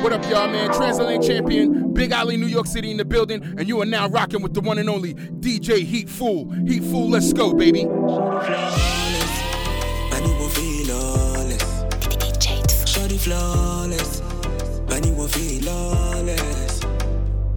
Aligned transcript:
What 0.00 0.12
up, 0.12 0.22
y'all, 0.30 0.46
man? 0.46 0.72
Transatlantic 0.72 1.28
champion, 1.28 1.92
Big 1.92 2.12
Alley, 2.12 2.36
New 2.36 2.46
York 2.46 2.66
City 2.66 2.92
in 2.92 2.96
the 2.96 3.04
building, 3.04 3.42
and 3.42 3.66
you 3.66 3.82
are 3.82 3.84
now 3.84 4.08
rocking 4.08 4.42
with 4.42 4.54
the 4.54 4.60
one 4.60 4.78
and 4.78 4.88
only 4.88 5.14
DJ 5.14 5.84
Heat 5.84 6.08
Fool. 6.08 6.48
Heat 6.66 6.84
Fool, 6.84 7.10
let's 7.10 7.32
go, 7.32 7.52
baby. 7.52 7.80
Shorty 12.86 13.18
flawless, 13.18 14.20
Bunny 14.86 15.10
will 15.10 15.28
feel 15.28 15.64
lawless. 15.64 16.80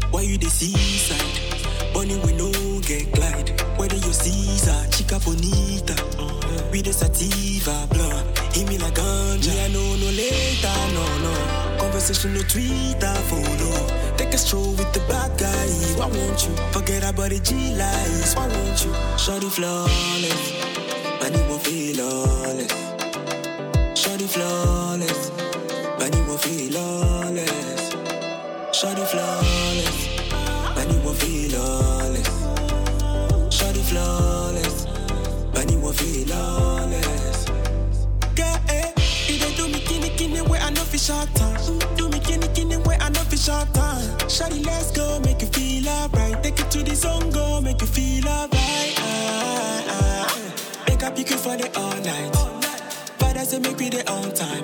Why 0.09 0.21
you 0.21 0.37
the 0.39 0.49
seaside? 0.49 1.93
Bunny 1.93 2.19
we 2.25 2.33
no 2.33 2.70
get 2.81 3.11
glide. 3.13 3.49
Whether 3.77 3.95
you 3.95 4.13
Caesar, 4.13 4.87
chica 4.91 5.19
bonita, 5.23 5.95
uh, 6.19 6.69
with 6.71 6.85
the 6.85 6.93
sativa 6.93 7.87
blood. 7.89 8.25
Hit 8.53 8.67
me 8.67 8.77
like 8.77 8.95
ganja. 8.95 9.51
I 9.65 9.67
know 9.69 9.95
no 9.95 10.09
later, 10.11 10.75
no 10.93 11.05
no. 11.23 11.33
Conversation 11.79 12.33
no 12.33 12.41
Twitter 12.41 13.15
follow. 13.29 14.17
Take 14.17 14.33
a 14.33 14.37
stroll 14.37 14.71
with 14.71 14.91
the 14.93 14.99
bad 15.07 15.31
guy. 15.39 15.67
Why 15.97 16.07
won't 16.07 16.45
you 16.45 16.55
forget 16.71 17.03
about 17.03 17.29
the 17.29 17.39
G 17.39 17.75
lies? 17.75 18.35
Why 18.35 18.47
won't 18.47 18.85
you? 18.85 18.93
Shorty 19.17 19.49
flawless, 19.49 20.43
Bunny 21.19 21.41
won't 21.49 21.61
feel 21.63 21.95
lawless. 22.05 22.71
Shorty 23.99 24.27
flawless, 24.27 25.29
Bunny 25.97 26.21
won't 26.27 26.41
feel 26.41 26.73
lawless. 26.73 27.91
Shorty 28.77 29.05
flawless, 29.05 29.97
Bunny 30.75 30.97
won't 31.03 31.17
feel 31.17 31.59
lawless. 31.59 32.00
Feel 36.01 36.27
lawless. 36.35 37.45
Yeah, 38.37 38.57
eh, 38.69 38.91
you 39.27 39.37
dey 39.39 39.53
do 39.55 39.67
me 39.67 39.79
kini 39.79 40.09
kini 40.17 40.41
where 40.41 40.61
I 40.61 40.69
know 40.71 40.83
fi 40.83 40.97
short 40.97 41.29
time. 41.35 41.79
Do 41.95 42.09
me 42.09 42.19
kini 42.19 42.47
kini 42.55 42.77
where 42.77 42.97
I 43.01 43.09
know 43.09 43.23
fi 43.29 43.37
short 43.37 43.73
time. 43.73 44.29
Shorty, 44.29 44.63
let's 44.63 44.91
go, 44.91 45.19
make 45.21 45.41
you 45.41 45.47
feel 45.47 45.87
alright. 45.89 46.41
Take 46.43 46.59
it 46.59 46.71
to 46.71 46.83
the 46.83 46.95
zone, 46.95 47.29
go, 47.31 47.61
make 47.61 47.81
you 47.81 47.87
feel 47.87 48.27
alright. 48.27 48.93
Ah, 48.97 49.83
ah. 49.87 50.85
Make 50.87 51.03
up 51.03 51.17
you 51.17 51.25
for 51.25 51.55
the 51.57 51.67
all 51.79 51.95
night. 52.01 52.35
Father 53.19 53.45
say 53.45 53.59
make 53.59 53.77
we 53.77 53.89
the 53.89 54.01
on 54.11 54.33
time. 54.33 54.63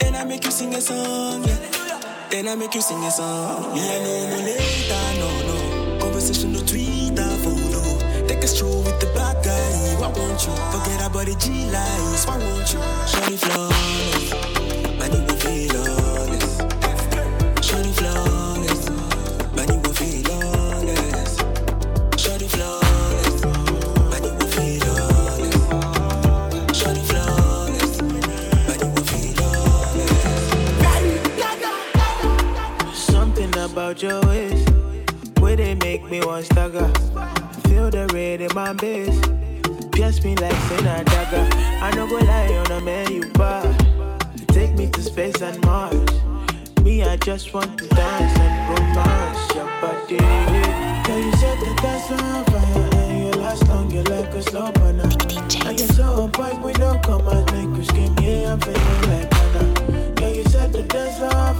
Then 0.00 0.16
I 0.16 0.24
make 0.24 0.44
you 0.44 0.50
sing 0.50 0.74
a 0.74 0.80
song, 0.80 1.44
yeah. 1.44 1.58
Then 2.30 2.48
I 2.48 2.54
make 2.56 2.74
you 2.74 2.80
sing 2.82 3.02
a 3.04 3.10
song. 3.10 3.74
Me 3.74 3.80
I 3.80 3.98
know 4.04 4.28
no 4.30 4.36
later, 4.46 5.04
no 5.20 5.28
no. 5.46 5.49
The 9.00 9.06
bad 9.14 9.36
guy. 9.44 9.96
Why 10.00 10.08
won't 10.08 10.46
you 10.46 10.52
forget 10.72 11.00
about 11.06 11.26
the 11.26 11.34
G 11.38 11.70
lies? 11.70 12.24
Why 12.26 12.36
won't 12.38 12.72
you? 12.72 12.80
Shorty 13.06 13.36
flawless, 13.36 14.32
money 14.98 15.20
will 15.26 15.38
feel 15.40 15.76
honest. 15.76 16.60
Shorty 17.64 17.92
flawless, 17.92 18.82
money 19.56 19.76
will 19.82 19.94
feel 19.94 20.30
honest. 20.32 21.36
Shorty 22.18 22.48
flawless, 22.48 23.36
money 24.10 24.30
will 24.36 24.50
feel 24.54 24.88
honest. 24.90 25.60
Shorty 26.78 27.02
flawless, 27.10 27.94
money 28.02 28.88
will 28.94 29.06
feel 29.10 29.40
honest. 29.44 30.16
Something 33.10 33.52
about 33.58 34.02
your 34.02 34.20
ways, 34.22 34.64
where 35.38 35.56
they 35.56 35.74
make 35.74 36.04
me 36.10 36.20
want 36.20 36.44
stagger. 36.46 36.90
Feel 37.70 37.88
the 37.88 38.08
red 38.12 38.40
in 38.40 38.50
my 38.52 38.72
base, 38.72 39.20
pierce 39.92 40.24
me 40.24 40.34
like 40.34 40.56
saying 40.66 40.86
a 40.86 41.04
dagger. 41.04 41.48
I 41.80 41.94
no 41.94 42.04
go 42.08 42.16
lie 42.16 42.52
on 42.56 42.72
a 42.72 42.80
man 42.80 43.12
you 43.12 43.26
bar. 43.34 43.62
Take 44.48 44.74
me 44.74 44.90
to 44.90 45.00
space 45.00 45.40
and 45.40 45.64
Mars. 45.64 46.10
Me, 46.82 47.04
I 47.04 47.16
just 47.18 47.54
want 47.54 47.78
to 47.78 47.86
dance 47.86 48.38
and 48.40 48.70
romance 48.70 49.54
your 49.54 49.66
body. 49.80 50.16
Girl, 51.06 51.20
you 51.20 51.32
set 51.36 51.60
the 51.60 51.72
dance 51.80 52.10
on 52.10 52.44
fire 52.46 53.02
and 53.04 53.18
you 53.26 53.40
last 53.40 53.68
long, 53.68 53.88
you 53.88 54.02
like 54.02 54.34
a 54.34 54.42
slow 54.42 54.72
burner. 54.72 55.08
And 55.64 55.78
you're 55.78 55.94
so 55.94 56.24
on 56.24 56.32
point, 56.32 56.60
we 56.62 56.72
don't 56.72 57.00
come 57.04 57.24
and 57.28 57.46
make 57.52 57.78
you 57.78 57.84
scream. 57.84 58.16
Yeah, 58.20 58.52
I'm 58.52 58.60
feeling 58.60 59.02
like 59.10 59.32
Anna. 59.32 60.14
Girl, 60.16 60.34
you 60.34 60.44
set 60.44 60.72
the 60.72 60.82
dance 60.82 61.20
on 61.20 61.54
fire 61.54 61.59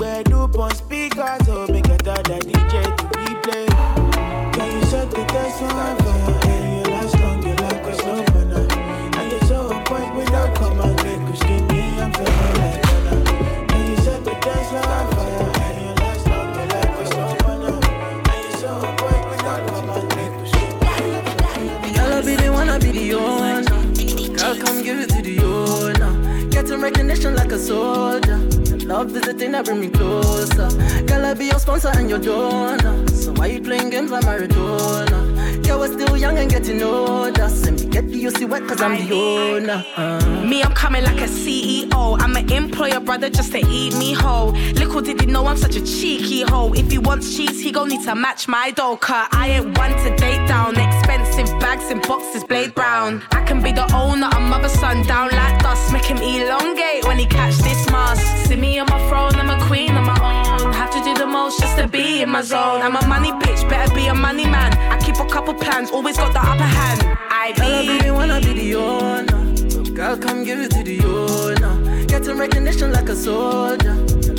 Where 0.00 0.24
do 0.24 0.38
on 0.38 0.74
speakers, 0.74 1.44
so 1.44 1.66
make 1.66 1.84
a 1.84 1.98
the 1.98 2.40
DJ 2.48 2.82
to 2.82 3.04
replay. 3.20 3.66
Can 4.54 4.80
you 4.80 4.86
set 4.86 5.10
the 5.10 5.22
test 5.26 5.62
on 5.62 5.68
fire? 5.98 6.40
And 6.48 6.86
you 6.86 6.90
last 6.90 7.20
long, 7.20 7.42
you 7.46 7.54
like 7.56 7.84
a 7.84 7.94
slow 7.96 8.24
burner. 8.32 8.66
And 9.18 9.30
you're 9.30 9.42
so 9.42 9.70
on 9.70 9.84
point 9.84 10.14
without 10.16 10.54
come 10.56 10.80
and 10.80 10.96
make 11.04 11.28
you 11.28 11.36
skin 11.36 11.66
me. 11.68 12.00
I'm 12.00 12.10
feeling 12.14 12.54
like 12.56 12.80
Anna. 12.88 13.14
Can 13.68 13.90
you 13.90 13.96
set 13.98 14.24
the 14.24 14.30
test 14.40 14.72
on 14.72 14.82
fire? 15.12 15.52
And 15.68 15.76
you 15.84 15.92
last 16.00 16.26
long, 16.28 16.48
you 16.48 16.64
like 16.72 16.96
a 16.96 17.06
slow 17.12 17.36
burner. 17.44 17.76
And 18.32 18.42
you're 18.42 18.56
so 18.56 18.70
on 18.70 18.96
point 18.96 19.24
without 19.28 19.68
come 19.68 19.90
and 19.90 20.08
make 20.16 20.34
you 20.40 20.46
skin 20.48 20.72
me. 21.84 21.92
Girl, 21.92 22.12
I 22.14 22.22
be 22.24 22.36
the 22.36 22.48
one, 22.50 22.68
I 22.70 22.78
be 22.78 22.90
the 22.90 23.14
owner. 23.16 23.62
Girl, 24.38 24.56
come 24.64 24.82
give 24.82 24.98
it 24.98 25.10
to 25.10 25.20
the 25.20 25.40
owner. 25.44 26.48
Getting 26.48 26.80
recognition 26.80 27.34
like 27.36 27.52
a 27.52 27.58
soldier. 27.58 28.40
Love 28.90 29.14
is 29.14 29.22
the 29.22 29.34
thing 29.34 29.52
that 29.52 29.64
bring 29.64 29.80
me 29.80 29.88
closer. 29.88 30.68
Girl, 31.06 31.24
I 31.24 31.34
be 31.34 31.44
your 31.44 31.60
sponsor 31.60 31.92
and 31.94 32.10
your 32.10 32.18
donor. 32.18 33.06
So 33.06 33.32
why 33.34 33.46
you 33.46 33.62
playing 33.62 33.90
games 33.90 34.10
like 34.10 34.24
Maradona? 34.24 35.64
Girl, 35.64 35.78
we're 35.78 35.92
still 35.92 36.16
young 36.16 36.36
and 36.36 36.50
getting 36.50 36.82
older. 36.82 37.48
Send 37.48 37.78
me 37.80 37.86
get 37.86 38.08
the 38.08 38.24
UC 38.24 38.48
wet 38.48 38.66
cause 38.66 38.82
I'm 38.82 38.96
the 38.96 39.14
owner. 39.14 39.84
Uh. 39.96 40.44
Me, 40.44 40.64
I'm 40.64 40.72
coming 40.72 41.04
like 41.04 41.20
a 41.20 41.28
CEO. 41.28 42.18
I'm 42.20 42.34
an 42.34 42.50
employer, 42.50 42.98
brother, 42.98 43.30
just 43.30 43.52
to 43.52 43.58
eat 43.58 43.94
me 43.94 44.12
whole. 44.12 44.50
Little 44.74 45.00
did 45.02 45.20
he 45.20 45.26
know 45.28 45.46
I'm 45.46 45.56
such 45.56 45.76
a 45.76 45.86
cheeky 45.86 46.42
hoe. 46.42 46.72
If 46.72 46.90
he 46.90 46.98
wants 46.98 47.36
cheese, 47.36 47.62
he 47.62 47.70
gon' 47.70 47.90
need 47.90 48.02
to 48.06 48.16
match 48.16 48.48
my 48.48 48.72
dough. 48.72 48.96
Cause 48.96 49.28
I 49.30 49.50
ain't 49.50 49.78
one 49.78 49.92
to 49.92 50.16
date 50.16 50.48
down. 50.48 50.76
Expensive 50.76 51.46
bags 51.60 51.92
and 51.92 52.02
boxes, 52.02 52.42
blade 52.42 52.74
brown. 52.74 53.22
I 53.30 53.44
can 53.44 53.62
be 53.62 53.70
the 53.70 53.86
owner, 53.94 54.28
a 54.34 54.40
mother 54.40 54.68
son 54.68 55.06
down 55.06 55.30
like 55.30 55.62
dust. 55.62 55.92
Make 55.92 56.06
him 56.06 56.16
elongate 56.16 56.89
be 62.20 62.24
in 62.24 62.30
my 62.30 62.42
zone. 62.42 62.82
I'm 62.82 62.96
a 62.96 63.06
money 63.06 63.32
bitch, 63.32 63.68
better 63.68 63.94
be 63.94 64.06
a 64.06 64.14
money 64.14 64.44
man. 64.44 64.72
I 64.92 64.98
keep 65.04 65.16
a 65.16 65.26
couple 65.26 65.54
plans, 65.54 65.90
always 65.90 66.16
got 66.16 66.32
the 66.32 66.40
upper 66.40 66.70
hand. 66.76 67.00
I 67.30 67.52
Girl, 67.56 67.66
I 67.66 67.80
be 67.82 67.98
be 67.98 68.04
the 68.04 68.14
one, 68.14 68.30
I 68.30 68.40
be 68.40 68.52
the 68.52 68.74
owner. 68.74 69.94
Girl, 69.94 70.16
come 70.18 70.44
give 70.44 70.60
it 70.60 70.70
to 70.72 70.82
the 70.82 70.98
owner. 71.04 72.06
Getting 72.06 72.36
recognition 72.36 72.92
like 72.92 73.08
a 73.08 73.16
soldier. 73.16 73.94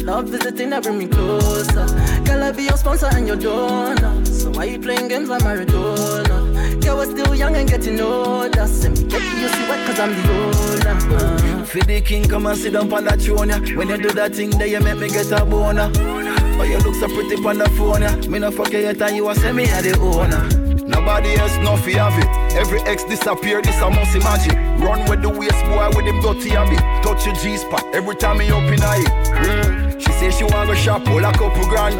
Love 0.05 0.33
is 0.33 0.41
the 0.41 0.51
thing 0.51 0.69
that 0.71 0.83
bring 0.83 0.99
me 0.99 1.07
closer. 1.07 1.85
Girl, 2.25 2.43
I 2.43 2.51
be 2.51 2.63
your 2.63 2.77
sponsor 2.77 3.07
and 3.07 3.27
your 3.27 3.37
donor. 3.37 4.25
So 4.25 4.51
why 4.51 4.65
you 4.65 4.79
playing 4.79 5.07
games 5.07 5.29
like 5.29 5.41
Maradona? 5.41 6.83
Girl, 6.83 6.97
we're 6.97 7.11
still 7.11 7.33
young 7.35 7.55
and 7.55 7.69
getting 7.69 7.99
older. 7.99 8.67
Send 8.67 8.97
me 8.97 9.03
get 9.05 9.21
the 9.21 9.47
UC 9.47 9.69
wet 9.69 9.87
cause 9.87 9.99
I'm 9.99 10.11
the 10.17 10.23
owner. 10.33 11.15
Uh. 11.15 11.65
For 11.65 11.79
the 11.79 12.01
king, 12.01 12.27
come 12.27 12.45
and 12.47 12.57
sit 12.57 12.73
down 12.73 12.91
on 12.93 13.05
that 13.05 13.21
throne, 13.21 13.49
yeah. 13.49 13.59
When 13.75 13.87
you 13.89 13.97
do 13.97 14.09
that 14.11 14.35
thing, 14.35 14.51
then 14.51 14.69
you 14.69 14.79
make 14.81 14.97
me 14.97 15.09
get 15.09 15.31
a 15.31 15.45
boner. 15.45 15.89
You 16.63 16.77
look 16.79 16.95
so 16.95 17.07
pretty 17.07 17.35
on 17.43 17.57
the 17.57 17.69
phone, 17.71 18.01
yeah. 18.01 18.15
Me 18.27 18.39
no 18.39 18.51
forget 18.51 18.83
your 18.83 18.93
time, 18.93 19.15
you 19.15 19.29
a 19.29 19.35
say 19.35 19.51
me 19.51 19.63
a 19.63 19.81
the 19.81 19.97
owner. 19.99 20.47
Nobody 20.87 21.35
else 21.35 21.55
know 21.57 21.77
fi 21.77 21.93
have 21.93 22.17
it. 22.19 22.27
Every 22.55 22.81
ex 22.81 23.03
disappear, 23.03 23.61
this 23.61 23.81
I 23.81 23.89
must 23.89 24.15
imagine. 24.15 24.55
Run 24.79 25.09
with 25.09 25.21
the 25.21 25.29
waist 25.29 25.63
boy 25.65 25.89
with 25.95 26.05
him 26.05 26.21
dirty 26.21 26.49
habit. 26.49 26.79
Touch 27.03 27.25
your 27.25 27.35
G 27.35 27.57
spot 27.57 27.83
every 27.93 28.15
time 28.15 28.39
he 28.39 28.47
in 28.47 28.73
it. 28.73 28.81
Mm. 28.81 29.99
She 30.01 30.11
say 30.13 30.31
she 30.31 30.43
want 30.43 30.69
go 30.69 30.75
shop, 30.75 31.05
pull 31.05 31.23
a 31.23 31.31
couple 31.31 31.65
grand. 31.65 31.95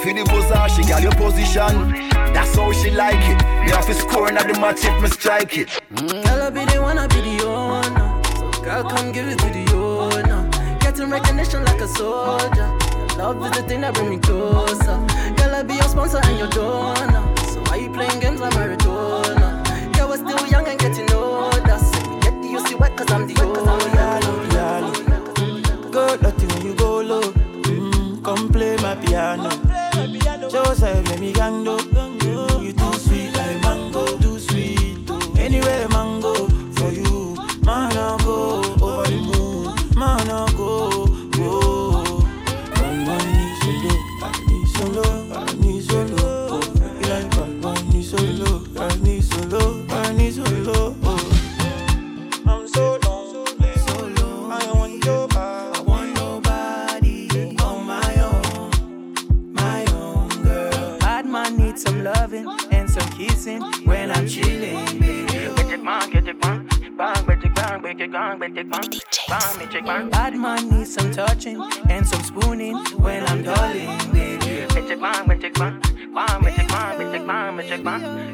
For 0.00 0.12
the 0.12 0.24
buzzer, 0.24 0.68
she 0.74 0.88
got 0.88 1.02
your 1.02 1.12
position. 1.12 1.92
That's 2.32 2.56
how 2.56 2.72
she 2.72 2.90
like 2.90 3.20
it. 3.20 3.38
Me 3.64 3.70
have 3.70 3.86
to 3.86 3.94
score 3.94 4.28
in 4.28 4.34
the 4.34 4.58
match 4.58 4.84
if 4.84 5.02
me 5.02 5.08
strike 5.08 5.58
it. 5.58 5.68
Mm, 5.94 6.24
girl, 6.24 6.42
I 6.42 6.50
be 6.50 6.64
the 6.64 6.80
one, 6.80 6.98
I 6.98 7.06
be 7.06 7.20
the 7.20 7.44
owner. 7.46 8.22
So 8.36 8.62
girl, 8.62 8.84
come 8.84 9.12
give 9.12 9.28
it 9.28 9.38
to 9.38 9.46
the 9.46 9.76
owner. 9.76 10.48
Getting 10.80 11.10
recognition 11.10 11.64
like 11.64 11.80
a 11.80 11.88
soldier. 11.88 12.89
Love 13.20 13.44
is 13.44 13.50
the 13.52 13.62
thing 13.68 13.82
that 13.82 13.92
bring 13.92 14.08
me 14.08 14.18
closer. 14.18 14.96
Girl, 15.36 15.54
I 15.54 15.62
be 15.62 15.74
your 15.74 15.82
sponsor 15.84 16.20
and 16.24 16.38
your 16.38 16.48
donor. 16.48 17.22
So 17.52 17.60
why 17.64 17.76
you 17.76 17.90
playing 17.92 18.18
games 18.18 18.40
like 18.40 18.54
Maradona? 18.54 19.48
Girl, 19.94 20.08
we're 20.08 20.16
still 20.16 20.46
young 20.48 20.66
and 20.66 20.78
getting 20.80 21.12
older. 21.12 21.78
So 21.78 21.98
we 22.08 22.16
get 22.24 22.34
the 22.40 22.48
UC 22.56 22.78
wet 22.80 22.96
cause 22.96 23.10
I'm 23.12 23.26
the 23.26 23.36
owner. 23.44 23.60
Go 25.90 26.16
dirty 26.16 26.46
when 26.46 26.64
you 26.64 26.74
go 26.74 27.00
low. 27.02 27.20
Mm, 27.68 28.24
come 28.24 28.48
play 28.48 28.76
my 28.78 28.94
piano. 28.96 29.50
Joseph, 30.48 31.06
let 31.10 31.20
me 31.20 31.32
gang 31.34 31.62
it 68.00 68.12
bang, 68.12 68.38
get 68.38 68.56
it 68.56 68.70
bang, 68.70 68.80
get 68.82 68.94
it 68.94 69.00
bang, 69.28 69.40
bang, 69.58 69.58
get 69.58 69.74
it 69.74 69.84
bang. 69.84 70.10
Bad 70.10 70.34
man 70.36 70.70
needs 70.70 70.94
some 70.94 71.10
touching 71.12 71.62
and 71.88 72.06
some 72.06 72.22
spooning 72.22 72.76
when 72.98 73.26
I'm 73.26 73.42
darling, 73.42 73.98
baby. 74.12 74.66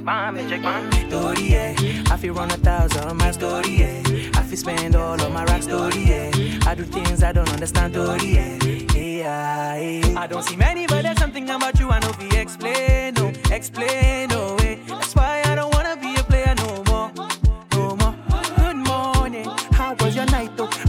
Bang, 0.05 0.35
get 0.35 0.53
it 0.53 0.63
bang. 0.63 1.11
Story, 1.11 1.43
yeah. 1.51 1.75
I 2.11 2.17
feel 2.17 2.35
run 2.35 2.51
a 2.51 2.57
thousand 2.57 3.17
my 3.17 3.31
story, 3.33 3.71
yeah. 3.71 4.03
I 4.35 4.43
feel 4.43 4.57
spend 4.57 4.95
all 4.95 5.21
of 5.21 5.33
my 5.33 5.45
rap 5.45 5.63
story, 5.63 6.05
yeah. 6.05 6.31
I 6.67 6.75
do 6.75 6.85
things 6.85 7.23
I 7.23 7.33
don't 7.33 7.49
understand, 7.51 7.95
story, 7.95 8.35
yeah. 8.35 8.59
Yeah, 8.95 9.77
yeah. 9.79 10.21
I 10.21 10.27
don't 10.27 10.43
see 10.45 10.57
many, 10.57 10.87
but 10.87 11.03
there's 11.03 11.19
something 11.19 11.49
about 11.51 11.79
you 11.79 11.91
I 11.91 11.99
know 11.99 12.13
we 12.21 12.37
explain, 12.39 13.15
no, 13.15 13.33
explain, 13.51 14.29
no 14.29 14.55
way. 14.57 14.75
Eh. 14.75 14.79
That's 14.87 15.15
why 15.15 15.43
I 15.45 15.55
don't 15.57 15.76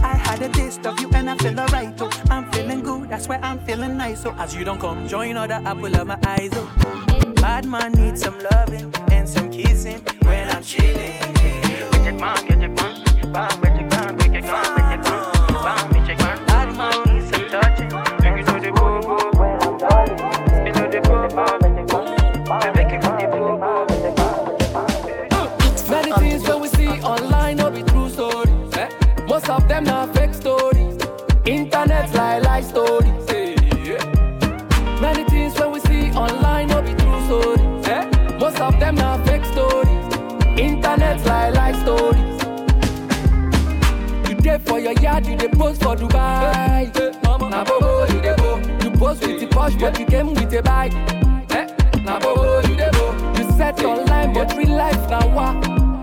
I 0.02 0.16
had 0.16 0.42
a 0.42 0.48
taste 0.48 0.86
of 0.86 1.00
you 1.00 1.10
and 1.14 1.30
I 1.30 1.36
feel 1.36 1.58
alright 1.58 1.96
though. 1.96 2.10
I'm 2.30 2.50
feeling 2.52 2.82
good, 2.82 3.08
that's 3.08 3.28
why 3.28 3.38
I'm 3.42 3.58
feeling 3.60 3.96
nice. 3.96 4.22
So 4.22 4.34
as 4.38 4.54
you 4.54 4.64
don't 4.64 4.80
come, 4.80 5.06
join 5.08 5.36
other 5.36 5.60
apple 5.64 5.94
of 5.94 6.06
my 6.06 6.18
eyes 6.26 6.50
oh. 6.54 6.68
Bad 7.36 7.66
man 7.66 7.92
needs 7.92 8.22
some 8.22 8.38
loving 8.50 8.92
and 9.10 9.28
some 9.28 9.50
kissing 9.50 10.00
when 10.22 10.48
I'm 10.50 10.62
chilling. 10.62 11.18
Bad 16.48 16.76
man 16.76 17.04
needs 17.06 17.30
some 17.30 17.48
touching 17.48 17.92
and 17.92 18.46
some 18.46 18.60
spooning 18.60 18.74
when 19.38 19.62
I'm 19.62 19.78
darling. 19.78 20.16
Know 20.74 20.90
the 20.90 21.00
boo 21.04 21.28
boo, 21.36 21.67
your 44.92 45.02
yard, 45.02 45.26
you 45.26 45.36
dey 45.36 45.48
post 45.48 45.82
for 45.82 45.96
Dubai. 45.96 46.90
Na 47.50 47.64
bobo 47.64 48.04
you 48.12 48.20
dey 48.20 48.36
go. 48.36 48.56
You 48.82 48.90
post 48.96 49.26
with 49.26 49.40
the 49.40 49.46
posh, 49.46 49.74
but 49.76 49.98
you 49.98 50.06
came 50.06 50.34
with 50.34 50.52
a 50.52 50.62
bike. 50.62 50.92
Eh? 51.50 51.66
Na 52.04 52.18
bobo 52.18 52.60
you 52.68 52.76
dey 52.76 52.90
go. 52.92 53.12
You 53.36 53.50
set 53.56 53.82
online, 53.84 54.32
but 54.34 54.54
real 54.56 54.76
life 54.76 55.08
na 55.10 55.26
wa. 55.26 55.54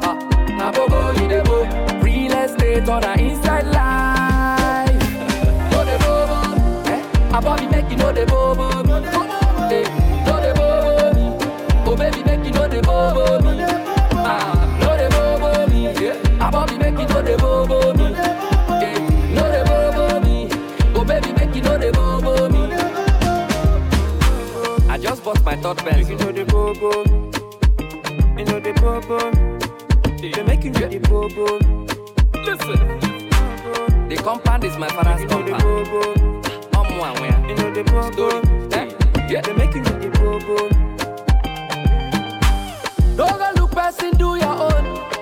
Ah, 0.03 0.17
Na 0.57 0.71
bobo 0.71 1.11
you 1.21 1.27
dey 1.27 1.43
go. 1.43 1.63
Real 2.01 2.33
estate 2.33 2.87
on 2.89 3.03
a 3.03 3.13
inside 3.21 3.65
life. 3.67 5.01
No 5.71 5.83
dey 5.85 5.97
bobo. 6.03 6.37
Eh? 6.91 7.37
About 7.37 7.59
me 7.61 7.67
make 7.67 7.89
you 7.91 7.97
know 7.97 8.11
dey 8.13 8.25
bobo. 8.25 8.69
Eh, 8.69 9.83
no 10.25 10.35
dey 10.41 10.53
bobo. 10.53 11.91
Oh 11.91 11.95
baby 11.95 12.23
make 12.23 12.45
you 12.45 12.51
know 12.51 12.67
dey 12.67 12.81
bobo. 12.81 13.39
Ah, 14.13 14.77
no 14.81 14.97
dey 14.97 15.09
bobo. 15.09 16.01
Yeah. 16.01 16.47
About 16.47 16.71
me 16.71 16.77
make 16.77 16.99
you 16.99 17.07
know 17.07 17.21
dey 17.21 17.35
bobo 17.37 17.93
Bought 25.25 25.43
my 25.43 25.55
third 25.55 25.77
pencil. 25.77 26.11
You 26.11 26.17
know 26.19 26.31
the 26.31 26.45
bobo, 26.45 27.03
you 28.37 28.45
know 28.45 28.59
the 28.59 28.73
bobo. 28.79 29.31
They 30.21 30.43
make 30.43 30.63
you 30.63 30.71
the 30.71 30.99
bobo, 30.99 31.57
Listen, 32.43 32.79
the 34.07 34.15
compound 34.17 34.63
is 34.65 34.77
my 34.77 34.87
father's 34.87 35.21
you 35.21 35.27
know 35.27 35.41
the 35.41 35.51
compound. 35.53 36.75
I'm 36.75 36.97
one 36.99 37.13
where. 37.21 37.49
you 37.49 37.55
know 37.55 37.73
the 37.73 37.83
bobo. 37.85 38.11
Story. 38.11 38.41
Eh? 38.73 39.27
Yeah. 39.27 39.41
They 39.41 39.53
make 39.53 39.73
you 39.73 39.83
the 39.83 40.09
bobo. 40.13 40.69
Don't 43.17 43.37
go 43.39 43.61
look 43.61 43.71
person, 43.71 44.11
do 44.17 44.35
your 44.35 44.45
own. 44.45 45.14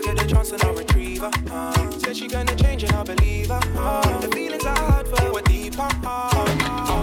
I 0.00 0.02
get 0.14 0.22
a 0.22 0.26
chance, 0.26 0.50
then 0.50 0.60
I'll 0.62 0.74
retrieve 0.74 1.20
her. 1.20 1.30
Uh, 1.50 1.90
said 1.98 2.16
she 2.16 2.26
gonna 2.26 2.56
change 2.56 2.84
and 2.84 2.92
I 2.92 3.02
believe 3.02 3.48
her. 3.48 3.60
Uh, 3.76 4.20
the 4.20 4.28
feelings 4.28 4.64
I 4.64 4.78
had 4.78 5.06
for 5.08 5.20
her 5.20 5.32
were 5.32 5.42
deeper. 5.42 5.88
Uh, 6.06 7.02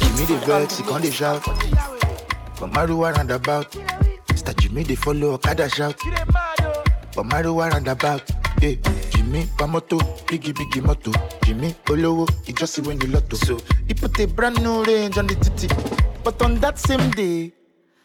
Jimmy 0.00 0.26
the 0.26 0.36
vex, 0.44 0.76
he 0.76 0.84
can't 0.84 1.12
shout. 1.12 1.42
But 2.60 2.72
Maru 2.72 3.02
roundabout. 3.02 3.70
Mr. 4.26 4.54
Jimmy 4.60 4.82
they 4.82 4.94
follow 4.94 5.32
Okada 5.34 5.70
shout. 5.70 5.96
But 7.16 7.24
Maru 7.24 7.58
roundabout. 7.58 8.30
Yeah, 8.60 8.74
Jimmy 9.10 9.44
Pamoto, 9.56 9.98
biggie 10.26 10.52
biggie 10.52 10.84
moto. 10.84 11.12
Jimmy 11.44 11.74
Olowo, 11.86 12.28
he 12.44 12.52
just 12.52 12.74
see 12.74 12.82
when 12.82 13.00
you 13.00 13.06
lotto. 13.08 13.36
So 13.36 13.58
he 13.86 13.94
put 13.94 14.18
a 14.20 14.26
brand 14.26 14.62
new 14.62 14.84
range 14.84 15.16
on 15.16 15.28
the 15.28 15.34
titty. 15.34 15.68
But 16.22 16.42
on 16.42 16.56
that 16.56 16.78
same 16.78 17.10
day, 17.12 17.52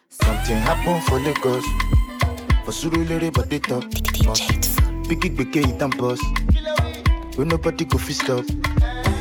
something 0.09 0.55
happened 0.55 1.03
for 1.03 1.19
Lagos. 1.19 1.65
For 2.65 2.71
Surulere, 2.71 3.33
but 3.33 3.49
they 3.49 3.59
talk. 3.59 3.83
Biggie 5.09 5.35
biggie 5.35 5.67
it 5.67 5.81
and 5.81 5.97
boss. 5.97 6.19
When 7.37 7.49
nobody 7.49 7.85
go 7.85 7.97
fist 7.97 8.29
up. 8.29 8.45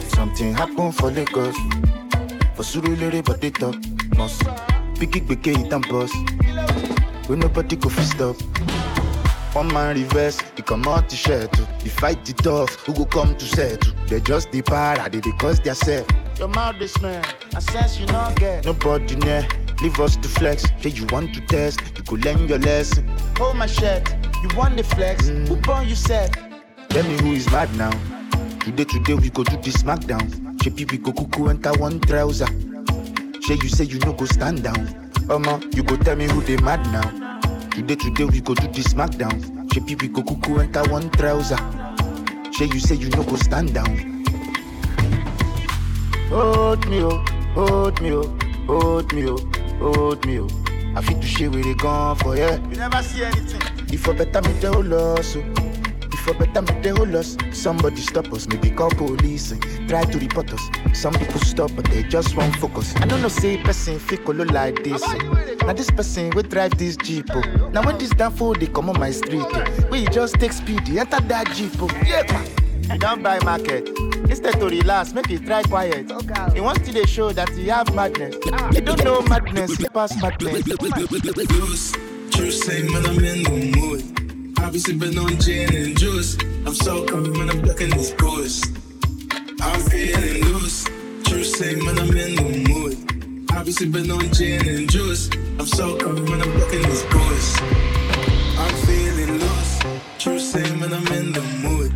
Something 0.08 0.54
happened 0.54 0.94
for 0.94 1.10
Lagos. 1.10 1.56
For 2.54 2.62
Surulere, 2.62 3.24
but 3.24 3.40
they 3.40 3.50
talk. 3.50 3.74
Must. 4.16 4.42
Biggie 4.94 5.26
biggie 5.26 5.66
it 5.66 5.72
and 5.72 5.86
boss. 5.88 6.12
When 7.28 7.40
nobody 7.40 7.76
go 7.76 7.88
fist 7.88 8.20
up. 8.20 8.36
One 9.54 9.68
man 9.68 9.96
reverse, 9.96 10.40
he 10.56 10.62
come 10.62 10.86
out 10.88 11.08
to 11.10 11.16
shirt. 11.16 11.52
The 11.52 11.90
fight 11.90 12.24
the 12.24 12.32
tough, 12.32 12.74
who 12.86 12.94
go 12.94 13.04
come 13.04 13.36
to 13.36 13.44
settle? 13.44 13.92
They 14.06 14.20
just 14.20 14.50
the 14.50 14.62
para, 14.62 15.10
they 15.10 15.20
they 15.20 15.32
cause 15.32 15.60
their 15.60 15.74
self. 15.74 16.06
Your 16.38 16.48
mouth 16.48 16.76
they 16.78 16.86
smell, 16.86 17.22
I 17.54 17.58
sense 17.58 18.00
you 18.00 18.06
not 18.06 18.34
get. 18.36 18.64
Nobody 18.64 19.14
near, 19.16 19.46
leave 19.82 19.98
us 20.00 20.16
to 20.16 20.28
flex. 20.28 20.62
Say 20.80 20.90
you 20.90 21.06
want 21.06 21.34
to 21.34 21.40
test, 21.42 21.80
you 21.96 22.04
could 22.04 22.24
learn 22.24 22.48
your 22.48 22.58
lesson. 22.58 23.06
Hold 23.36 23.56
my 23.56 23.66
shirt, 23.66 24.08
you 24.42 24.48
want 24.56 24.76
the 24.76 24.84
flex. 24.84 25.28
Mm. 25.28 25.48
Who 25.48 25.56
born 25.56 25.88
you 25.88 25.96
said? 25.96 26.32
Tell 26.88 27.02
me 27.02 27.20
who 27.20 27.32
is 27.32 27.50
mad 27.50 27.74
now. 27.76 27.90
Today, 28.60 28.84
today 28.84 29.14
we 29.14 29.30
go 29.30 29.42
do 29.42 29.56
this 29.56 29.82
smackdown. 29.82 30.62
She 30.62 30.70
we 30.70 30.98
go 30.98 31.12
cuckoo 31.12 31.48
enter 31.48 31.72
one 31.72 31.98
trouser. 32.00 32.46
Say 33.42 33.54
you 33.60 33.68
say 33.68 33.84
you 33.84 33.98
no 33.98 34.12
go 34.12 34.24
stand 34.24 34.62
down. 34.62 34.86
Omo, 35.26 35.74
you 35.74 35.82
go 35.82 35.96
tell 35.96 36.14
me 36.14 36.26
who 36.26 36.40
they 36.42 36.56
mad 36.58 36.80
now. 36.92 37.40
Today, 37.70 37.96
today 37.96 38.24
we 38.24 38.40
go 38.40 38.54
do 38.54 38.68
this 38.68 38.88
smackdown. 38.94 39.72
She 39.72 39.80
we 39.80 40.08
go 40.08 40.22
cuckoo 40.22 40.58
enter 40.60 40.84
one 40.92 41.10
trouser. 41.10 41.58
Say 42.52 42.66
you 42.66 42.78
say 42.78 42.94
you 42.94 43.08
no 43.10 43.24
go 43.24 43.34
stand 43.36 43.74
down. 43.74 44.22
Hold 46.28 46.88
me 46.88 47.02
oh, 47.02 47.24
hold 47.54 48.00
me 48.00 48.12
oh, 48.12 48.38
hold 48.66 49.12
me 49.12 49.28
oh, 49.28 49.38
hold 49.82 50.24
me 50.26 50.40
oh. 50.40 50.48
I 50.94 51.00
fit 51.02 51.20
to 51.20 51.26
share 51.26 51.50
where 51.50 51.62
they 51.62 51.74
gone 51.74 52.16
for 52.16 52.36
yeah. 52.36 52.56
You 52.68 52.76
never 52.76 53.02
see 53.02 53.24
anything. 53.24 53.60
If 53.92 54.08
I 54.08 54.12
better 54.12 54.42
me 54.42 54.52
the 54.60 54.72
whole 54.72 54.82
loss, 54.84 55.36
oh. 55.36 55.44
If 56.12 56.28
I 56.28 56.32
better 56.44 56.62
me 56.62 56.80
the 56.82 56.94
whole 56.94 57.06
loss, 57.06 57.36
somebody 57.52 57.96
stop 58.00 58.32
us, 58.32 58.46
maybe 58.46 58.70
call 58.70 58.90
police 58.90 59.50
and 59.52 59.62
try 59.88 60.04
to 60.04 60.18
report 60.18 60.52
us. 60.52 60.60
Some 60.92 61.14
people 61.14 61.40
stop, 61.40 61.70
but 61.74 61.86
they 61.86 62.02
just 62.04 62.36
won't 62.36 62.54
focus. 62.56 62.94
I 62.96 63.06
don't 63.06 63.22
know, 63.22 63.28
say 63.28 63.56
person 63.62 63.98
fit 63.98 64.24
color 64.24 64.44
like 64.44 64.84
this. 64.84 65.02
oh. 65.04 65.56
Now 65.66 65.72
this 65.72 65.90
person 65.90 66.30
will 66.30 66.42
drive 66.42 66.76
this 66.78 66.96
jeep. 66.96 67.26
Oh. 67.34 67.40
Now 67.72 67.82
when 67.84 67.96
this 67.98 68.10
damn 68.10 68.32
fool 68.32 68.52
they 68.54 68.66
come 68.66 68.90
on 68.90 69.00
my 69.00 69.10
street, 69.10 69.42
oh. 69.44 69.94
you 69.94 70.06
just 70.08 70.34
take 70.34 70.52
speed, 70.52 70.88
enter 70.90 71.20
that 71.20 71.50
jeep. 71.54 71.72
Oh. 71.80 71.88
Yeah. 72.06 72.61
You 72.90 72.98
don't 72.98 73.22
buy 73.22 73.38
market. 73.44 73.88
Instead 74.30 74.58
to 74.60 74.66
relax, 74.66 75.12
make 75.12 75.30
it 75.30 75.44
try 75.46 75.62
quiet. 75.62 76.10
He 76.54 76.60
wants 76.60 76.86
to 76.86 76.92
dey 76.92 77.04
show 77.06 77.32
that 77.32 77.48
he 77.50 77.68
have 77.68 77.94
madness. 77.94 78.34
You 78.74 78.80
don't 78.80 79.02
know 79.04 79.22
madness, 79.22 79.76
he 79.76 79.84
pass 79.88 80.20
madness. 80.20 80.66
Loose, 80.66 81.92
true 82.30 82.50
say 82.50 82.82
man 82.88 83.06
I'm 83.06 83.24
in 83.24 83.42
the 83.42 83.72
mood. 83.76 84.58
I 84.58 84.70
be 84.70 84.78
sipping 84.78 85.18
on 85.18 85.38
gin 85.40 85.74
and 85.74 85.98
juice. 85.98 86.36
I'm 86.66 86.74
so 86.74 87.04
cold 87.06 87.36
when 87.36 87.50
I'm 87.50 87.62
ducking 87.62 87.90
this 87.90 88.12
ghost. 88.12 88.66
I'm 89.60 89.80
feeling 89.90 90.44
loose. 90.44 90.84
True 91.24 91.44
say 91.44 91.74
man 91.76 91.98
I'm 91.98 92.16
in 92.16 92.36
the 92.36 92.68
mood. 92.68 93.50
I 93.52 93.62
be 93.64 93.72
sipping 93.72 94.10
on 94.10 94.32
gin 94.32 94.66
and 94.68 94.90
juice. 94.90 95.28
I'm 95.58 95.66
so 95.66 95.96
cold 95.98 96.28
when 96.28 96.40
I'm 96.40 96.58
ducking 96.58 96.82
this 96.82 97.02
ghost. 97.04 97.60
I'm 97.62 98.74
feeling 98.86 99.38
loose. 99.38 99.78
True 100.18 100.38
say 100.38 100.62
man 100.76 100.92
I'm 100.92 101.06
in 101.08 101.32
the 101.32 101.42
mood. 101.62 101.91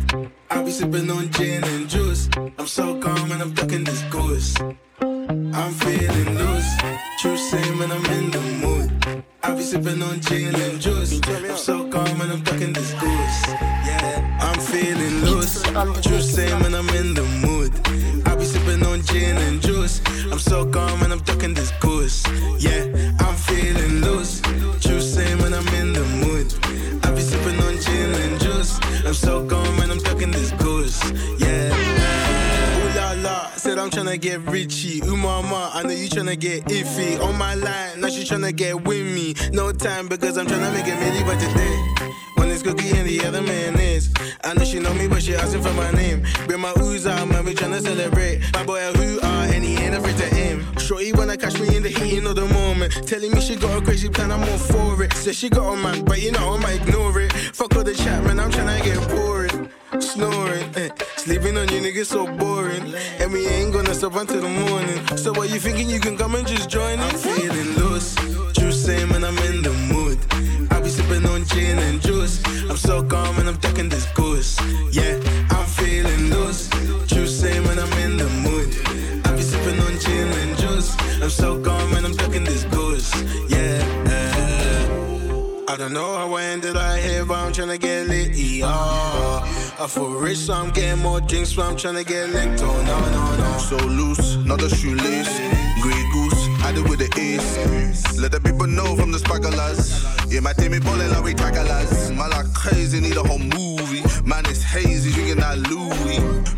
I 0.57 0.63
be 0.63 0.71
sipping 0.71 1.11
on 1.11 1.29
gin 1.33 1.63
and 1.63 1.87
juice. 1.87 2.29
I'm 2.57 2.65
so 2.65 2.99
calm 2.99 3.31
and 3.31 3.43
I'm 3.43 3.53
ducking 3.53 3.83
this 3.83 4.01
goose. 4.09 4.55
I'm 4.99 5.71
feeling 5.73 6.35
loose. 6.35 6.71
True 7.19 7.37
same 7.37 7.77
when 7.77 7.91
I'm 7.91 8.03
in 8.05 8.31
the 8.31 8.41
mood. 8.63 9.23
I 9.43 9.53
be 9.53 9.61
sipping 9.61 10.01
on 10.01 10.19
gin 10.19 10.55
and 10.55 10.81
juice. 10.81 11.21
I'm 11.27 11.55
so 11.57 11.87
calm 11.89 12.21
and 12.21 12.31
I'm 12.31 12.41
ducking 12.41 12.73
this 12.73 12.91
goose. 12.93 13.47
Yeah, 13.85 14.39
I'm 14.41 14.59
feeling 14.59 15.21
loose. 15.25 15.61
True 16.01 16.21
say 16.21 16.51
when 16.63 16.73
I'm 16.73 16.89
in 16.89 17.13
the 17.13 17.23
mood. 17.45 17.71
I 18.25 18.35
be 18.35 18.43
sipping 18.43 18.83
on 18.83 19.03
gin 19.03 19.37
and 19.37 19.61
juice. 19.61 20.01
I'm 20.31 20.39
so 20.39 20.65
calm 20.65 21.03
and 21.03 21.13
I'm 21.13 21.19
ducking 21.19 21.53
this 21.53 21.71
goose. 21.79 22.25
Yeah, 22.57 22.86
get 34.27 34.45
richy. 34.45 35.01
Ooh 35.07 35.15
I 35.15 35.83
know 35.83 35.91
you 35.91 36.09
tryna 36.09 36.37
get 36.37 36.65
iffy. 36.65 37.19
On 37.21 37.37
my 37.37 37.55
line, 37.55 38.01
now 38.01 38.09
she 38.09 38.23
tryna 38.23 38.53
get 38.53 38.83
with 38.83 39.05
me. 39.15 39.33
No 39.53 39.71
time 39.71 40.07
because 40.07 40.37
I'm 40.37 40.45
tryna 40.45 40.73
make 40.73 40.87
it 40.87 40.97
milli, 40.99 41.23
but 41.25 41.39
today. 41.39 42.13
One 42.35 42.49
is 42.49 42.61
cookie 42.61 42.89
and 42.97 43.07
the 43.07 43.25
other 43.25 43.41
man 43.41 43.79
is. 43.79 44.11
I 44.43 44.53
know 44.53 44.65
she 44.65 44.79
know 44.79 44.93
me, 44.95 45.07
but 45.07 45.23
she 45.23 45.33
asking 45.33 45.61
for 45.61 45.73
my 45.73 45.91
name. 45.91 46.25
Bring 46.45 46.59
my 46.59 46.73
ooze 46.79 47.07
out, 47.07 47.27
man, 47.29 47.45
we 47.45 47.53
tryna 47.53 47.81
celebrate. 47.81 48.41
My 48.53 48.65
boy 48.65 48.81
a 48.89 48.91
who 48.97 49.19
are, 49.21 49.45
and 49.53 49.63
he 49.63 49.75
ain't 49.77 49.95
afraid 49.95 50.17
to 50.17 50.35
aim. 50.35 50.65
Shorty 50.77 51.13
wanna 51.13 51.37
catch 51.37 51.57
me 51.61 51.77
in 51.77 51.83
the 51.83 51.89
heat 51.89 52.23
of 52.25 52.35
the 52.35 52.47
moment. 52.47 53.07
Telling 53.07 53.31
me 53.31 53.39
she 53.39 53.55
got 53.55 53.81
a 53.81 53.81
crazy 53.81 54.09
plan, 54.09 54.31
I'm 54.31 54.41
all 54.41 54.57
for 54.57 55.03
it. 55.03 55.13
Says 55.13 55.37
she 55.37 55.49
got 55.49 55.71
a 55.73 55.77
man, 55.77 56.03
but 56.03 56.21
you 56.21 56.31
know 56.33 56.55
I'ma 56.55 56.67
ignore 56.69 57.21
it. 57.21 57.31
Fuck 57.31 57.75
all 57.77 57.83
the 57.83 57.93
chat, 57.93 58.23
man, 58.25 58.41
I'm 58.41 58.51
tryna 58.51 58.83
get 58.83 58.99
boring. 59.09 59.46
Snoring, 59.99 60.69
eh. 60.75 60.89
sleeping 61.15 61.57
on 61.57 61.67
you 61.69 61.79
niggas 61.79 62.07
so 62.07 62.27
boring. 62.37 62.93
And 63.19 63.31
we 63.31 63.47
ain't 63.47 63.73
gonna 63.73 63.93
stop 63.93 64.15
until 64.15 64.41
the 64.41 64.49
morning. 64.49 65.17
So 65.17 65.31
what 65.31 65.49
you 65.49 65.59
thinking 65.59 65.89
you 65.89 65.99
can 65.99 66.17
come 66.17 66.35
and 66.35 66.45
just 66.45 66.69
join 66.69 66.93
in? 66.93 66.99
I'm 66.99 67.15
feeling 67.15 67.73
loose. 67.75 68.13
True 68.53 68.71
say, 68.71 69.05
man, 69.05 69.23
I'm 69.23 69.37
in 69.49 69.61
the 69.61 69.71
mood. 69.91 70.19
I 70.71 70.81
be 70.81 70.89
sipping 70.89 71.25
on 71.25 71.45
gin 71.45 71.79
and 71.79 72.01
juice. 72.01 72.43
I'm 72.69 72.77
so 72.77 73.01
calm 73.01 73.39
and 73.39 73.47
I'm 73.47 73.57
ducking 73.57 73.89
this 73.89 74.05
goose. 74.11 74.59
Yeah, 74.91 75.17
I 85.77 85.81
don't 85.81 85.93
know 85.93 86.17
how 86.17 86.33
I 86.33 86.43
ended 86.45 86.75
out 86.75 86.97
here, 86.97 87.23
but 87.23 87.35
I'm 87.35 87.53
tryna 87.53 87.79
get 87.79 88.07
lit. 88.07 88.35
Yeah. 88.35 88.65
I 88.67 89.85
feel 89.87 90.09
rich, 90.09 90.39
so 90.39 90.55
I'm 90.55 90.71
getting 90.71 91.03
more 91.03 91.21
drinks, 91.21 91.51
so 91.53 91.61
I'm 91.61 91.75
tryna 91.75 92.03
get 92.03 92.31
licked. 92.31 92.63
Oh, 92.63 92.81
no, 92.81 92.99
no, 93.11 93.37
no. 93.37 93.57
So 93.59 93.77
loose, 93.85 94.37
not 94.37 94.59
a 94.63 94.75
shoelace. 94.75 95.37
Grey 95.79 96.03
goose, 96.13 96.47
I 96.65 96.71
do 96.73 96.81
with 96.81 96.97
the 96.97 97.13
ace. 97.21 98.17
Let 98.17 98.31
the 98.31 98.41
people 98.41 98.65
know 98.65 98.95
from 98.95 99.11
the 99.11 99.19
sparklers. 99.19 100.03
Yeah, 100.33 100.39
my 100.39 100.53
team 100.53 100.73
is 100.73 100.79
balling 100.79 101.11
like 101.11 101.23
we 101.23 101.35
tacklers. 101.35 102.09
Man, 102.09 102.31
like 102.31 102.51
crazy, 102.55 102.99
need 102.99 103.15
a 103.15 103.21
whole 103.21 103.37
movie. 103.37 104.01
Man, 104.25 104.47
it's 104.47 104.63
hazy, 104.63 105.11
drinking 105.11 105.41
that 105.41 105.59
Louis. 105.59 106.17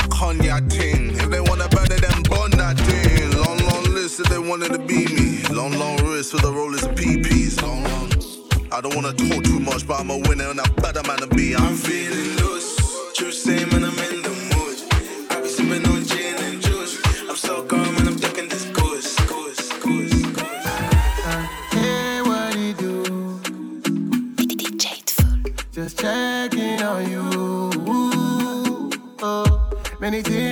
Cognac 0.10 0.70
ting. 0.70 1.12
If 1.12 1.30
they 1.30 1.42
wanna 1.42 1.68
burn 1.68 1.92
it, 1.92 2.00
then 2.00 2.24
burn 2.24 2.52
that 2.52 2.80
thing. 2.80 3.32
Long, 3.36 3.58
long 3.68 3.84
list 3.94 4.22
if 4.22 4.30
they 4.30 4.40
wanted 4.40 4.72
to 4.72 4.80
be 4.80 5.08
me. 5.08 5.44
Long, 5.52 5.74
long 5.74 5.98
wrist 6.06 6.32
for 6.32 6.38
the 6.38 6.54
rollers 6.54 6.84
and 6.84 6.98
PPs. 6.98 7.62
Long. 7.62 7.89
I 8.80 8.82
don't 8.82 8.96
wanna 8.96 9.12
talk 9.12 9.44
too 9.44 9.60
much, 9.60 9.86
but 9.86 10.00
I'm 10.00 10.10
a 10.10 10.18
winner 10.18 10.52
and 10.52 10.62
I'm 10.62 10.74
better 10.76 11.04
man 11.06 11.18
to 11.18 11.28
be. 11.28 11.54
I'm 11.54 11.76
feeling 11.76 12.38
loose. 12.38 12.78
True 13.14 13.30
say, 13.30 13.66
man, 13.66 13.84
I'm 13.84 14.00
in 14.08 14.22
the 14.22 14.30
mood. 14.30 14.78
I 15.32 15.42
be 15.42 15.50
sipping 15.50 15.86
on 15.86 16.06
gin 16.06 16.38
and 16.46 16.62
juice. 16.62 16.98
I'm 17.28 17.36
so 17.36 17.62
calm 17.64 17.98
and 17.98 18.08
I'm 18.08 18.16
ducking 18.16 18.48
this 18.48 18.64
goose, 18.68 19.18
goose, 19.28 19.74
goose, 19.84 20.22
goose. 20.28 20.66
Hey, 21.72 22.22
what 22.22 22.56
it 22.56 22.78
do? 22.78 23.42
Just 25.74 26.00
checking 26.00 26.82
on 26.82 27.12
you. 27.12 27.30
Oh, 29.22 29.72
many 30.00 30.22
things 30.22 30.49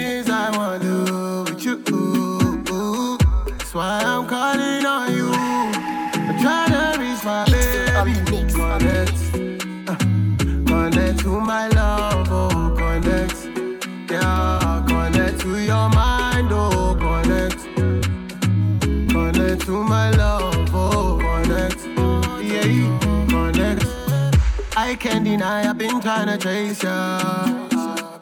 I 25.41 25.62
have 25.63 25.77
been 25.77 26.01
trying 26.01 26.27
to 26.27 26.38
trace 26.38 26.82
you. 26.84 26.89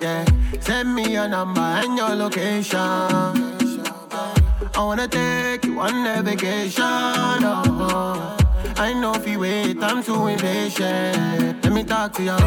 Yeah, 0.01 0.25
send 0.59 0.93
me 0.93 1.13
your 1.13 1.27
number 1.27 1.61
and 1.61 1.97
your 1.97 2.15
location. 2.15 2.79
I 2.81 4.79
wanna 4.79 5.07
take 5.07 5.63
you 5.65 5.79
on 5.79 6.05
a 6.05 6.21
vacation. 6.21 6.83
Oh, 6.83 7.63
uh-huh. 7.79 8.35
I 8.77 8.93
know 8.93 9.13
if 9.13 9.27
you 9.27 9.39
wait, 9.39 9.81
I'm 9.81 10.03
too 10.03 10.27
impatient. 10.27 11.63
Let 11.63 11.71
me 11.71 11.83
talk 11.83 12.13
to 12.13 12.23
you. 12.23 12.37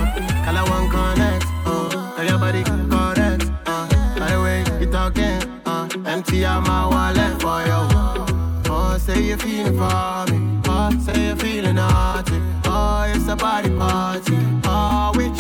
Call 0.45 0.57
I 0.57 0.65
want 0.69 0.91
connect. 0.91 1.45
Uh, 1.65 2.23
your 2.29 2.39
body 2.39 2.63
correct. 2.65 3.51
Uh, 3.67 3.89
by 4.19 4.31
the 4.33 4.41
way, 4.43 4.65
you 4.81 4.91
talking. 4.91 5.41
Uh, 5.65 5.89
empty 6.05 6.45
out 6.45 6.67
my 6.67 6.87
wallet 6.87 7.41
for 7.41 7.63
you. 7.65 7.81
Oh, 8.71 8.99
say 8.99 9.23
you're 9.23 9.39
feeling 9.39 9.79
for 9.79 10.27
me. 10.31 10.61
Oh, 10.67 10.91
say 11.05 11.27
you're 11.29 11.37
feeling 11.37 11.77
naughty. 11.77 12.58
Oh, 12.81 13.13
it's 13.13 13.27
a 13.27 13.35
body 13.35 13.71
party. 13.71 14.37
Oh, 14.63 15.11
we 15.17 15.31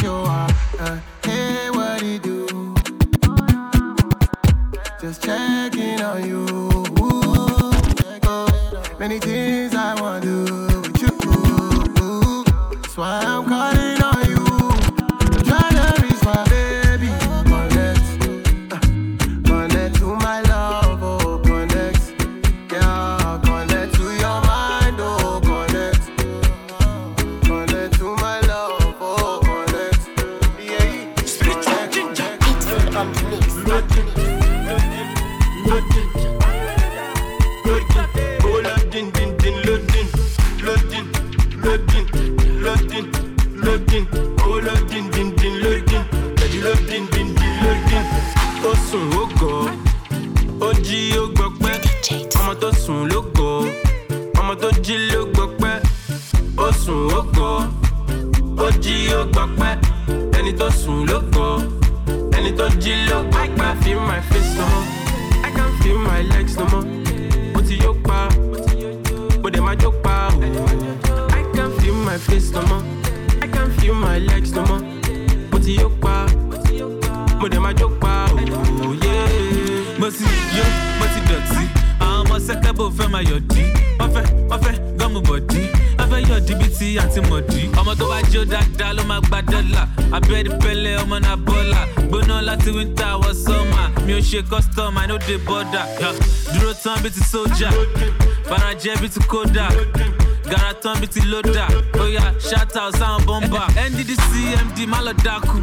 dákú. 105.25 105.57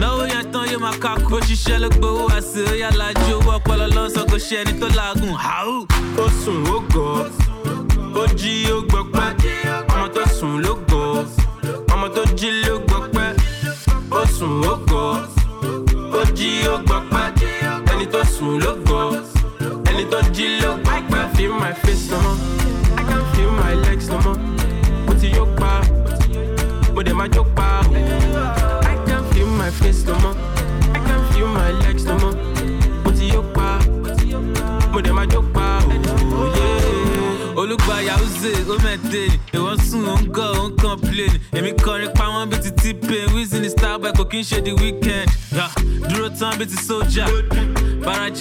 lọ́wọ́ 0.00 0.26
yẹn 0.32 0.44
tán 0.52 0.64
yóò 0.72 0.80
máa 0.84 0.96
kákú. 1.02 1.28
bó 1.30 1.38
ṣiṣẹ́ 1.46 1.78
ló 1.82 1.88
gbowó 1.96 2.26
àṣẹ 2.36 2.60
ó 2.72 2.74
yà 2.82 2.90
lájú 3.00 3.34
owó 3.38 3.50
ọpọlọ 3.58 3.86
ló 3.96 4.02
sọ 4.14 4.22
kò 4.30 4.36
ṣe 4.46 4.56
ẹni 4.62 4.72
tó 4.80 4.86
làágùn. 4.98 5.21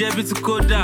jẹ́ 0.02 0.12
bí 0.16 0.24
ti 0.30 0.36
kódà. 0.46 0.82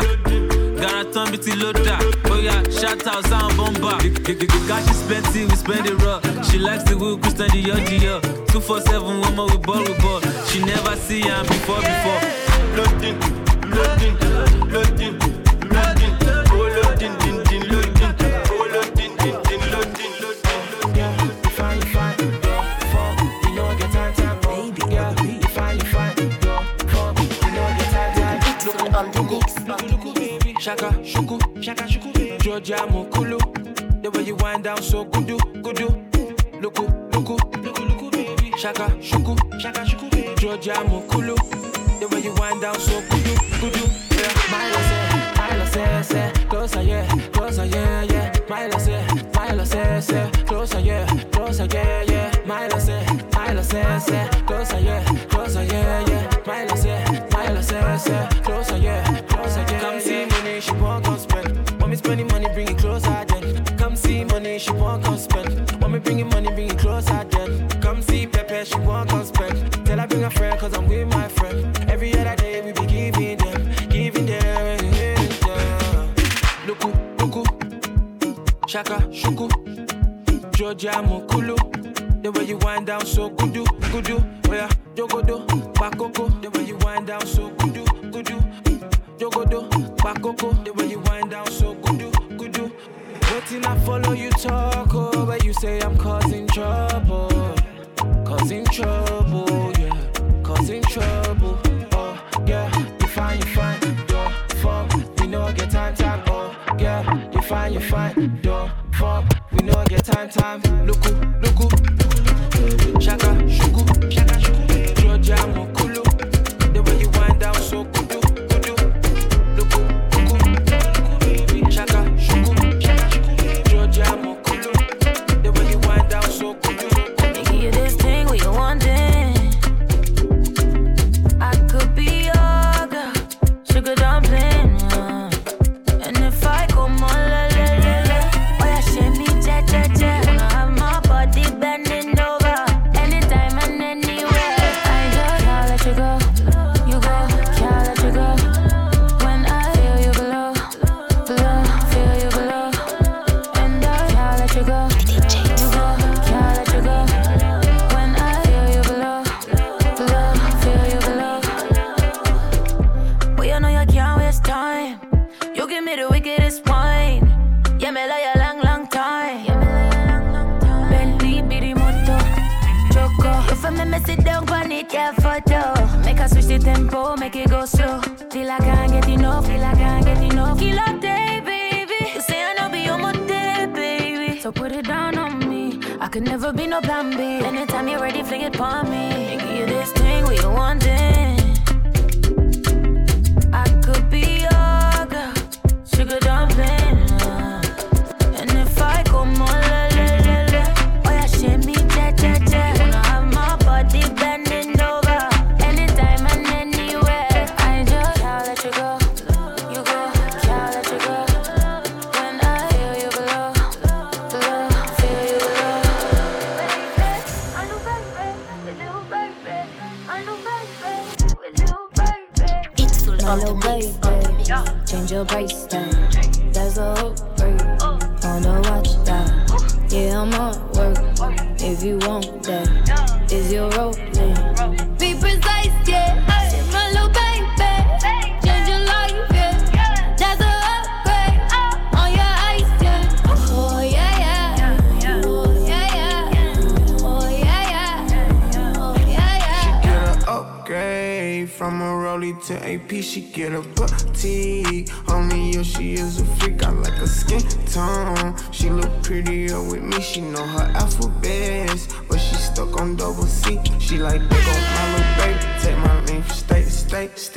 Gara 0.81 1.03
tán 1.13 1.25
bí 1.31 1.37
ti 1.43 1.51
lódà. 1.61 1.97
Bóyá 2.27 2.53
shout 2.77 3.07
out 3.11 3.23
sound 3.29 3.53
bomba. 3.57 3.93
Gègègègà 4.25 4.77
she 4.85 4.93
spend 5.01 5.25
tea 5.33 5.45
we 5.49 5.55
spend 5.55 5.85
it 5.89 5.97
raw. 6.03 6.19
She 6.47 6.57
likes 6.59 6.83
the 6.83 6.95
way 7.01 7.11
we 7.13 7.17
christian 7.23 7.49
dior 7.53 7.79
dior 7.89 8.19
two 8.51 8.61
four 8.61 8.79
seven 8.81 9.19
one 9.25 9.35
more 9.35 9.47
we 9.51 9.57
ball 9.67 9.81
we 9.87 9.93
ball 10.03 10.21
she 10.47 10.59
never 10.59 10.95
see 11.05 11.21
am 11.29 11.43
before 11.47 11.81
before. 11.89 12.16
jam. 32.67 33.06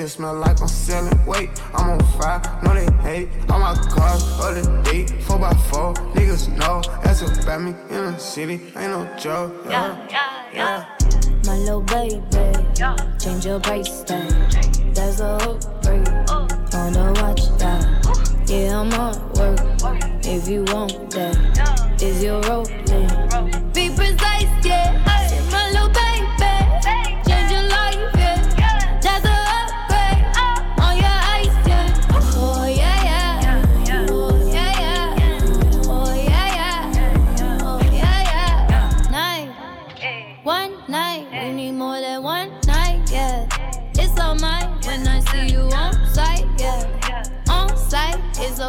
State. 0.01 0.21
Smell 0.21 0.35
like 0.35 0.61
I'm 0.61 0.69
selling 0.69 1.27
weight. 1.27 1.51
I'm 1.75 1.91
on 1.91 2.01
fire, 2.19 2.41
no 2.63 2.75
they 2.75 2.91
hate. 3.03 3.29
All 3.51 3.59
my 3.59 3.75
cars, 3.75 4.23
all 4.41 4.55
the 4.55 4.63
day, 4.85 5.05
4x4. 5.05 5.95
Niggas 6.15 6.57
know 6.57 6.83
that's 7.03 7.23
about 7.23 7.63
me 7.63 7.71
in 7.91 8.13
the 8.13 8.19
city. 8.19 8.55
Ain't 8.77 8.93
no 8.93 9.09
joke. 9.19 9.55
Yeah, 9.69 10.07
yeah, 10.11 10.53
yeah. 10.53 10.85
My 11.47 11.57
little 11.57 11.83
baby, 11.83 12.21
change 13.19 13.47
your 13.47 13.61
price 13.61 14.03
tag. 14.05 14.31
There's 14.95 15.21
a 15.21 15.39
hope 15.45 15.63
for 15.83 15.95
you 15.95 16.13
on 16.33 16.93
the 16.93 17.13
watch 17.21 17.59
that. 17.59 18.49
Yeah, 18.49 18.81
I'm 18.81 18.93
at 18.93 19.19
work. 19.37 19.61
If 20.25 20.49
you 20.49 20.65
want 20.65 21.11
that, 21.11 22.03
is 22.03 22.23
your 22.23 22.41
rolling? 22.43 23.70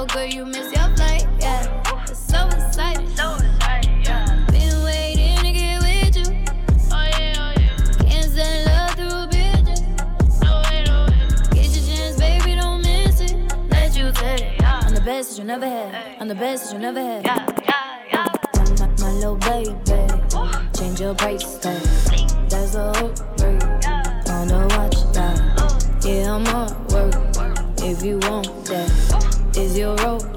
So 0.01 0.07
good 0.07 0.33
you 0.33 0.45
miss 0.45 0.73
your 0.73 0.95
flight, 0.95 1.27
yeah. 1.39 1.61
So 1.83 2.03
it's 2.03 2.25
so 2.25 2.47
exciting. 2.47 3.07
yeah. 4.03 4.45
Been 4.49 4.83
waiting 4.83 5.37
to 5.37 5.51
get 5.51 5.81
with 5.81 6.17
you. 6.17 6.45
Oh 6.91 7.07
yeah, 7.19 7.35
oh 7.37 7.61
yeah. 7.61 8.09
Can't 8.09 8.31
send 8.31 8.65
love 8.65 8.95
through 8.95 9.27
bitches. 9.29 9.81
No 10.41 10.61
way, 10.65 10.83
no 10.85 11.05
way. 11.05 11.53
Get 11.53 11.69
your 11.75 11.85
chance, 11.85 12.17
baby, 12.17 12.55
don't 12.55 12.81
miss 12.81 13.21
it. 13.21 13.35
Let 13.69 13.95
you 13.95 14.11
take 14.13 14.41
it. 14.41 14.63
I'm 14.63 14.95
the 14.95 15.01
best 15.01 15.31
that 15.31 15.37
you 15.37 15.43
never 15.43 15.67
had. 15.67 16.17
I'm 16.19 16.27
the 16.27 16.35
best 16.35 16.65
that 16.65 16.73
you 16.73 16.79
never 16.79 17.01
had. 17.01 17.23
Yeah, 17.23 17.45
yeah, 17.63 18.03
yeah. 18.11 18.27
My, 18.55 18.87
my, 18.87 18.95
my 19.01 19.11
little 19.11 19.35
baby, 19.35 19.75
change 20.77 20.99
your 20.99 21.13
price 21.13 21.59
tag. 21.59 21.79
There's 22.49 22.73
a 22.73 22.91
for 23.37 23.51
you 23.51 24.33
on 24.33 24.47
the 24.47 24.65
watch 24.77 25.13
that. 25.13 25.37
Oh. 25.59 26.09
Yeah, 26.09 26.35
I'm 26.35 26.47
at 26.47 26.91
work. 26.91 27.31
If 27.83 28.03
you 28.03 28.19
want 28.19 28.65
that, 28.65 29.00
is 29.61 29.77
your? 29.77 30.30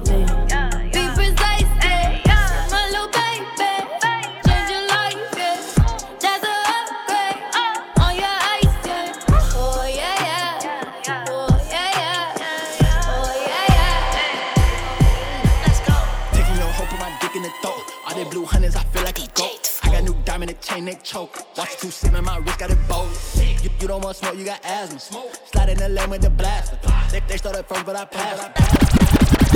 You, 23.85 23.89
don't 23.89 24.03
want 24.03 24.17
smoke, 24.17 24.35
you 24.35 24.45
got 24.45 24.65
asthma. 24.65 25.23
Slide 25.51 25.69
in 25.69 25.77
the 25.77 25.89
lane 25.89 26.09
with 26.09 26.23
the 26.23 26.31
blaster. 26.31 26.75
They, 27.11 27.19
they 27.27 27.37
started 27.37 27.67
first, 27.67 27.85
but 27.85 27.95
I 27.95 28.05
passed. 28.05 28.41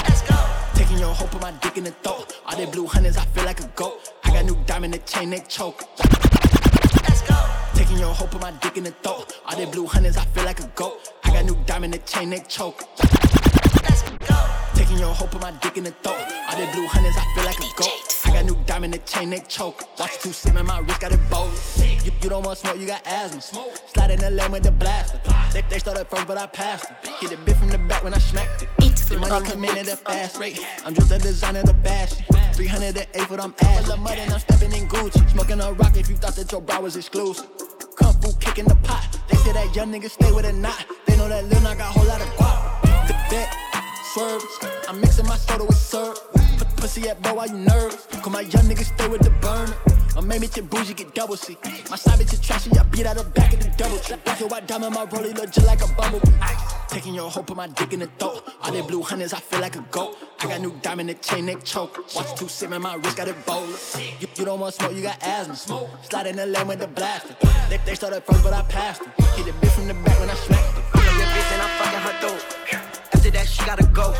Let's 0.07 0.21
go. 0.21 0.37
Taking 0.75 0.99
your 0.99 1.15
hoe, 1.15 1.25
put 1.25 1.41
my 1.41 1.49
dick 1.53 1.77
in 1.77 1.85
the 1.85 1.89
throat. 1.89 2.39
All 2.45 2.55
they 2.55 2.67
blue 2.67 2.85
hunters, 2.85 3.17
I 3.17 3.25
feel 3.25 3.43
like 3.45 3.59
a 3.59 3.67
goat. 3.69 4.13
I 4.23 4.31
got 4.31 4.45
new 4.45 4.55
diamond 4.67 4.93
and 4.93 5.03
chain, 5.07 5.31
they 5.31 5.39
choke. 5.39 5.83
Let's 7.07 7.23
go. 7.23 7.43
Taking 7.73 7.97
your 7.97 8.13
hoe, 8.13 8.27
put 8.27 8.39
my 8.39 8.51
dick 8.51 8.77
in 8.77 8.83
the 8.83 8.91
throat. 8.91 9.33
All 9.47 9.57
they 9.57 9.65
blue 9.65 9.87
hunters, 9.87 10.15
I 10.15 10.25
feel 10.25 10.43
like 10.43 10.59
a 10.59 10.67
goat. 10.75 11.11
I 11.23 11.33
got 11.33 11.45
new 11.45 11.57
diamond 11.65 11.95
and 11.95 12.05
chain, 12.05 12.29
they 12.29 12.41
choke. 12.41 12.83
Taking 14.79 14.97
your 14.97 15.13
hope 15.13 15.31
put 15.31 15.41
my 15.41 15.51
dick 15.51 15.75
in 15.75 15.83
the 15.83 15.91
throat. 15.91 16.23
All 16.47 16.55
they 16.55 16.71
blue 16.71 16.87
hunters, 16.87 17.17
I 17.17 17.25
feel 17.35 17.43
like 17.43 17.59
a 17.59 17.69
goat. 17.75 18.15
I 18.23 18.31
got 18.31 18.45
new 18.45 18.57
diamond 18.65 18.95
and 18.95 19.05
chain, 19.05 19.29
they 19.29 19.41
choke. 19.41 19.83
Watch 19.99 20.19
two 20.19 20.31
sip 20.31 20.55
in 20.55 20.65
my 20.65 20.79
wrist, 20.79 21.01
got 21.01 21.11
it 21.11 21.19
bold. 21.29 21.51
You, 22.05 22.13
you 22.21 22.29
don't 22.29 22.45
want 22.45 22.59
smoke, 22.59 22.79
you 22.79 22.87
got 22.87 23.05
asthma. 23.05 23.41
Slide 23.87 24.11
in 24.11 24.19
the 24.21 24.31
lane 24.31 24.53
with 24.53 24.63
the 24.63 24.71
blaster. 24.71 25.19
They, 25.51 25.63
they 25.69 25.79
started 25.79 26.07
first, 26.07 26.27
but 26.27 26.37
I 26.37 26.45
passed 26.45 26.87
them. 26.87 27.13
Hit 27.19 27.33
a 27.33 27.37
bit 27.37 27.57
from 27.57 27.67
the 27.67 27.77
back 27.77 28.05
when 28.05 28.13
I 28.13 28.19
smacked 28.19 28.63
it. 28.63 28.69
The 29.09 29.17
money 29.17 29.45
come 29.45 29.65
in 29.65 29.77
at 29.77 29.87
a 29.89 29.97
fast 29.97 30.39
rate. 30.39 30.65
I'm 30.85 30.93
just 30.93 31.11
a 31.11 31.17
designer, 31.17 31.63
the 31.63 31.73
fashion. 31.83 32.23
308 32.53 33.29
what 33.29 33.41
I'm 33.41 33.53
asking. 33.59 33.83
Full 33.83 33.93
of 33.95 33.99
mud 33.99 34.17
and 34.17 34.31
I'm 34.31 34.39
stepping 34.39 34.71
in 34.71 34.87
Gucci. 34.87 35.29
Smoking 35.31 35.59
a 35.59 35.73
rock 35.73 35.97
if 35.97 36.09
you 36.09 36.15
thought 36.15 36.35
that 36.35 36.49
your 36.53 36.61
bra 36.61 36.79
was 36.79 36.95
exclusive. 36.95 37.49
Kung 37.97 38.13
fu 38.21 38.31
kicking 38.39 38.65
the 38.65 38.75
pot. 38.75 39.19
They 39.27 39.35
say 39.37 39.51
that 39.51 39.75
young 39.75 39.91
nigga 39.91 40.09
stay 40.09 40.31
with 40.31 40.45
a 40.45 40.53
knot. 40.53 40.85
They 41.05 41.17
know 41.17 41.27
that 41.27 41.43
Lil' 41.49 41.59
Knock 41.61 41.79
got 41.79 41.89
a 41.89 41.99
whole 41.99 42.07
lot 42.07 42.21
of 42.21 42.27
guap. 42.37 43.07
The 43.07 43.13
bet, 43.29 43.68
I'm 44.17 44.99
mixing 44.99 45.27
my 45.27 45.37
soda 45.37 45.65
with 45.65 45.75
syrup. 45.75 46.17
Put 46.57 46.67
pussy 46.77 47.07
at 47.09 47.21
bow 47.21 47.35
while 47.35 47.47
you 47.47 47.57
nervous. 47.57 48.07
Cause 48.07 48.33
my 48.33 48.41
young 48.41 48.65
niggas 48.65 48.91
stay 48.95 49.07
with 49.07 49.21
the 49.21 49.29
burner. 49.29 49.75
My 50.15 50.21
main 50.21 50.41
bitch 50.41 50.57
and 50.57 50.67
bougie 50.67 50.95
get 50.95 51.13
double 51.13 51.37
C. 51.37 51.55
My 51.91 51.95
side 51.95 52.17
bitch 52.17 52.33
is 52.33 52.39
trashy, 52.39 52.71
I 52.75 52.83
beat 52.83 53.05
out 53.05 53.17
the 53.17 53.23
back 53.23 53.53
of 53.53 53.59
the 53.59 53.69
double 53.77 53.99
trap. 53.99 54.25
Black 54.25 54.39
white 54.39 54.67
diamond, 54.67 54.95
my 54.95 55.05
rollie 55.05 55.35
look 55.35 55.51
just 55.51 55.67
like 55.67 55.83
a 55.83 55.93
bumblebee. 55.93 56.31
Taking 56.87 57.13
your 57.13 57.29
hoe, 57.29 57.43
put 57.43 57.55
my 57.55 57.67
dick 57.67 57.93
in 57.93 57.99
the 57.99 58.07
throat. 58.17 58.51
All 58.63 58.71
they 58.71 58.81
blue 58.81 59.03
hunters, 59.03 59.31
I 59.31 59.39
feel 59.39 59.61
like 59.61 59.75
a 59.75 59.85
goat. 59.91 60.17
I 60.39 60.47
got 60.47 60.59
new 60.59 60.73
diamond 60.81 61.11
and 61.11 61.21
chain, 61.21 61.45
neck 61.45 61.63
choke. 61.63 61.95
Watch 62.15 62.33
two 62.33 62.47
sip 62.47 62.71
in 62.71 62.81
my 62.81 62.95
wrist, 62.95 63.15
got 63.15 63.27
it 63.27 63.45
bold. 63.45 63.69
You, 64.19 64.27
you 64.35 64.45
don't 64.45 64.59
want 64.59 64.73
smoke, 64.73 64.95
you 64.95 65.03
got 65.03 65.21
asthma. 65.21 65.87
Slide 66.09 66.25
in 66.25 66.37
the 66.37 66.47
lane 66.47 66.65
with 66.65 66.79
the 66.79 66.87
blaster. 66.87 67.35
They, 67.69 67.77
they 67.85 67.93
started 67.93 68.23
first, 68.23 68.43
but 68.43 68.53
I 68.53 68.63
passed 68.63 69.03
them. 69.03 69.11
Hit 69.35 69.45
the 69.45 69.51
bitch 69.51 69.71
from 69.73 69.87
the 69.87 69.93
back 69.93 70.19
when 70.19 70.31
I 70.31 70.33
smacked 70.33 70.79
it. 70.79 70.83
I'm 70.95 71.19
your 71.19 71.27
bitch 71.27 71.53
and 71.53 71.61
I'm 71.61 71.69
fucking 71.77 71.99
her 71.99 72.19
throat. 72.21 72.88
That, 73.39 73.47
she 73.47 73.63
gotta 73.63 73.87
go. 73.95 74.11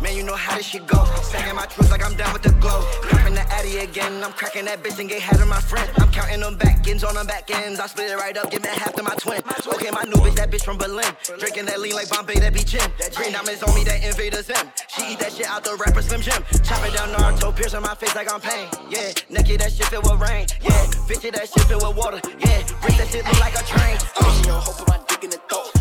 Man, 0.00 0.14
you 0.14 0.22
know 0.22 0.36
how 0.36 0.56
this 0.56 0.66
shit 0.66 0.86
go. 0.86 1.04
Sagging 1.26 1.56
my 1.56 1.66
truth 1.66 1.90
like 1.90 2.06
I'm 2.06 2.14
down 2.14 2.32
with 2.32 2.42
the 2.42 2.52
glow. 2.62 2.86
Crapping 3.02 3.34
the 3.34 3.42
Addy 3.50 3.78
again. 3.78 4.22
I'm 4.22 4.30
cracking 4.30 4.66
that 4.66 4.80
bitch 4.80 5.00
and 5.00 5.08
get 5.08 5.20
head 5.20 5.40
of 5.40 5.48
my 5.48 5.58
friend. 5.58 5.90
I'm 5.98 6.08
counting 6.12 6.38
them 6.38 6.56
back 6.56 6.86
ends 6.86 7.02
on 7.02 7.16
them 7.16 7.26
back 7.26 7.50
ends. 7.50 7.80
I 7.80 7.88
split 7.88 8.12
it 8.12 8.16
right 8.16 8.36
up, 8.36 8.52
give 8.52 8.62
me 8.62 8.68
half 8.68 8.94
to 8.94 9.02
my 9.02 9.16
twin. 9.16 9.42
Okay, 9.74 9.90
my 9.90 10.04
new 10.04 10.22
bitch, 10.22 10.36
that 10.36 10.52
bitch 10.52 10.62
from 10.62 10.78
Berlin. 10.78 11.10
Drinking 11.40 11.64
that 11.66 11.80
lean 11.80 11.94
like 11.94 12.08
Bombay, 12.10 12.38
that 12.38 12.54
be 12.54 12.62
chin. 12.62 12.88
Green 13.16 13.32
diamonds 13.32 13.64
on 13.64 13.74
me, 13.74 13.82
that 13.90 14.04
invaders 14.04 14.48
in. 14.48 14.64
She 14.86 15.02
eat 15.14 15.18
that 15.18 15.32
shit 15.32 15.46
out 15.46 15.64
the 15.64 15.74
rapper 15.74 16.02
Slim 16.02 16.20
Jim. 16.20 16.44
Chopping 16.62 16.94
down 16.94 17.08
Naruto, 17.10 17.50
piercing 17.56 17.82
my 17.82 17.96
face 17.96 18.14
like 18.14 18.32
I'm 18.32 18.40
pain. 18.40 18.68
Yeah, 18.88 19.10
naked, 19.30 19.62
that 19.62 19.72
shit 19.72 19.86
filled 19.86 20.04
with 20.04 20.20
rain. 20.22 20.46
Yeah, 20.62 20.86
bitch, 21.10 21.26
that 21.26 21.48
shit 21.50 21.64
filled 21.66 21.82
with 21.82 21.96
water. 21.96 22.20
Yeah, 22.38 22.62
wrist 22.86 22.98
that 23.02 23.08
shit 23.10 23.24
look 23.26 23.40
like 23.40 23.58
a 23.58 23.64
train. 23.66 23.98
Your 24.46 24.62
hoe, 24.62 24.78
put 24.78 24.86
my 24.86 25.00
dick 25.08 25.24
in 25.24 25.30
the 25.30 25.40
throat 25.50 25.74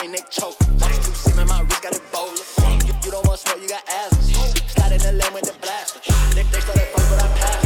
chain 0.00 0.12
neck 0.12 0.30
choke. 0.30 0.56
Watch 0.80 0.96
two 1.04 1.40
in 1.40 1.46
my 1.48 1.60
wrist, 1.62 1.82
got 1.82 1.96
a 1.96 2.00
bowl 2.12 2.30
of 2.30 2.86
you, 2.86 2.94
you 3.04 3.10
don't 3.10 3.26
want 3.26 3.40
smoke, 3.40 3.60
you 3.60 3.68
got 3.68 3.82
asthma. 3.88 4.46
Slide 4.68 4.92
in 4.92 4.98
the 4.98 5.12
lane 5.12 5.32
with 5.32 5.44
the 5.44 5.58
blaster. 5.60 6.00
They, 6.34 6.42
they 6.42 6.60
started 6.60 6.88
but 6.92 7.22
I 7.22 7.28
passed. 7.38 7.64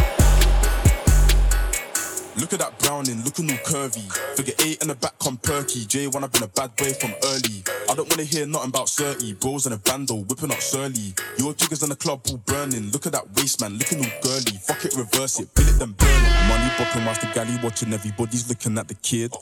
Look 2.37 2.53
at 2.55 2.61
that 2.61 2.79
Browning, 2.79 3.23
looking 3.25 3.51
all 3.51 3.57
curvy. 3.59 4.11
Figure 4.37 4.55
eight 4.64 4.83
in 4.83 4.88
the 4.88 4.95
back, 4.95 5.18
come 5.18 5.37
perky. 5.37 5.81
J1, 5.85 6.23
I've 6.23 6.33
been 6.33 6.42
a 6.42 6.49
bad 6.49 6.75
boy 6.77 6.92
from 6.95 7.12
early. 7.25 7.62
I 7.90 7.95
don't 7.95 8.09
wanna 8.09 8.25
hear 8.25 8.47
nothing 8.47 8.71
about 8.71 8.88
30. 8.88 9.35
Bros 9.35 9.66
in 9.66 9.73
a 9.73 9.77
bando, 9.77 10.16
whipping 10.16 10.51
up 10.51 10.61
surly. 10.61 11.14
Your 11.38 11.53
jiggers 11.53 11.83
in 11.83 11.90
the 11.90 11.97
club 11.97 12.23
all 12.31 12.38
burning. 12.38 12.90
Look 12.90 13.07
at 13.07 13.12
that 13.12 13.31
waist, 13.37 13.61
man, 13.61 13.77
looking 13.77 13.99
all 13.99 14.11
girly. 14.23 14.57
Fuck 14.64 14.85
it, 14.85 14.95
reverse 14.97 15.40
it, 15.40 15.55
bill 15.55 15.68
it, 15.68 15.79
then 15.79 15.92
burn 15.92 16.25
it. 16.25 16.32
Money 16.53 16.69
bopping 16.77 17.07
whilst 17.07 17.23
the 17.23 17.29
galley 17.33 17.57
watching. 17.62 17.95
Everybody's 17.95 18.47
looking 18.47 18.77
at 18.77 18.87
the 18.87 18.95
kid. 18.95 19.33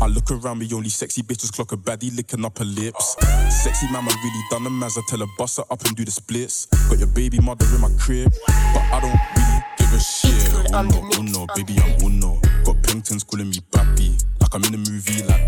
I 0.00 0.06
look 0.06 0.30
around 0.30 0.60
me, 0.60 0.70
only 0.72 0.88
sexy 0.88 1.20
bitches 1.20 1.52
clock 1.52 1.72
a 1.72 1.76
baddie 1.76 2.14
licking 2.16 2.44
up 2.44 2.58
her 2.58 2.64
lips. 2.64 3.16
Sexy 3.50 3.90
mama 3.90 4.10
really 4.22 4.44
done 4.50 4.62
them 4.62 4.80
as 4.84 4.96
I 4.96 5.00
tell 5.08 5.18
her 5.18 5.26
bust 5.36 5.56
her 5.56 5.64
up 5.68 5.84
and 5.84 5.96
do 5.96 6.04
the 6.04 6.12
splits. 6.12 6.66
Got 6.88 6.98
your 7.00 7.08
baby 7.08 7.40
mother 7.40 7.66
in 7.74 7.80
my 7.80 7.90
crib, 7.98 8.32
but 8.72 8.84
I 8.94 9.00
don't 9.00 9.18
really 9.34 9.64
give 9.78 9.92
a 9.92 9.98
shit. 9.98 10.70
Uno, 10.70 10.94
oh 10.94 11.10
oh 11.12 11.20
uno, 11.20 11.46
baby, 11.56 11.76
I'm 11.80 11.96
oh 12.02 12.06
uno. 12.06 12.40
Got 12.64 12.76
Pengtons 12.82 13.26
calling 13.26 13.50
me 13.50 13.58
Bappy, 13.72 14.24
like 14.40 14.54
I'm 14.54 14.62
in 14.62 14.74
a 14.74 14.78
movie 14.78 15.24
like 15.24 15.39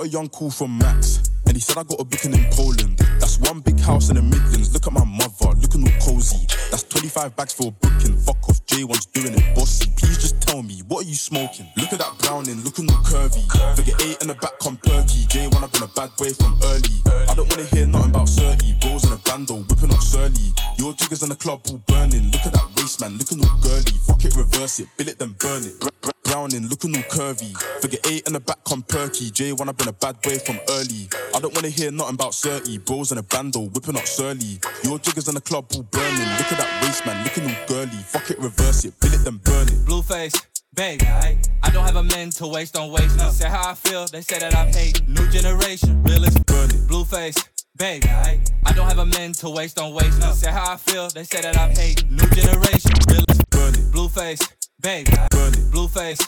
got 0.00 0.06
a 0.06 0.08
young 0.08 0.28
call 0.30 0.50
from 0.50 0.78
Max. 0.78 1.30
And 1.46 1.56
he 1.56 1.60
said 1.60 1.76
I 1.76 1.82
got 1.82 2.00
a 2.00 2.04
booking 2.04 2.32
in 2.32 2.44
Poland. 2.52 2.96
That's 3.18 3.38
one 3.40 3.60
big 3.60 3.78
house 3.80 4.08
in 4.08 4.16
the 4.16 4.22
Midlands. 4.22 4.72
Look 4.72 4.86
at 4.86 4.92
my 4.92 5.04
mother, 5.04 5.52
looking 5.60 5.84
all 5.84 6.00
cozy. 6.00 6.46
That's 6.70 6.84
25 6.84 7.36
bags 7.36 7.52
for 7.52 7.68
a 7.68 7.70
booking. 7.70 8.16
Fuck 8.16 8.48
off, 8.48 8.64
J1's 8.64 9.06
doing 9.06 9.34
it 9.34 9.54
bossy. 9.54 9.90
Please 9.98 10.16
just 10.16 10.40
tell 10.40 10.62
me, 10.62 10.80
what 10.88 11.04
are 11.04 11.08
you 11.08 11.14
smoking? 11.14 11.66
Look 11.76 11.92
at 11.92 11.98
that 11.98 12.16
browning, 12.20 12.62
looking 12.62 12.88
all 12.88 13.02
curvy. 13.04 13.44
Figure 13.76 13.96
eight 14.06 14.22
in 14.22 14.28
the 14.28 14.34
back, 14.40 14.58
come 14.60 14.78
perky. 14.78 15.26
J1, 15.28 15.60
I've 15.60 15.72
been 15.72 15.82
a 15.82 15.92
bad 15.92 16.10
boy 16.16 16.32
from 16.32 16.56
early. 16.64 16.96
I 17.28 17.34
don't 17.34 17.48
wanna 17.50 17.68
hear 17.68 17.86
nothing 17.86 18.10
about 18.10 18.28
30. 18.28 18.80
Bros 18.80 19.04
in 19.04 19.12
a 19.12 19.20
bando, 19.28 19.56
whipping 19.68 19.92
up 19.92 20.00
Surly. 20.00 20.54
Your 20.78 20.94
jiggers 20.94 21.22
in 21.22 21.28
the 21.28 21.36
club 21.36 21.60
all 21.68 21.82
burning. 21.84 22.30
Look 22.30 22.46
at 22.46 22.54
that 22.54 22.68
waist, 22.76 23.00
man, 23.02 23.18
looking 23.18 23.44
all 23.44 23.58
girly. 23.60 23.96
Fuck 24.06 24.24
it, 24.24 24.32
reverse 24.36 24.80
it, 24.80 24.88
bill 24.96 25.08
it, 25.08 25.18
then 25.18 25.34
burn 25.36 25.64
it. 25.64 26.19
Browning, 26.40 26.68
looking 26.68 26.96
all 26.96 27.02
curvy. 27.02 27.52
Figure 27.82 27.98
eight 28.06 28.26
in 28.26 28.32
the 28.32 28.40
back, 28.40 28.64
come 28.64 28.82
perky. 28.82 29.30
J1, 29.30 29.68
I've 29.68 29.76
been 29.76 29.88
a 29.88 29.92
bad 29.92 30.22
boy 30.22 30.38
from 30.38 30.58
early. 30.70 31.06
I 31.34 31.38
don't 31.38 31.54
wanna 31.54 31.68
hear 31.68 31.90
nothing 31.90 32.14
about 32.14 32.34
30. 32.34 32.78
Bros 32.78 33.12
in 33.12 33.18
a 33.18 33.22
bando, 33.22 33.60
whipping 33.60 33.94
up 33.94 34.06
Surly. 34.06 34.58
Your 34.82 34.98
jiggers 34.98 35.28
in 35.28 35.34
the 35.34 35.42
club 35.42 35.66
all 35.74 35.82
burning. 35.82 36.28
Look 36.38 36.50
at 36.50 36.56
that 36.56 36.82
waist, 36.82 37.04
man, 37.04 37.22
looking 37.24 37.44
all 37.44 37.66
girly. 37.66 38.00
Fuck 38.08 38.30
it, 38.30 38.38
reverse 38.38 38.86
it, 38.86 38.98
bill 39.00 39.12
it, 39.12 39.22
then 39.22 39.36
burn 39.44 39.68
it. 39.68 39.84
Blueface, 39.84 40.34
baby. 40.72 41.04
I, 41.04 41.36
I 41.62 41.68
don't 41.68 41.84
have 41.84 41.96
a 41.96 42.04
man 42.04 42.30
to 42.30 42.46
waste 42.46 42.74
on 42.74 42.90
waste. 42.90 43.18
No. 43.18 43.28
Say 43.28 43.46
how 43.46 43.72
I 43.72 43.74
feel, 43.74 44.06
they 44.06 44.22
say 44.22 44.38
that 44.38 44.56
I'm 44.56 44.72
hating. 44.72 45.12
New 45.12 45.28
generation, 45.28 46.02
realist, 46.04 46.46
burn 46.46 46.70
it. 46.70 46.88
Blueface, 46.88 47.36
baby. 47.76 48.08
I, 48.08 48.40
I 48.64 48.72
don't 48.72 48.88
have 48.88 48.98
a 48.98 49.04
man 49.04 49.32
to 49.44 49.50
waste 49.50 49.78
on 49.78 49.92
waste. 49.92 50.18
No. 50.20 50.32
Say 50.32 50.50
how 50.50 50.72
I 50.72 50.76
feel, 50.78 51.10
they 51.10 51.24
say 51.24 51.42
that 51.42 51.58
I'm 51.58 51.76
hating. 51.76 52.08
New 52.16 52.28
generation, 52.30 52.92
realist, 53.08 53.50
burn 53.50 53.74
it. 53.74 53.92
Blueface, 53.92 54.40
baby. 54.80 55.12
Burn 55.30 55.52
it. 55.52 55.70
Blueface, 55.70 56.20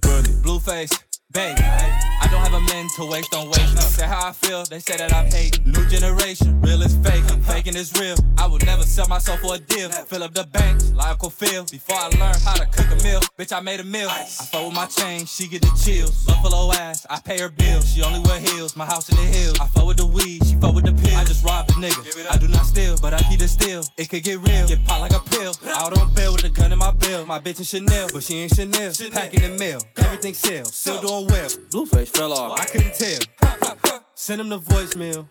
burn 0.00 0.24
it. 0.24 0.42
Blueface, 0.42 0.92
baby. 1.38 1.62
I, 1.62 2.26
don't 2.30 2.42
have 2.42 2.54
a 2.54 2.60
man 2.72 2.88
to 2.96 3.06
waste 3.06 3.34
on 3.34 3.46
waste. 3.46 3.74
No. 3.74 3.80
Say 3.80 4.06
how 4.06 4.28
I 4.28 4.32
feel, 4.32 4.64
they 4.64 4.80
say 4.80 4.96
that 4.96 5.14
I'm 5.14 5.30
hating. 5.30 5.70
New 5.70 5.86
generation, 5.88 6.60
real 6.60 6.82
is 6.82 6.94
fake, 6.96 7.24
faking 7.48 7.76
is 7.76 7.92
real. 7.98 8.16
I 8.36 8.46
would 8.46 8.64
never 8.66 8.82
sell 8.82 9.08
myself 9.08 9.40
for 9.40 9.54
a 9.54 9.58
deal. 9.58 9.88
Fill 9.90 10.22
up 10.22 10.34
the 10.34 10.44
banks, 10.44 10.92
like 10.92 11.22
a 11.22 11.30
field. 11.30 11.70
Before 11.70 11.96
I 11.96 12.08
learned 12.20 12.42
how 12.44 12.54
to 12.54 12.66
cook 12.66 12.90
a 12.90 13.02
meal, 13.02 13.20
bitch, 13.38 13.52
I 13.56 13.60
made 13.60 13.80
a 13.80 13.84
meal. 13.84 14.08
I 14.10 14.24
fuck 14.24 14.66
with 14.66 14.74
my 14.74 14.86
chain, 14.86 15.24
she 15.26 15.48
get 15.48 15.62
the 15.62 15.72
chills. 15.82 16.24
Buffalo 16.26 16.72
ass, 16.72 17.06
I 17.08 17.20
pay 17.20 17.38
her 17.38 17.48
bills. 17.48 17.92
She 17.92 18.02
only 18.02 18.20
wear 18.20 18.40
heels, 18.40 18.76
my 18.76 18.84
house 18.84 19.08
in 19.08 19.16
the 19.16 19.22
hills. 19.22 19.58
I 19.60 19.66
fuck 19.66 19.86
with 19.86 19.96
the 19.96 20.06
weed, 20.06 20.44
she 20.44 20.56
fuck 20.56 20.74
with 20.74 20.84
the 20.84 20.92
pill. 20.92 21.16
I 21.16 21.24
just 21.24 21.44
robbed 21.44 21.70
a 21.70 21.74
nigga. 21.74 22.30
I 22.30 22.36
do 22.36 22.48
not 22.48 22.66
steal, 22.66 22.96
but 23.00 23.14
I 23.14 23.22
keep 23.30 23.40
it 23.40 23.48
still. 23.48 23.84
It 23.96 24.10
could 24.10 24.22
get 24.22 24.38
real, 24.40 24.68
get 24.68 24.84
pop 24.84 25.00
like 25.00 25.12
a 25.12 25.20
pill. 25.30 25.54
Out 25.68 25.96
on 25.96 26.12
bail 26.14 26.32
with 26.32 26.44
a 26.44 26.50
gun 26.50 26.72
in 26.72 26.78
my 26.78 26.90
bill. 26.90 27.24
My 27.26 27.38
bitch 27.38 27.60
is 27.60 27.68
Chanel, 27.68 28.08
but 28.12 28.22
she 28.22 28.34
ain't 28.40 28.54
Chanel. 28.54 28.92
Packing 29.12 29.42
the 29.42 29.56
mail, 29.58 29.80
everything 29.96 30.34
sell, 30.34 30.64
still 30.66 31.00
doing 31.00 31.27
well. 31.28 31.48
Blueface 31.70 32.08
fell 32.08 32.32
off, 32.32 32.60
I 32.60 32.64
couldn't 32.64 32.94
tell. 32.94 34.00
Send 34.14 34.40
him 34.40 34.48
the 34.48 34.58
voicemail. 34.58 35.26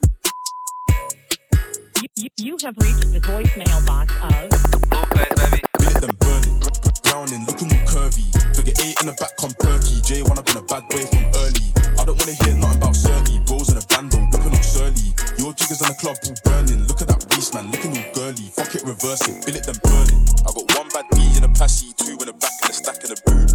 You, 2.01 2.07
you, 2.15 2.29
you 2.38 2.57
have 2.63 2.75
reached 2.77 3.12
the 3.12 3.19
voicemail 3.19 3.86
box 3.86 4.13
of. 4.23 4.49
Bill 5.77 5.89
it, 5.89 6.01
then 6.01 6.15
burn 6.19 6.43
it. 6.45 7.03
Browning, 7.03 7.45
looking 7.45 7.69
all 7.73 7.86
curvy. 7.86 8.25
Figure 8.55 8.73
eight 8.86 8.97
in 9.01 9.07
the 9.07 9.15
back, 9.19 9.36
come 9.38 9.53
perky. 9.60 10.01
J1, 10.01 10.38
I've 10.38 10.45
been 10.45 10.57
a 10.57 10.65
bad 10.65 10.88
boy 10.89 11.05
from 11.05 11.25
early. 11.41 11.65
I 11.97 12.05
don't 12.05 12.17
wanna 12.17 12.38
hear 12.41 12.53
nothing 12.55 12.77
about 12.77 12.95
30. 12.95 13.39
Bros 13.45 13.69
in 13.69 13.77
a 13.77 13.86
bando, 13.89 14.17
whipping 14.31 14.55
up 14.55 14.63
Surly. 14.63 15.13
Your 15.38 15.53
jiggers 15.53 15.81
in 15.81 15.89
the 15.89 15.97
club 15.97 16.17
all 16.25 16.38
burning. 16.45 16.86
Look 16.88 17.01
at 17.01 17.07
that 17.10 17.21
waist, 17.33 17.53
man, 17.53 17.69
looking 17.71 17.97
all 17.97 18.07
girly. 18.13 18.49
Fuck 18.53 18.73
it, 18.75 18.83
reverse 18.86 19.27
it, 19.27 19.45
bill 19.45 19.55
it, 19.57 19.65
then 19.65 19.77
burn 19.83 20.10
it. 20.10 20.41
I 20.45 20.49
got 20.53 20.65
one 20.77 20.89
bad 20.89 21.05
B 21.13 21.21
in 21.38 21.43
a 21.43 21.51
passy, 21.53 21.93
two 21.97 22.17
in 22.17 22.27
the 22.29 22.33
back, 22.33 22.53
and 22.62 22.71
a 22.71 22.73
stack 22.73 23.01
in 23.03 23.10
the 23.13 23.19
boot. 23.25 23.46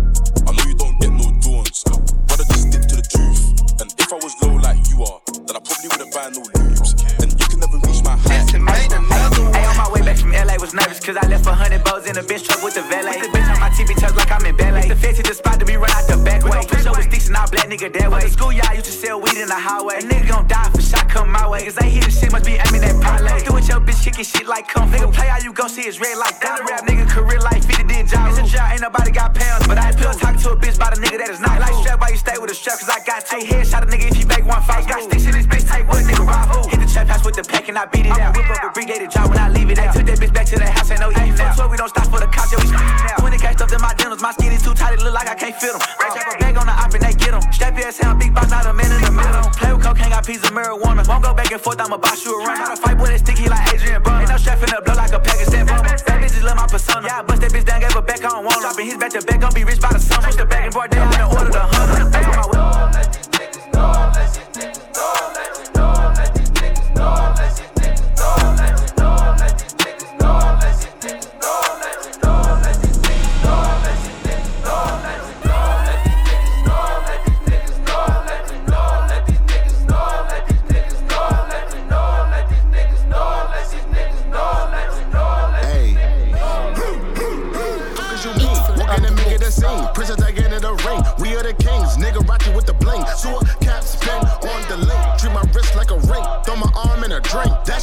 Was 10.62 10.75
nervous 10.75 11.01
cause 11.01 11.16
I 11.18 11.27
left 11.27 11.44
a 11.44 11.51
hundred 11.51 11.83
bows 11.83 12.07
in 12.07 12.16
a 12.16 12.22
bitch 12.22 12.46
truck 12.46 12.62
with 12.62 12.79
the 12.79 12.87
valet. 12.87 13.18
The 13.18 13.27
bitch 13.35 13.51
on 13.51 13.59
my 13.59 13.68
TV 13.75 13.98
touch 13.98 14.14
like 14.14 14.31
I'm 14.31 14.46
in 14.46 14.55
ballet. 14.55 14.87
The 14.87 14.94
fancy 14.94 15.22
the 15.27 15.35
spot 15.35 15.59
to 15.59 15.66
be 15.66 15.75
run 15.75 15.90
out 15.90 16.07
the 16.07 16.14
back 16.22 16.46
way. 16.46 16.62
Push 16.70 16.87
up 16.87 16.94
with 16.96 17.11
sticks 17.11 17.27
and 17.27 17.37
all 17.37 17.51
black 17.51 17.66
nigga 17.66 17.90
that 17.90 18.07
way. 18.07 18.31
School 18.31 18.55
y'all 18.55 18.70
used 18.70 18.87
to 18.87 18.94
sell 18.94 19.18
weed 19.20 19.35
in 19.35 19.51
the 19.51 19.59
highway. 19.59 19.98
A 19.98 20.07
nigga 20.07 20.31
gon' 20.31 20.46
die 20.46 20.70
for 20.70 20.81
shot 20.81 21.11
come 21.11 21.35
my 21.35 21.51
way. 21.51 21.66
Cause 21.66 21.75
they 21.75 21.90
hear 21.90 22.07
the 22.07 22.14
shit 22.14 22.31
must 22.31 22.46
be 22.46 22.62
aiming 22.62 22.87
at 22.87 22.94
parlay. 23.03 23.42
Do 23.42 23.59
it 23.59 23.66
your 23.66 23.83
bitch 23.83 24.07
kicking 24.07 24.22
shit 24.22 24.46
like 24.46 24.70
fu. 24.70 24.87
Nigga 24.87 25.11
play 25.11 25.27
how 25.27 25.42
you 25.42 25.53
gon' 25.53 25.68
see 25.68 25.83
it's 25.83 25.98
red 25.98 26.14
like 26.14 26.38
that. 26.38 26.62
rap 26.70 26.87
nigga 26.87 27.11
career 27.11 27.42
like 27.42 27.66
50 27.66 27.83
did 27.83 28.07
job. 28.07 28.31
It's 28.31 28.38
a 28.38 28.46
job, 28.46 28.70
ain't 28.70 28.87
nobody 28.87 29.11
got 29.11 29.35
pounds. 29.35 29.66
But 29.66 29.83
I 29.83 29.90
feel 29.90 30.14
talking 30.14 30.38
to 30.46 30.51
a 30.55 30.57
bitch 30.57 30.79
about 30.79 30.94
a 30.94 31.01
nigga 31.03 31.18
that 31.27 31.31
is 31.35 31.42
not 31.42 31.59
like 31.59 31.75
strap. 31.83 31.98
Why 31.98 32.14
you 32.14 32.22
stay 32.22 32.38
with 32.38 32.55
a 32.55 32.55
strap? 32.55 32.79
Cause 32.79 32.88
I 32.88 33.03
got 33.03 33.27
two. 33.27 33.42
Headshot 33.42 33.83
a 33.83 33.87
nigga 33.90 34.14
if 34.14 34.16
you 34.16 34.27
make 34.31 34.46
one 34.46 34.62
fight. 34.62 34.87
Got 34.87 35.11
sticks 35.11 35.27
in 35.27 35.35
this 35.35 35.46
bitch, 35.51 35.66
take 35.66 35.90
what 35.90 36.07
nigga 36.07 36.22
rob? 36.22 36.70
Hit 36.70 36.79
the 36.79 36.87
trap 36.87 37.11
house 37.11 37.27
with 37.27 37.35
the 37.35 37.42
pack 37.42 37.66
and 37.66 37.75
I 37.75 37.90
beat 37.90 38.07
it 38.07 38.14
out. 38.14 38.37
Whip 38.38 38.46
up 38.46 38.62
a 38.62 38.70
brigade 38.70 39.11
job 39.11 39.27
when 39.27 39.42
I 39.42 39.51
leave 39.51 39.66
it 39.66 39.83
out. 39.83 40.02
Back 40.42 40.50
to 40.50 40.59
the 40.59 40.66
house, 40.66 40.90
ain't 40.90 40.98
no 40.98 41.14
eating 41.14 41.38
now. 41.38 41.55
So 41.55 41.70
we 41.70 41.78
don't 41.78 41.87
stop 41.87 42.11
for 42.11 42.18
the 42.18 42.26
cops, 42.26 42.50
yeah, 42.50 42.59
we 42.59 42.66
now. 42.74 43.22
When 43.22 43.31
20 43.31 43.38
cash 43.38 43.55
stuffed 43.62 43.78
in 43.78 43.78
my 43.78 43.94
denims, 43.94 44.18
my 44.18 44.35
skin 44.35 44.50
is 44.50 44.59
too 44.59 44.74
tight, 44.74 44.98
it 44.98 44.98
look 44.98 45.14
like 45.14 45.31
I 45.31 45.38
can't 45.38 45.55
fit 45.55 45.70
them. 45.70 45.78
Rack 46.02 46.18
strap 46.18 46.35
a 46.35 46.38
bag 46.42 46.59
on 46.59 46.66
the 46.66 46.74
op 46.74 46.90
and 46.90 46.98
they 46.98 47.14
get 47.14 47.31
them. 47.31 47.46
Strap 47.55 47.78
your 47.78 47.87
ass 47.87 48.02
down, 48.02 48.18
big 48.18 48.35
box, 48.35 48.50
not 48.50 48.66
a 48.66 48.74
man 48.74 48.90
in 48.90 49.07
the 49.07 49.14
middle. 49.14 49.46
Play 49.55 49.70
with 49.70 49.87
cocaine, 49.87 50.11
got 50.11 50.26
piece 50.26 50.42
of 50.42 50.50
marijuana. 50.50 51.07
Won't 51.07 51.22
go 51.22 51.31
back 51.31 51.46
and 51.55 51.62
forth, 51.62 51.78
I'ma 51.78 51.94
box 51.94 52.26
you 52.26 52.35
around. 52.35 52.59
Try 52.59 52.74
to 52.74 52.83
fight 52.83 52.98
boy 52.98 53.14
that 53.14 53.22
sticky 53.22 53.46
like 53.46 53.70
Adrian 53.70 54.02
Brown. 54.02 54.26
Ain't 54.26 54.35
no 54.35 54.37
strap 54.37 54.59
in 54.59 54.70
the 54.74 54.83
blow 54.83 54.98
like 54.98 55.14
a 55.14 55.22
Pakistan 55.22 55.62
bomber. 55.62 55.94
That 55.94 56.18
bitch 56.18 56.35
just 56.35 56.42
love 56.42 56.59
my 56.59 56.66
persona. 56.66 57.07
Yeah, 57.07 57.20
I 57.20 57.22
bust 57.22 57.38
that 57.38 57.52
bitch 57.55 57.62
down, 57.62 57.78
gave 57.78 57.94
her 57.94 58.02
back, 58.02 58.18
I 58.18 58.35
don't 58.35 58.42
want 58.42 58.59
her. 58.59 58.66
Dropping 58.66 58.87
his 58.90 58.98
back 58.98 59.14
to 59.14 59.22
back, 59.22 59.38
gon' 59.38 59.55
be 59.55 59.62
rich 59.62 59.78
by 59.78 59.94
the 59.94 60.02
summer. 60.02 60.26
Push 60.26 60.42
the 60.42 60.46
back 60.50 60.66
and 60.66 60.74
boy 60.74 60.90
down, 60.90 61.07
order 61.31 61.55
the 61.55 61.72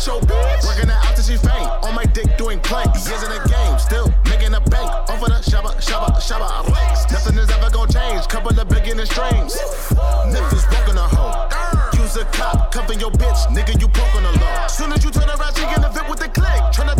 your 0.10 0.22
bitch. 0.26 0.66
Working 0.66 0.90
it 0.90 0.98
out 1.06 1.14
till 1.14 1.24
she 1.24 1.38
faint. 1.38 1.70
On 1.86 1.94
my 1.94 2.06
dick 2.18 2.30
doing 2.38 2.60
planks. 2.60 3.08
Years 3.08 3.22
in 3.22 3.30
the 3.30 3.42
game. 3.46 3.78
Still 3.78 4.10
making 4.26 4.54
a 4.58 4.62
bank. 4.74 4.90
Off 5.10 5.22
of 5.22 5.30
the 5.30 5.40
shabba, 5.46 5.78
shabba, 5.78 6.10
shabba. 6.18 6.50
Nothing 7.14 7.38
is 7.38 7.50
ever 7.52 7.70
gonna 7.70 7.94
change. 7.94 8.28
Couple 8.28 8.58
of 8.58 8.68
beginning 8.68 9.06
strings. 9.06 9.54
Memphis 10.34 10.66
walking 10.74 10.98
a 10.98 11.06
hoe. 11.14 11.38
Use 11.94 12.18
a 12.18 12.26
cop. 12.38 12.72
Cover 12.72 12.94
your 12.94 13.12
bitch. 13.12 13.42
Nigga, 13.54 13.80
you 13.80 13.90
on 14.18 14.24
the 14.24 14.40
law. 14.40 14.68
Soon 14.68 14.92
as 14.92 15.04
you 15.04 15.12
turn 15.12 15.30
around, 15.30 15.56
she 15.56 15.64
in 15.64 15.82
the 15.82 15.90
VIP 15.90 16.10
with 16.10 16.20
the 16.20 16.30
click. 16.30 16.60
Tryna 16.74 16.98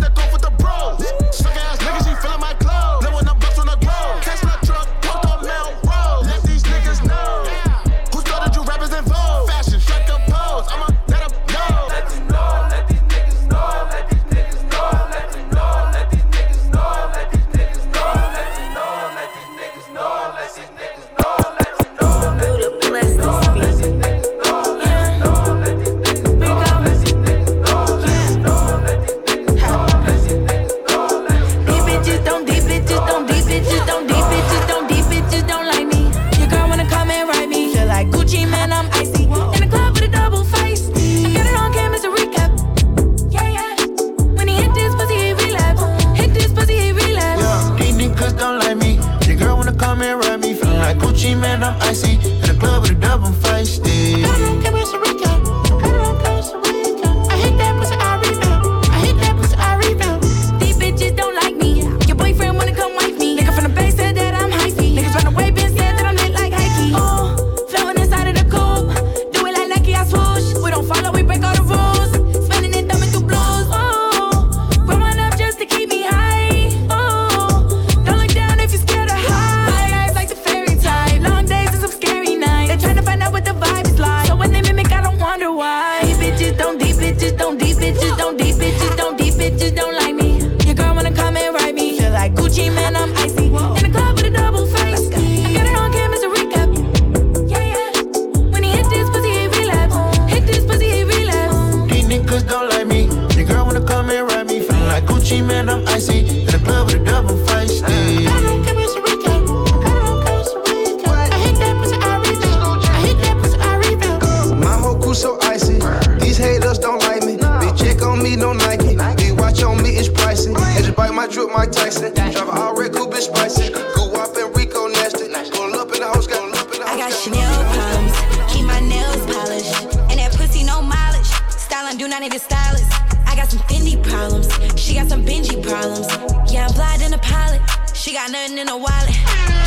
Styling 132.20 132.32
do 132.32 132.36
not 132.36 132.50
stylist. 132.50 132.92
I 133.26 133.34
got 133.34 133.50
some 133.50 133.60
Fendi 133.60 133.96
problems, 134.02 134.48
she 134.78 134.94
got 134.94 135.08
some 135.08 135.24
Benji 135.24 135.62
problems. 135.62 136.06
Yeah, 136.52 136.66
I'm 136.66 136.74
fly 136.74 136.98
than 136.98 137.14
a 137.14 137.18
pilot, 137.18 137.62
she 137.94 138.12
got 138.12 138.30
nothing 138.30 138.58
in 138.58 138.68
a 138.68 138.76
wallet. 138.76 139.16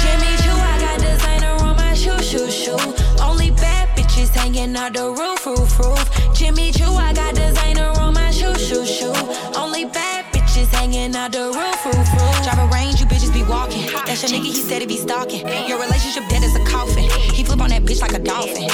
Jimmy 0.03 0.29
Choo, 0.43 0.53
I 0.53 0.77
got 0.79 0.99
designer 0.99 1.53
on 1.65 1.75
my 1.75 1.95
shoe, 1.95 2.19
shoe, 2.21 2.51
shoe. 2.51 2.77
Only 3.19 3.49
bad 3.51 3.89
bitches 3.97 4.29
hanging 4.29 4.75
out 4.75 4.93
the 4.93 5.09
roof, 5.09 5.47
roof, 5.47 5.79
roof. 5.79 6.35
Jimmy 6.35 6.71
Choo, 6.71 6.93
I 6.93 7.13
got 7.13 7.33
designer 7.33 7.89
on 7.97 8.13
my 8.13 8.29
shoe, 8.29 8.53
shoe, 8.55 8.85
shoe. 8.85 9.13
Only 9.57 9.85
bad 9.85 10.25
bitches 10.31 10.67
hanging 10.67 11.15
out 11.15 11.31
the 11.31 11.45
roof, 11.57 11.85
roof, 11.85 12.13
roof. 12.13 12.43
Drive 12.43 12.59
a 12.59 12.67
range, 12.71 12.99
you 12.99 13.07
bitches 13.07 13.33
be 13.33 13.41
walking. 13.43 13.87
That's 14.05 14.21
your 14.21 14.29
nigga, 14.29 14.53
he 14.53 14.61
said 14.61 14.81
he 14.81 14.87
be 14.87 14.97
stalking. 14.97 15.47
Your 15.67 15.79
relationship 15.81 16.29
dead 16.29 16.43
as 16.43 16.55
a 16.55 16.63
coffin. 16.65 17.09
He 17.33 17.43
flip 17.43 17.61
on 17.61 17.69
that 17.69 17.81
bitch 17.81 18.01
like 18.01 18.13
a 18.13 18.19
dolphin. 18.19 18.69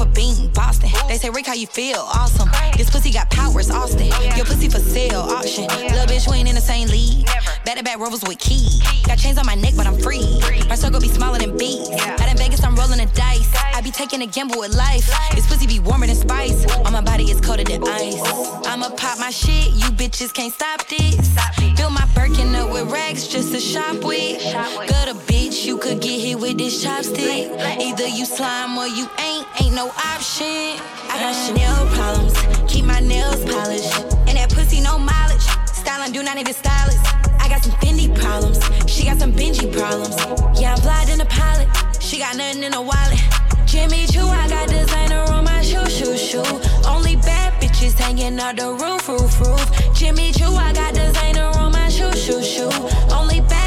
And 0.00 0.14
Bean, 0.14 0.48
Boston. 0.52 0.90
They 1.08 1.18
say, 1.18 1.30
Rick, 1.30 1.46
how 1.46 1.54
you 1.54 1.66
feel? 1.66 1.98
Awesome. 1.98 2.48
This 2.76 2.88
pussy 2.88 3.10
got 3.10 3.28
powers, 3.30 3.70
Austin. 3.70 4.06
Your 4.36 4.46
pussy 4.46 4.68
for 4.68 4.78
sale, 4.78 5.20
auction. 5.20 5.64
Little 5.66 6.06
bitch, 6.06 6.30
we 6.30 6.38
ain't 6.38 6.48
in 6.48 6.54
the 6.54 6.60
same 6.60 6.88
league. 6.88 7.26
Back 7.64 7.76
to 7.76 7.84
back 7.84 7.98
rovers 7.98 8.22
with 8.22 8.38
keys. 8.38 8.80
Got 9.04 9.18
chains 9.18 9.38
on 9.38 9.46
my 9.46 9.54
neck, 9.54 9.74
but 9.76 9.86
I'm 9.86 9.98
free. 9.98 10.40
My 10.68 10.74
circle 10.74 11.00
be 11.00 11.08
smaller 11.08 11.38
than 11.38 11.56
bees. 11.56 11.90
Out 11.90 12.30
in 12.30 12.36
Vegas, 12.36 12.62
I'm 12.64 12.74
rolling 12.76 12.98
the 12.98 13.12
dice. 13.14 13.50
I 13.74 13.80
be 13.82 13.90
taking 13.90 14.22
a 14.22 14.26
gamble 14.26 14.60
with 14.60 14.74
life. 14.74 15.10
This 15.34 15.46
pussy 15.46 15.66
be 15.66 15.80
warmer 15.80 16.06
than 16.06 16.16
spice. 16.16 16.64
On 16.86 16.92
my 16.92 17.00
body, 17.02 17.24
it's 17.24 17.40
colder 17.40 17.64
than 17.64 17.82
ice. 17.86 18.20
I'ma 18.66 18.90
pop 18.96 19.18
my 19.18 19.30
shit, 19.30 19.72
you 19.72 19.88
bitches 19.92 20.32
can't 20.32 20.52
stop 20.52 20.86
this. 20.88 21.34
Fill 21.76 21.90
my 21.90 22.06
Birkin 22.14 22.54
up 22.54 22.70
with 22.70 22.90
racks 22.92 23.26
just 23.26 23.52
to 23.52 23.60
shop 23.60 23.96
with. 24.04 24.38
Good 24.42 25.08
a 25.08 25.14
bitch, 25.26 25.49
you 25.64 25.76
could 25.76 26.00
get 26.00 26.20
hit 26.20 26.38
with 26.38 26.56
this 26.58 26.84
chopstick. 26.84 27.50
Either 27.80 28.06
you 28.06 28.24
slime 28.24 28.78
or 28.78 28.86
you 28.86 29.08
ain't, 29.18 29.46
ain't 29.60 29.74
no 29.74 29.88
option. 29.88 30.78
I 31.10 31.16
got 31.20 31.34
Chanel 31.34 31.86
problems, 31.96 32.34
keep 32.72 32.84
my 32.84 33.00
nails 33.00 33.44
polished. 33.44 33.92
And 34.28 34.36
that 34.38 34.50
pussy 34.54 34.80
no 34.80 34.98
mileage. 34.98 35.42
Styling 35.66 36.12
do 36.12 36.22
not 36.22 36.36
need 36.36 36.48
a 36.48 36.52
stylist. 36.52 37.04
I 37.40 37.48
got 37.48 37.62
some 37.62 37.72
Fendi 37.80 38.08
problems, 38.14 38.58
she 38.90 39.04
got 39.04 39.18
some 39.18 39.32
Benji 39.32 39.72
problems. 39.72 40.16
Yeah, 40.58 40.74
I'm 40.74 40.80
fly 40.80 41.04
in 41.12 41.20
a 41.20 41.26
pilot, 41.26 41.68
she 42.00 42.18
got 42.18 42.36
nothing 42.36 42.62
in 42.62 42.74
a 42.74 42.80
wallet. 42.82 43.20
Jimmy 43.66 44.06
Choo, 44.06 44.26
I 44.26 44.48
got 44.48 44.68
designer 44.68 45.24
on 45.32 45.44
my 45.44 45.62
shoe, 45.62 45.86
shoe, 45.86 46.16
shoe. 46.16 46.60
Only 46.88 47.16
bad 47.16 47.52
bitches 47.60 47.98
hanging 47.98 48.38
out 48.40 48.56
the 48.56 48.72
roof, 48.72 49.08
roof, 49.08 49.40
roof. 49.40 49.94
Jimmy 49.94 50.32
Choo, 50.32 50.54
I 50.54 50.72
got 50.72 50.94
designer 50.94 51.50
on 51.54 51.72
my 51.72 51.88
shoe, 51.88 52.12
shoe, 52.16 52.42
shoe. 52.42 52.70
Only 53.12 53.40
bad 53.42 53.59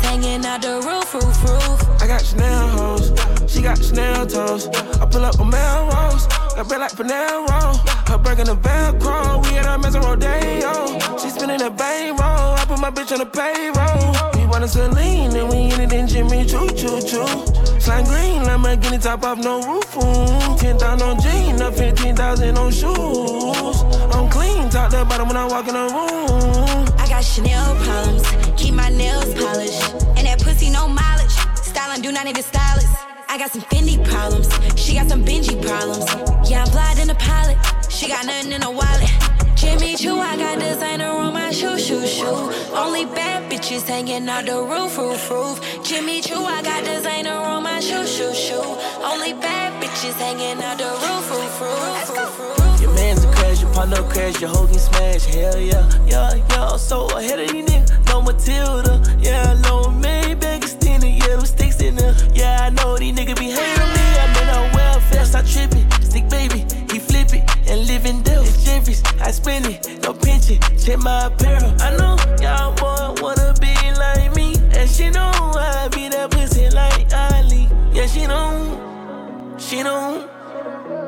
hanging 0.00 0.44
out 0.44 0.62
the 0.62 0.80
roof, 0.86 1.14
roof, 1.14 1.42
roof. 1.44 2.02
I 2.02 2.06
got 2.06 2.24
Chanel 2.24 2.68
hoes, 2.68 3.12
she 3.46 3.62
got 3.62 3.78
Chanel 3.82 4.26
toes. 4.26 4.68
I 5.00 5.06
pull 5.06 5.24
up 5.24 5.38
a 5.38 5.44
Melrose, 5.44 6.26
got 6.54 6.68
bread 6.68 6.80
like 6.80 6.92
Panera. 6.92 7.76
Her 8.08 8.18
breaking 8.18 8.46
the 8.46 8.56
Velcro, 8.56 9.42
we 9.44 9.58
at 9.58 9.66
our 9.66 9.78
mess 9.78 9.96
rodeo. 9.96 11.18
She 11.18 11.30
spinning 11.30 11.62
a 11.62 11.70
bankroll, 11.70 12.54
I 12.54 12.64
put 12.66 12.78
my 12.78 12.90
bitch 12.90 13.12
on 13.12 13.18
the 13.18 13.26
payroll. 13.26 14.14
We 14.38 14.46
want 14.46 14.64
a 14.64 14.68
Celine, 14.68 15.34
and 15.34 15.48
we 15.48 15.72
in 15.74 15.80
it 15.80 15.92
in 15.92 16.06
Jimmy 16.06 16.44
Choo 16.46 16.68
Choo 16.70 17.00
Choo. 17.00 17.56
Slime 17.80 18.04
green, 18.04 18.42
Lamborghini 18.42 19.02
top 19.02 19.24
off, 19.24 19.38
no 19.38 19.60
roof. 19.62 19.96
Ooh. 19.96 20.56
10,000 20.58 21.02
on 21.02 21.20
jeans, 21.20 21.60
up 21.60 21.74
15,000 21.74 22.56
on 22.56 22.70
shoes. 22.72 23.82
I'm 24.14 24.28
clean, 24.30 24.68
top 24.70 24.90
to 24.90 25.04
bottom 25.04 25.28
when 25.28 25.36
I 25.36 25.46
walk 25.46 25.68
in 25.68 25.74
the 25.74 25.86
room. 25.94 26.86
I 26.98 27.08
got 27.08 27.24
Chanel 27.24 27.74
problems, 27.76 28.22
keep 28.55 28.55
my 28.86 28.96
nails 28.96 29.34
polished. 29.34 29.82
And 30.16 30.26
that 30.26 30.40
pussy 30.42 30.70
no 30.70 30.86
mileage. 30.88 31.36
Styling 31.56 32.02
do 32.02 32.12
not 32.12 32.24
need 32.24 32.38
a 32.38 32.42
stylist. 32.42 32.94
I 33.28 33.38
got 33.38 33.50
some 33.50 33.62
Fendi 33.62 33.96
problems, 34.08 34.48
she 34.80 34.94
got 34.94 35.08
some 35.08 35.24
Benji 35.24 35.54
problems. 35.66 36.06
Yeah, 36.48 36.62
I'm 36.62 36.70
fly 36.70 36.94
in 37.02 37.10
a 37.10 37.14
pilot, 37.14 37.58
she 37.90 38.08
got 38.08 38.24
nothing 38.24 38.52
in 38.52 38.62
a 38.62 38.70
wallet. 38.70 39.10
Jimmy 39.56 39.96
Choo, 39.96 40.16
I 40.18 40.36
got 40.36 40.60
designer 40.60 41.10
on 41.10 41.32
my 41.34 41.50
shoe, 41.50 41.78
shoe, 41.78 42.06
shoe. 42.06 42.38
Only 42.82 43.04
bad 43.04 43.50
bitches 43.50 43.82
hanging 43.82 44.28
out 44.28 44.46
the 44.46 44.62
roof, 44.62 44.96
roof, 44.96 45.30
roof. 45.30 45.56
Jimmy 45.82 46.20
Choo, 46.22 46.44
I 46.44 46.62
got 46.62 46.84
designer 46.84 47.38
on 47.52 47.64
my 47.64 47.80
shoe, 47.80 48.06
shoe, 48.06 48.32
shoe. 48.32 48.62
Only 49.02 49.32
bad 49.34 49.82
bitches 49.82 50.14
hanging 50.14 50.62
out 50.62 50.78
the 50.78 50.90
roof, 51.04 51.26
roof, 51.30 51.60
roof, 51.60 52.38
roof. 52.38 52.80
Your 52.80 52.94
man's 52.94 53.24
a 53.24 53.32
crash, 53.32 53.60
your 53.60 53.72
partner 53.74 54.02
crash, 54.04 54.40
your 54.40 54.50
hoe 54.50 54.66
can 54.66 54.78
smash. 54.78 55.24
Hell 55.26 55.58
yeah, 55.60 55.90
yeah, 56.06 56.34
yeah. 56.50 56.70
I'm 56.70 56.78
so 56.78 57.06
ahead 57.18 57.40
of 57.40 57.50
these 57.50 57.66
niggas. 57.66 58.05
Matilda, 58.22 59.02
yeah, 59.20 59.54
low 59.64 59.84
Maybach 59.84 60.56
extended, 60.58 61.08
yeah, 61.08 61.36
them 61.36 61.46
sticks 61.46 61.80
in 61.80 61.96
there. 61.96 62.14
Yeah, 62.34 62.66
I 62.66 62.70
know 62.70 62.96
these 62.96 63.14
niggas 63.14 63.38
be 63.38 63.50
hating 63.50 63.90
me. 63.96 64.04
I 64.22 64.26
been 64.34 64.48
on 64.48 64.72
welfare, 64.74 65.24
stop 65.24 65.44
tripping. 65.44 65.90
Stick 66.02 66.28
baby, 66.28 66.64
he 66.92 66.98
flip 66.98 67.32
it 67.34 67.44
and 67.68 67.86
live 67.86 68.06
in 68.06 68.22
Dell. 68.22 68.42
It's 68.42 68.64
Jeffries, 68.64 69.02
I 69.20 69.30
spend 69.30 69.66
it, 69.66 70.02
no 70.02 70.12
pinching. 70.12 70.60
Check 70.78 70.98
my 70.98 71.26
apparel. 71.26 71.74
I 71.80 71.96
know 71.96 72.16
y'all 72.40 72.74
boy 72.74 73.22
wanna 73.22 73.54
be 73.60 73.74
like 73.98 74.34
me, 74.34 74.54
and 74.76 74.88
she 74.88 75.10
know 75.10 75.30
I 75.56 75.88
be 75.88 76.08
that 76.08 76.30
pussy 76.30 76.68
like 76.70 77.12
Ali. 77.12 77.68
Yeah, 77.92 78.06
she 78.06 78.26
know, 78.26 79.56
she 79.58 79.82
know, 79.82 80.28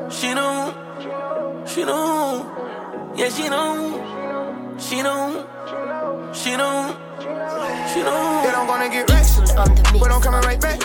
she 0.09 0.33
know. 0.33 0.85
She 1.65 1.83
know, 1.85 3.13
yeah, 3.15 3.29
she 3.29 3.47
know, 3.47 4.75
she 4.79 5.03
know, 5.03 5.47
she 6.33 6.55
know, 6.55 6.95
she 7.91 8.01
know. 8.01 8.41
Then 8.43 8.55
I'm 8.55 8.67
gonna 8.67 8.89
get 8.89 9.09
rest, 9.09 9.55
but 9.55 10.11
I'm 10.11 10.21
coming 10.21 10.41
right 10.41 10.59
back. 10.59 10.79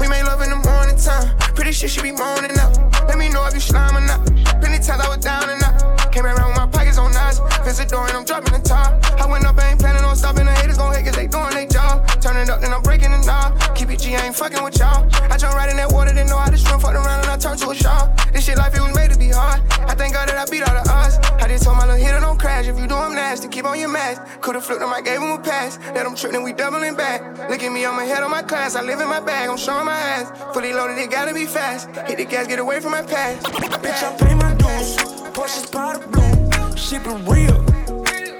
We 0.00 0.08
made 0.08 0.24
love 0.24 0.42
in 0.42 0.50
the 0.50 0.56
morning 0.56 0.96
time. 0.96 1.36
Pretty 1.54 1.72
shit, 1.72 1.90
she 1.90 2.02
be 2.02 2.12
moaning 2.12 2.58
up. 2.58 2.76
Let 3.08 3.18
me 3.18 3.28
know 3.28 3.44
if 3.46 3.54
you 3.54 3.60
slime 3.60 3.96
or 3.96 4.00
not. 4.00 4.24
Plenty 4.60 4.78
times 4.78 5.02
I 5.02 5.08
was 5.08 5.18
down 5.18 5.50
and 5.50 5.62
out. 5.62 6.12
Came 6.12 6.24
around 6.24 6.48
with 6.48 6.56
my 6.56 6.66
pockets 6.66 6.98
on 6.98 7.12
knives. 7.12 7.40
Visit 7.64 7.88
door 7.88 8.06
and 8.06 8.16
I'm 8.16 8.24
dropping 8.24 8.52
the 8.52 8.60
top. 8.60 9.02
I 9.20 9.26
went 9.26 9.44
up, 9.44 9.58
I 9.58 9.70
ain't 9.70 9.80
planning 9.80 10.04
on 10.04 10.16
stopping. 10.16 10.46
The 10.46 10.52
haters 10.52 10.78
gon' 10.78 10.94
hate 10.94 11.04
cause 11.04 11.16
they 11.16 11.26
doing 11.26 11.50
their 11.50 11.66
job. 11.66 12.07
Turn 12.20 12.36
it 12.36 12.50
up, 12.50 12.60
then 12.60 12.72
I'm 12.72 12.82
breaking 12.82 13.12
the 13.12 13.18
knob. 13.24 13.54
Keep 13.76 13.90
it 13.90 14.00
G, 14.00 14.16
I 14.16 14.26
ain't 14.26 14.34
fucking 14.34 14.62
with 14.62 14.78
y'all. 14.78 15.06
I 15.30 15.36
jump 15.36 15.54
right 15.54 15.70
in 15.70 15.76
that 15.76 15.92
water, 15.92 16.10
didn't 16.10 16.30
know 16.30 16.36
how 16.36 16.50
this 16.50 16.64
swim. 16.64 16.80
Fucked 16.80 16.96
around 16.96 17.20
and 17.20 17.30
I 17.30 17.36
turned 17.36 17.60
to 17.60 17.70
a 17.70 17.74
shark. 17.74 18.10
This 18.32 18.46
shit 18.46 18.58
life, 18.58 18.74
it 18.74 18.80
was 18.80 18.94
made 18.94 19.10
to 19.12 19.18
be 19.18 19.28
hard. 19.28 19.62
I 19.86 19.94
thank 19.94 20.14
God 20.14 20.28
that 20.28 20.36
I 20.36 20.50
beat 20.50 20.62
all 20.62 20.74
the 20.74 20.90
odds. 20.90 21.16
I 21.42 21.46
just 21.46 21.64
told 21.64 21.76
my 21.76 21.86
little 21.86 22.04
hitter 22.04 22.20
don't 22.20 22.38
crash. 22.38 22.66
If 22.66 22.78
you 22.78 22.86
do, 22.86 22.96
I'm 22.96 23.14
nasty. 23.14 23.48
Keep 23.48 23.66
on 23.66 23.78
your 23.78 23.88
mask. 23.88 24.22
Could've 24.40 24.64
flipped 24.64 24.82
him, 24.82 24.92
I 24.92 25.00
gave 25.00 25.20
him 25.20 25.30
a 25.30 25.38
pass. 25.38 25.78
Let 25.94 26.06
him 26.06 26.16
trip, 26.16 26.32
then 26.32 26.42
we 26.42 26.52
doubling 26.52 26.96
back. 26.96 27.22
Look 27.48 27.62
at 27.62 27.70
me, 27.70 27.86
I'm 27.86 27.98
ahead 27.98 28.22
of 28.22 28.30
my 28.30 28.42
class. 28.42 28.74
I 28.74 28.82
live 28.82 29.00
in 29.00 29.08
my 29.08 29.20
bag, 29.20 29.48
I'm 29.48 29.56
showing 29.56 29.86
my 29.86 29.96
ass. 29.96 30.32
Fully 30.52 30.72
loaded, 30.72 30.98
it 30.98 31.10
gotta 31.10 31.32
be 31.32 31.46
fast. 31.46 31.88
Hit 32.08 32.18
the 32.18 32.24
gas, 32.24 32.46
get 32.46 32.58
away 32.58 32.80
from 32.80 32.92
my 32.92 33.02
past. 33.02 33.46
Bitch, 33.46 34.02
I 34.02 34.16
pay 34.16 34.34
my 34.34 34.54
dues. 34.54 34.96
Porsche's 35.32 35.70
powder 35.70 36.06
blue. 36.08 36.76
Shit 36.76 37.04
been 37.04 37.24
real, 37.26 37.62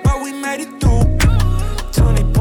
but 0.02 0.22
we 0.22 0.32
made 0.32 0.60
it 0.62 0.80
through. 0.80 1.07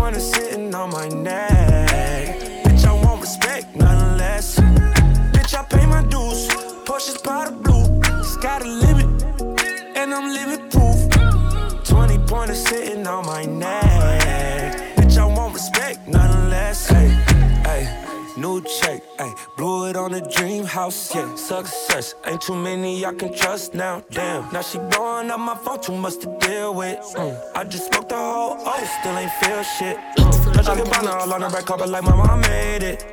20 0.08 0.20
pointers 0.20 0.32
sitting 0.32 0.74
on 0.74 0.90
my 0.90 1.10
neck. 1.10 2.40
Bitch, 2.64 2.86
I 2.86 2.94
want 2.94 3.20
respect, 3.20 3.76
nothing 3.76 4.18
less. 4.18 4.58
Bitch, 5.34 5.54
I 5.54 5.64
pay 5.64 5.86
my 5.86 6.02
dues. 6.04 6.48
Porsche's 6.86 7.18
powder 7.18 7.52
blue. 7.52 7.84
Sky 8.24 8.60
the 8.60 8.68
limit, 8.68 9.24
and 9.98 10.14
I'm 10.14 10.32
living 10.32 10.70
proof. 10.70 11.84
20 11.84 12.20
pointers 12.20 12.64
sitting 12.64 13.06
on 13.06 13.26
my 13.26 13.44
neck. 13.44 14.96
Bitch, 14.96 15.18
I 15.18 15.26
want 15.26 15.54
respect, 15.54 16.08
nothing 16.08 16.52
less. 16.52 16.88
Hey, 16.88 17.10
hey. 17.66 18.17
New 18.38 18.62
check, 18.62 19.02
ayy, 19.18 19.36
blew 19.58 19.88
it 19.90 19.96
on 19.96 20.12
the 20.12 20.22
dream 20.22 20.64
house, 20.64 21.16
yeah. 21.16 21.34
Success, 21.34 22.14
ain't 22.28 22.40
too 22.40 22.54
many 22.54 23.04
I 23.04 23.12
can 23.16 23.34
trust 23.34 23.74
now, 23.74 24.04
damn. 24.12 24.54
Now 24.54 24.62
she 24.62 24.78
blowing 24.78 25.32
up 25.32 25.40
my 25.40 25.56
phone, 25.56 25.82
too 25.82 25.96
much 25.96 26.18
to 26.20 26.38
deal 26.40 26.76
with. 26.76 27.00
Mm. 27.16 27.36
I 27.56 27.64
just 27.64 27.92
smoked 27.92 28.10
the 28.10 28.16
whole, 28.16 28.58
oh, 28.60 29.00
still 29.00 29.18
ain't 29.18 29.32
feel 29.42 29.64
shit. 29.64 29.98
Mm. 30.20 30.54
Touch 30.54 30.68
like 30.68 30.86
a 30.86 30.88
banner 30.88 31.18
all 31.18 31.34
on 31.34 31.42
the 31.42 31.50
red 31.50 31.66
carpet 31.66 31.90
like 31.90 32.04
my 32.04 32.16
mom 32.16 32.42
made 32.42 32.84
it. 32.84 33.06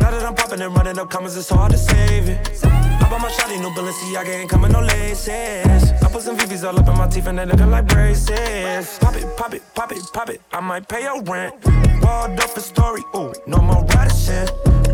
Now 0.00 0.10
that 0.10 0.24
I'm 0.24 0.34
popping 0.34 0.60
and 0.60 0.74
running 0.74 0.98
up 0.98 1.08
comments, 1.10 1.36
it's 1.36 1.48
hard 1.48 1.70
to 1.70 1.78
save 1.78 2.28
it. 2.28 2.64
I 2.64 3.06
bought 3.08 3.20
my 3.20 3.30
shawty 3.30 3.60
new 3.60 3.70
Balenciaga, 3.70 4.40
ain't 4.40 4.50
coming 4.50 4.72
no 4.72 4.80
laces. 4.80 5.92
I 5.92 6.08
put 6.10 6.22
some 6.22 6.36
VVs 6.36 6.66
all 6.66 6.76
up 6.76 6.88
in 6.88 6.98
my 6.98 7.06
teeth 7.06 7.28
and 7.28 7.38
they 7.38 7.46
looking 7.46 7.70
like 7.70 7.86
braces. 7.86 8.98
Pop 8.98 9.14
it, 9.14 9.36
pop 9.36 9.54
it, 9.54 9.62
pop 9.76 9.92
it, 9.92 10.02
pop 10.12 10.28
it. 10.28 10.40
I 10.52 10.58
might 10.58 10.88
pay 10.88 11.04
your 11.04 11.22
rent. 11.22 11.91
Balled 12.02 12.38
up 12.40 12.56
a 12.56 12.60
story, 12.60 13.02
ooh, 13.14 13.32
no 13.46 13.58
more 13.58 13.84
Radisson. 13.94 14.48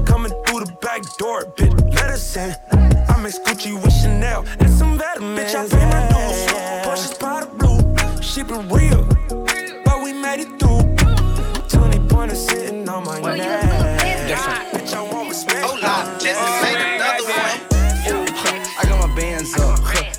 Coming 0.04 0.32
through 0.44 0.60
the 0.64 0.76
back 0.82 1.02
door, 1.16 1.46
bitch, 1.56 1.94
let 1.94 2.10
us 2.10 2.36
in. 2.36 2.54
I 3.08 3.18
mix 3.22 3.38
Gucci 3.38 3.72
with 3.82 3.92
Chanel 3.92 4.44
and 4.60 4.70
some 4.70 4.98
vitamins. 4.98 5.40
Bitch, 5.40 5.54
I 5.54 5.66
pay 5.68 5.86
my 5.94 6.02
dues. 6.12 6.40
Porsche's 6.86 7.18
powder 7.18 7.50
blue, 7.58 8.22
she 8.22 8.42
been 8.42 8.68
real, 8.68 9.04
but 9.84 10.02
we 10.04 10.12
made 10.12 10.40
it 10.40 10.50
through. 10.60 10.84
20 11.68 12.08
pointers 12.08 12.46
sitting 12.46 12.88
on 12.88 13.04
my 13.04 13.18
neck. 13.36 14.28
Bitch, 14.72 14.92
I 14.94 15.02
want 15.02 15.30
respect. 15.30 15.64
Hold 15.64 15.82
on, 15.82 16.20
just 16.20 16.97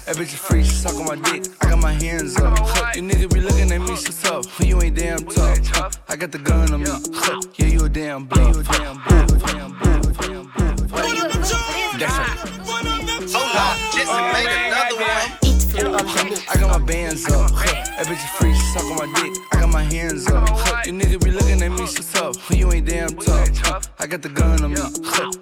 That 0.10 0.18
bitch 0.18 0.34
is 0.34 0.40
free, 0.40 0.64
she 0.64 0.72
suck 0.72 0.96
on 0.96 1.06
my 1.06 1.16
dick. 1.30 1.46
I 1.62 1.70
got 1.70 1.78
my 1.78 1.94
hands 1.94 2.36
up. 2.38 2.58
Huh. 2.58 2.94
You 2.96 3.04
niggas 3.04 3.32
be 3.32 3.42
looking 3.42 3.72
at 3.72 3.80
me 3.80 3.96
so 3.96 4.42
tough. 4.42 4.60
You 4.60 4.82
ain't 4.82 4.96
damn 4.96 5.24
tough. 5.24 5.60
Huh. 5.68 5.90
I 6.08 6.16
got 6.16 6.32
the 6.32 6.40
gun 6.40 6.74
on 6.74 6.82
me. 6.82 6.90
Huh. 6.90 7.40
Yeah, 7.58 7.68
you 7.68 7.86
a 7.86 7.90
damn 7.90 8.26
bluff. 8.26 8.56
You 8.56 8.62
a 8.62 8.64
damn 8.64 8.98
bluff. 9.04 9.30
That's 12.00 12.18
right. 12.18 12.40
Hold 13.30 13.56
on, 13.56 13.78
just 13.94 14.12
make 14.34 14.50
another 14.50 14.96
oh, 14.98 15.40
one. 15.42 15.49
I 15.76 16.56
got 16.60 16.80
my 16.80 16.86
bands 16.86 17.26
up. 17.28 17.52
That 17.52 18.06
bitch 18.08 18.24
is 18.24 18.30
free, 18.38 18.54
she 18.54 18.62
suck 18.74 18.84
on 18.86 18.98
my 18.98 19.22
dick. 19.22 19.38
I 19.54 19.60
got 19.60 19.70
my 19.70 19.84
hands 19.84 20.28
up. 20.28 20.48
You 20.86 20.94
niggas 20.94 21.24
be 21.24 21.32
looking 21.32 21.62
at 21.62 21.72
me 21.72 21.86
so 21.86 22.32
tough. 22.34 22.50
You 22.52 22.72
ain't 22.72 22.88
damn 22.88 23.10
tough. 23.10 23.92
I 24.00 24.08
got 24.08 24.22
the 24.22 24.30
gun 24.30 24.64
on 24.64 24.74
me. 24.74 24.82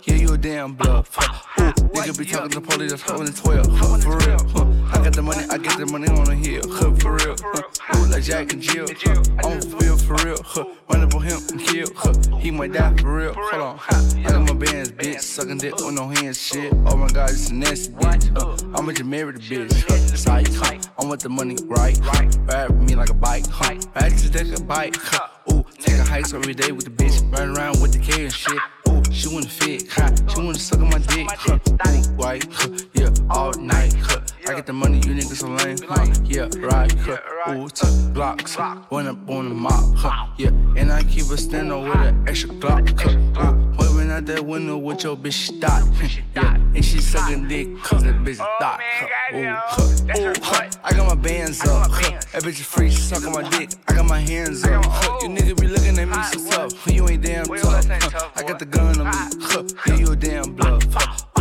Yeah, 0.05 0.15
you 0.15 0.33
a 0.33 0.37
damn 0.37 0.73
bluff. 0.73 1.17
Ooh, 1.17 1.61
nigga 1.89 2.17
be 2.17 2.25
talking 2.25 2.49
to 2.49 2.61
police 2.61 2.91
that's 2.91 3.03
holding 3.03 3.33
12. 3.33 3.67
Huh. 3.69 3.97
For 3.97 4.17
real. 4.17 4.76
Huh. 4.87 4.99
I 4.99 5.03
got 5.03 5.13
the 5.13 5.21
money, 5.21 5.45
I 5.49 5.57
get 5.57 5.77
the 5.77 5.85
money 5.85 6.07
on 6.07 6.25
the 6.25 6.35
hill. 6.35 6.63
Huh. 6.69 6.93
For 6.95 7.15
real. 7.15 7.35
Huh. 7.43 8.07
Like 8.09 8.23
Jack 8.23 8.53
and 8.53 8.61
Jill. 8.61 8.87
Huh. 9.03 9.23
I'm 9.43 9.61
feel 9.61 9.97
for 9.97 10.15
real. 10.25 10.41
Huh. 10.43 10.65
Run 10.89 11.03
up 11.03 11.13
on 11.13 11.21
him 11.23 11.39
and 11.51 11.59
kill. 11.59 11.87
Huh. 11.95 12.13
He 12.37 12.51
might 12.51 12.71
die 12.71 12.95
for 12.95 13.13
real. 13.13 13.33
Hold 13.33 13.61
on. 13.61 13.77
Huh. 13.77 14.19
I 14.19 14.31
got 14.31 14.41
my 14.47 14.53
bands, 14.53 14.91
bitch. 14.91 15.21
Sucking 15.21 15.57
dick 15.57 15.75
with 15.75 15.93
no 15.93 16.07
hands, 16.07 16.41
shit. 16.41 16.73
Oh 16.85 16.95
my 16.95 17.09
god, 17.09 17.31
it's 17.31 17.49
a 17.49 17.53
nasty 17.53 17.91
bitch. 17.93 18.29
Huh. 18.37 18.55
I'ma 18.75 18.91
just 18.93 19.05
marry 19.05 19.33
the 19.33 19.39
bitch. 19.39 19.83
Huh. 19.87 19.97
Psych. 20.15 20.47
Huh. 20.53 20.77
I'm 20.99 21.09
with 21.09 21.19
the 21.19 21.29
money, 21.29 21.57
right? 21.65 21.99
Ride 22.47 22.69
with 22.69 22.89
me 22.89 22.95
like 22.95 23.09
a 23.09 23.13
bike. 23.13 23.45
Huh. 23.49 23.75
Ride 23.95 24.17
to 24.17 24.31
take 24.31 24.57
a 24.57 24.63
bike. 24.63 24.95
Huh. 24.97 25.27
Ooh, 25.51 25.65
a 25.87 26.03
hikes 26.03 26.33
every 26.33 26.53
day 26.53 26.71
with 26.71 26.85
the 26.85 26.91
bitch. 26.91 27.21
Run 27.31 27.55
around 27.55 27.81
with 27.81 27.93
the 27.93 27.99
K 27.99 28.23
and 28.23 28.33
shit. 28.33 28.59
Ooh, 28.89 29.03
she 29.11 29.27
wanna 29.27 29.47
fit, 29.47 29.87
huh? 29.91 30.11
She 30.27 30.41
wanna 30.41 30.57
suck 30.57 30.79
on 30.79 30.89
my 30.89 30.99
dick, 30.99 31.27
huh? 31.31 31.59
Ooh, 31.67 32.13
right, 32.15 32.45
huh? 32.51 32.69
Yeah, 32.93 33.09
all 33.29 33.53
night, 33.53 33.93
huh? 33.99 34.21
I 34.47 34.55
get 34.55 34.65
the 34.65 34.71
money, 34.71 34.97
you 34.99 35.13
niggas 35.13 35.35
so 35.35 35.47
lame, 35.49 35.77
huh? 35.89 36.05
Yeah, 36.23 36.47
right, 36.59 36.89
huh? 36.99 37.51
Ooh, 37.53 37.67
two 37.67 38.09
blocks? 38.13 38.55
One 38.87 39.07
up 39.07 39.29
on 39.29 39.49
the 39.49 39.55
mop, 39.55 39.93
huh? 39.97 40.27
Yeah, 40.37 40.49
and 40.77 40.89
I 40.89 41.03
keep 41.03 41.25
a 41.25 41.37
stand 41.37 41.69
with 41.69 41.93
an 41.97 42.25
extra 42.29 42.51
Glock, 42.51 42.97
huh? 43.35 43.51
Ooh, 43.51 43.75
waving 43.77 44.09
out 44.09 44.25
that 44.27 44.45
window 44.45 44.77
with 44.77 45.03
your 45.03 45.17
bitch 45.17 45.57
stop, 45.57 45.83
yeah, 46.33 46.55
and 46.55 46.85
she 46.85 47.01
sucking 47.01 47.49
dick 47.49 47.67
cause 47.83 48.05
that 48.05 48.15
bitch 48.23 48.37
dot, 48.37 48.79
huh? 48.81 49.37
Ooh, 49.37 49.43
huh? 49.53 50.17
Ooh, 50.17 50.33
huh? 50.41 50.69
I 50.81 50.93
got 50.93 51.07
my 51.07 51.21
bands 51.21 51.59
up, 51.67 51.91
huh? 51.91 52.11
That 52.31 52.43
bitch 52.43 52.61
is 52.61 52.61
free, 52.61 52.89
she 52.89 53.01
suck 53.01 53.25
on 53.25 53.33
my 53.33 53.49
dick. 53.49 53.71
I 53.89 53.95
got 53.95 54.05
my 54.05 54.21
hands 54.21 54.63
up, 54.63 54.85
huh? 54.85 55.19
You 55.23 55.29
niggas 55.29 55.59
be 55.59 55.67
looking 55.67 55.99
at 55.99 56.07
me 56.07 56.23
so 56.23 56.69
tough, 56.69 56.87
you 56.93 57.09
ain't 57.09 57.21
damn 57.21 57.45
tough, 57.47 57.85
huh? 57.85 58.29
I 58.37 58.43
got 58.43 58.59
the 58.59 58.65
gun 58.65 58.97
on 59.01 59.07
me, 59.07 59.45
huh? 59.45 59.63
Yeah, 59.87 59.95
you 59.95 60.11
a 60.13 60.15
damn 60.15 60.53
bluff, 60.55 60.83
huh? 60.93 61.36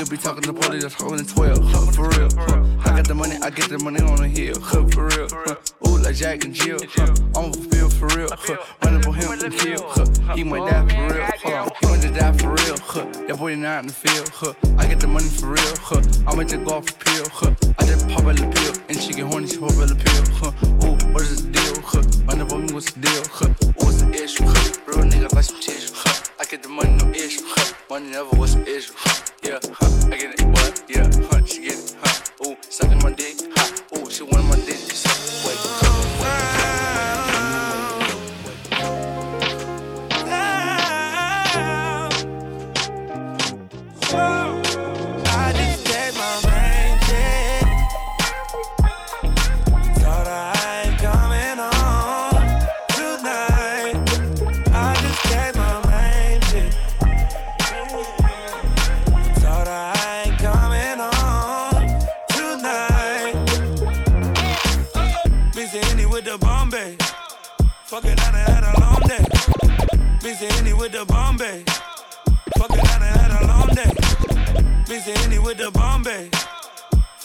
Nigga 0.00 0.10
be 0.10 0.16
talking 0.16 0.42
to 0.44 0.52
police 0.54 0.82
that's 0.82 0.94
holding 0.94 1.26
12, 1.26 1.58
huh? 1.62 1.92
For 1.92 2.08
real, 2.08 2.28
huh? 2.34 2.64
I 2.86 2.96
got 2.96 3.06
the 3.06 3.14
money, 3.14 3.36
I 3.42 3.50
get 3.50 3.68
the 3.68 3.78
money 3.80 4.00
on 4.00 4.16
the 4.16 4.28
hill, 4.28 4.56
huh? 4.58 4.86
For 4.88 5.08
real, 5.08 5.28
huh? 5.30 5.56
Ooh, 5.86 5.98
like 5.98 6.16
Jack 6.16 6.42
and 6.46 6.54
Jill, 6.54 6.78
huh? 6.96 7.14
I'm 7.36 7.52
fulfilled 7.52 7.92
for 7.92 8.06
real, 8.16 8.28
huh? 8.32 8.56
Run 8.82 8.96
up 8.96 9.06
on 9.06 9.12
him 9.12 9.30
and 9.32 9.52
kill, 9.52 9.82
huh? 9.90 10.34
He 10.34 10.42
might 10.42 10.70
die 10.70 10.88
for 10.88 11.14
real, 11.14 11.24
huh? 11.44 11.68
He 11.80 11.86
might 11.86 12.00
just 12.00 12.14
die 12.14 12.32
for 12.32 12.48
real, 12.48 12.78
huh? 12.80 13.04
That 13.28 13.36
boy 13.36 13.54
not 13.56 13.80
in 13.80 13.88
the 13.88 13.92
field, 13.92 14.30
huh? 14.32 14.54
I 14.78 14.86
get 14.86 15.00
the 15.00 15.06
money 15.06 15.28
for 15.28 15.48
real, 15.48 15.76
huh? 15.84 16.00
I'ma 16.26 16.44
just 16.44 16.64
go 16.64 16.76
off 16.76 16.88
a 16.88 17.04
pill, 17.04 17.26
huh? 17.30 17.54
I 17.78 17.84
just 17.84 18.08
pop 18.08 18.24
a 18.24 18.28
little 18.28 18.50
pill, 18.52 18.74
and 18.88 18.96
she 18.96 19.12
get 19.12 19.26
horny, 19.26 19.48
she 19.48 19.58
pop 19.58 19.68
a 19.68 19.84
little 19.84 19.96
pill, 20.00 20.24
huh? 20.32 20.86
Ooh, 20.88 20.96
what 21.12 21.22
is 21.28 21.44
the 21.44 21.52
deal, 21.52 21.76
huh? 21.84 22.00
Run 22.24 22.40
up 22.40 22.56
me, 22.56 22.72
what's 22.72 22.90
the 22.90 23.00
deal, 23.00 23.22
huh? 23.28 23.52
Ooh, 23.68 23.84
what's 23.84 24.00
the 24.00 24.08
issue, 24.16 24.44
huh? 24.48 24.80
Real 24.86 25.04
nigga 25.04 25.30
like 25.34 25.44
some 25.44 25.60
tissue, 25.60 25.92
huh? 25.92 26.29
Get 26.50 26.64
the 26.64 26.68
money, 26.68 26.90
no 26.90 27.08
issue. 27.12 27.44
Money 27.88 28.10
never 28.10 28.36
was 28.36 28.56
an 28.56 28.66
issue. 28.66 28.92
Yeah. 29.40 29.60
I 30.10 30.16
get 30.16 30.29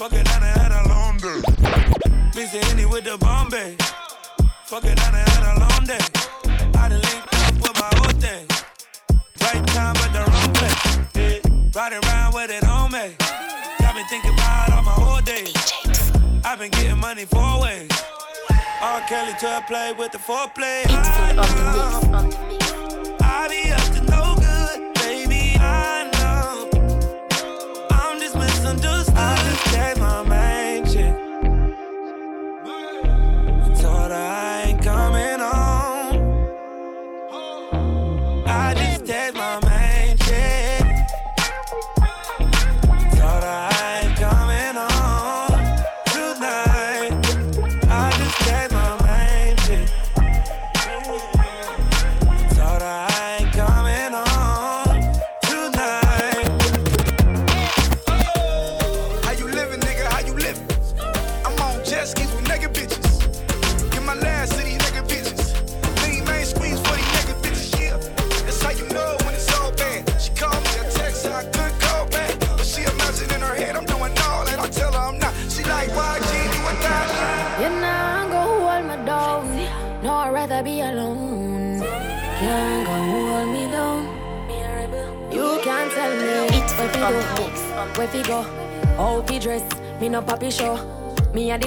Fuck 0.06 0.20
it, 0.20 0.30
I 0.30 0.40
done 0.40 0.60
had 0.60 0.72
a 0.72 0.90
long 0.90 1.18
day. 1.18 1.42
Busy 2.32 2.60
Henny 2.60 2.86
with 2.86 3.06
the 3.06 3.18
Bombay. 3.18 3.76
Fuck 4.66 4.84
it, 4.84 5.00
I 5.02 5.10
done 5.10 5.14
had 5.16 5.58
a 5.58 5.60
long 5.60 5.84
day. 5.84 6.06
I 6.78 6.90
done 6.90 7.02
linked 7.02 7.34
up 7.34 7.54
with 7.56 7.74
my 7.74 7.90
whole 7.98 8.14
thing. 8.22 8.46
Right 9.42 9.66
time, 9.66 9.96
but 9.96 10.14
the 10.14 10.22
wrong 10.30 10.54
place. 10.54 11.00
Yeah. 11.16 11.40
Ride 11.74 11.94
around 11.94 12.36
with 12.36 12.52
it 12.52 12.64
on 12.66 12.92
me. 12.92 13.16
Got 13.80 13.96
me 13.96 14.04
thinking 14.08 14.34
about 14.34 14.74
all 14.74 14.84
my 14.84 14.92
whole 14.92 15.22
days. 15.22 15.56
I've 16.46 16.60
been 16.60 16.70
getting 16.70 17.00
money 17.00 17.26
four 17.26 17.62
ways. 17.62 17.90
R. 18.84 19.02
Kelly 19.10 19.34
to 19.40 19.64
play 19.66 19.92
with 19.98 20.12
the 20.12 20.20
foreplay. 20.20 20.86
I 20.88 21.34
know. 21.34 22.14
I 22.14 22.75
Gave 39.06 39.36
my 39.36 39.65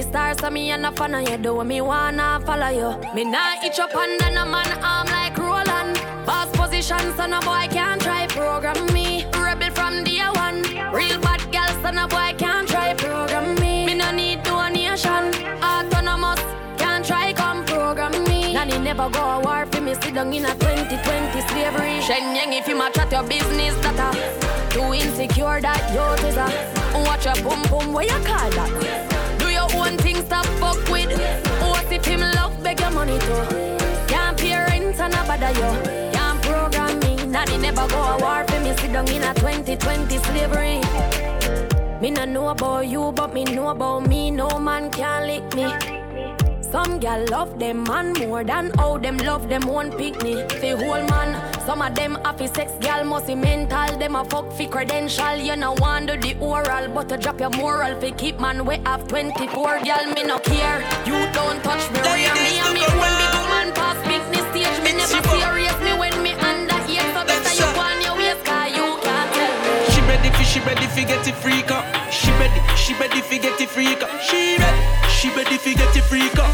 star, 0.08 0.34
so 0.38 0.50
me 0.50 0.70
and 0.70 0.86
a 0.86 0.92
fan 0.92 1.14
of 1.14 1.28
you. 1.28 1.36
Do 1.36 1.62
me 1.64 1.80
wanna 1.80 2.40
follow 2.44 2.68
you. 2.68 2.90
Me 3.14 3.24
nah 3.24 3.62
itch 3.64 3.78
up 3.78 3.94
under 3.94 4.30
no 4.30 4.44
man 4.44 4.72
arm 4.82 5.06
like 5.08 5.36
Roland. 5.36 5.94
Boss 6.26 6.48
position. 6.56 7.04
so 7.16 7.26
no 7.26 7.40
boy 7.40 7.66
can't 7.70 8.00
try 8.00 8.26
program 8.26 8.80
me. 8.92 9.24
Rebel 9.44 9.70
from 9.70 10.04
day 10.04 10.20
one. 10.44 10.62
Real 10.92 11.18
bad 11.20 11.42
girl, 11.52 11.72
so 11.82 11.90
no 11.90 12.06
boy 12.08 12.30
can't 12.38 12.68
try 12.68 12.94
program 12.94 13.54
me. 13.60 13.86
Me 13.86 13.94
no 13.94 14.10
need 14.10 14.42
donation. 14.42 15.24
Autonomous, 15.62 16.42
can't 16.78 17.04
try 17.04 17.32
come 17.32 17.64
program 17.64 18.12
me. 18.24 18.54
Nanny 18.54 18.78
never 18.78 19.08
go 19.10 19.22
a 19.36 19.40
war 19.40 19.66
for 19.66 19.80
me, 19.80 19.94
sit 19.94 20.14
down 20.14 20.32
in 20.32 20.44
a 20.44 20.54
2020 20.54 21.40
slavery. 21.48 21.96
Shenyang, 22.06 22.58
if 22.58 22.66
you 22.66 22.76
ma 22.76 22.90
chat 22.90 23.12
your 23.12 23.24
business, 23.24 23.74
that 23.84 24.00
a 24.06 24.10
too 24.72 24.94
insecure 24.94 25.60
that 25.60 25.82
you 25.94 26.28
is 26.28 26.36
a 26.36 26.48
watch 27.06 27.24
your 27.26 27.38
boom 27.44 27.62
boom, 27.70 27.92
where 27.92 28.04
you 28.04 28.18
call 28.24 28.50
that? 28.50 29.07
With. 31.08 31.60
What 31.60 31.92
if 31.92 32.04
him 32.04 32.20
love, 32.20 32.62
beg 32.62 32.80
your 32.80 32.90
money 32.90 33.18
too? 33.18 33.42
Can't 34.06 34.36
pay 34.38 34.56
rent 34.56 35.00
and 35.00 35.14
a 35.14 35.22
bother 35.24 35.52
you. 35.60 35.70
Can't 36.12 36.42
program 36.42 36.98
me. 37.00 37.26
Nanny 37.26 37.58
never 37.58 37.86
go 37.88 38.00
a 38.00 38.18
war 38.18 38.44
for 38.46 38.60
me. 38.60 38.74
Sit 38.76 38.92
down 38.92 39.08
in 39.08 39.22
a 39.22 39.34
2020 39.34 40.18
slavery. 40.18 40.80
Me 42.00 42.10
no 42.10 42.24
know 42.24 42.48
about 42.48 42.86
you, 42.86 43.12
but 43.12 43.34
me 43.34 43.44
know 43.44 43.68
about 43.68 44.06
me. 44.06 44.30
No 44.30 44.58
man 44.58 44.90
can 44.90 45.26
lick 45.26 45.54
me. 45.54 45.66
Some 46.70 46.98
gal 47.00 47.24
love 47.30 47.58
them 47.58 47.82
man 47.84 48.12
more 48.12 48.44
than 48.44 48.70
how 48.76 48.98
them 48.98 49.16
love 49.18 49.48
them 49.48 49.62
one 49.62 49.90
picnic. 49.90 50.48
The 50.60 50.76
whole 50.76 51.02
man, 51.08 51.34
some 51.68 51.82
of 51.82 51.94
them 51.94 52.14
happy 52.24 52.46
sex 52.46 52.72
gal 52.80 53.04
must 53.04 53.26
be 53.26 53.34
mental. 53.34 53.98
Them 53.98 54.16
a 54.16 54.24
fuck 54.24 54.50
fi 54.54 54.66
credential. 54.66 55.36
You 55.36 55.54
no 55.54 55.74
want 55.74 56.06
do 56.06 56.16
the 56.16 56.32
oral, 56.40 56.88
but 56.94 57.10
to 57.10 57.18
drop 57.18 57.38
your 57.40 57.50
moral 57.50 57.92
fi 58.00 58.10
keep 58.10 58.40
man 58.40 58.64
we 58.64 58.76
have 58.88 59.06
24 59.06 59.80
gal 59.84 60.06
me 60.14 60.22
no 60.24 60.38
care. 60.38 60.80
You 61.04 61.18
don't 61.36 61.60
touch 61.62 61.84
me, 61.92 62.00
rear 62.00 62.32
me 62.44 62.52
and 62.64 62.72
me 62.72 62.84
when 63.00 63.12
big 63.20 63.34
woman 63.40 63.68
pass 63.76 63.98
business 64.08 64.46
stage. 64.48 64.78
Me 64.80 64.92
never 64.96 65.20
serious 65.28 65.78
me 65.84 65.92
when 66.00 66.16
me 66.22 66.32
under 66.50 66.80
here. 66.88 67.04
So 67.12 67.20
better 67.28 67.52
you 67.60 67.68
go 67.76 67.82
on 67.84 68.00
your 68.00 68.16
waist 68.16 68.42
'cause 68.48 68.72
you 68.78 68.86
can't 69.04 69.28
tell 69.36 69.54
me. 69.60 69.72
She 69.92 70.00
ready 70.08 70.30
fi, 70.36 70.44
she 70.52 70.60
ready 70.60 70.86
fi 70.94 71.02
get 71.04 71.28
it 71.28 71.36
freak 71.42 71.70
up. 71.70 71.84
She 72.10 72.30
ready, 72.40 72.60
she 72.82 72.94
ready 72.94 73.20
fi 73.20 73.36
get 73.44 73.60
it 73.60 73.68
freak 73.68 74.02
up. 74.02 74.10
She 74.26 74.56
ready, 74.56 74.82
she 75.16 75.28
ready 75.36 75.58
fi 75.58 75.74
get 75.74 75.94
it 75.94 76.04
freak 76.10 76.38
up. 76.38 76.52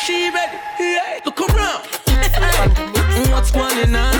She 0.00 0.30
ready, 0.30 0.56
yeah. 0.80 1.20
Look 1.26 1.38
around. 1.46 1.84
What's 3.32 3.50
going 3.50 3.94
on? 3.94 4.17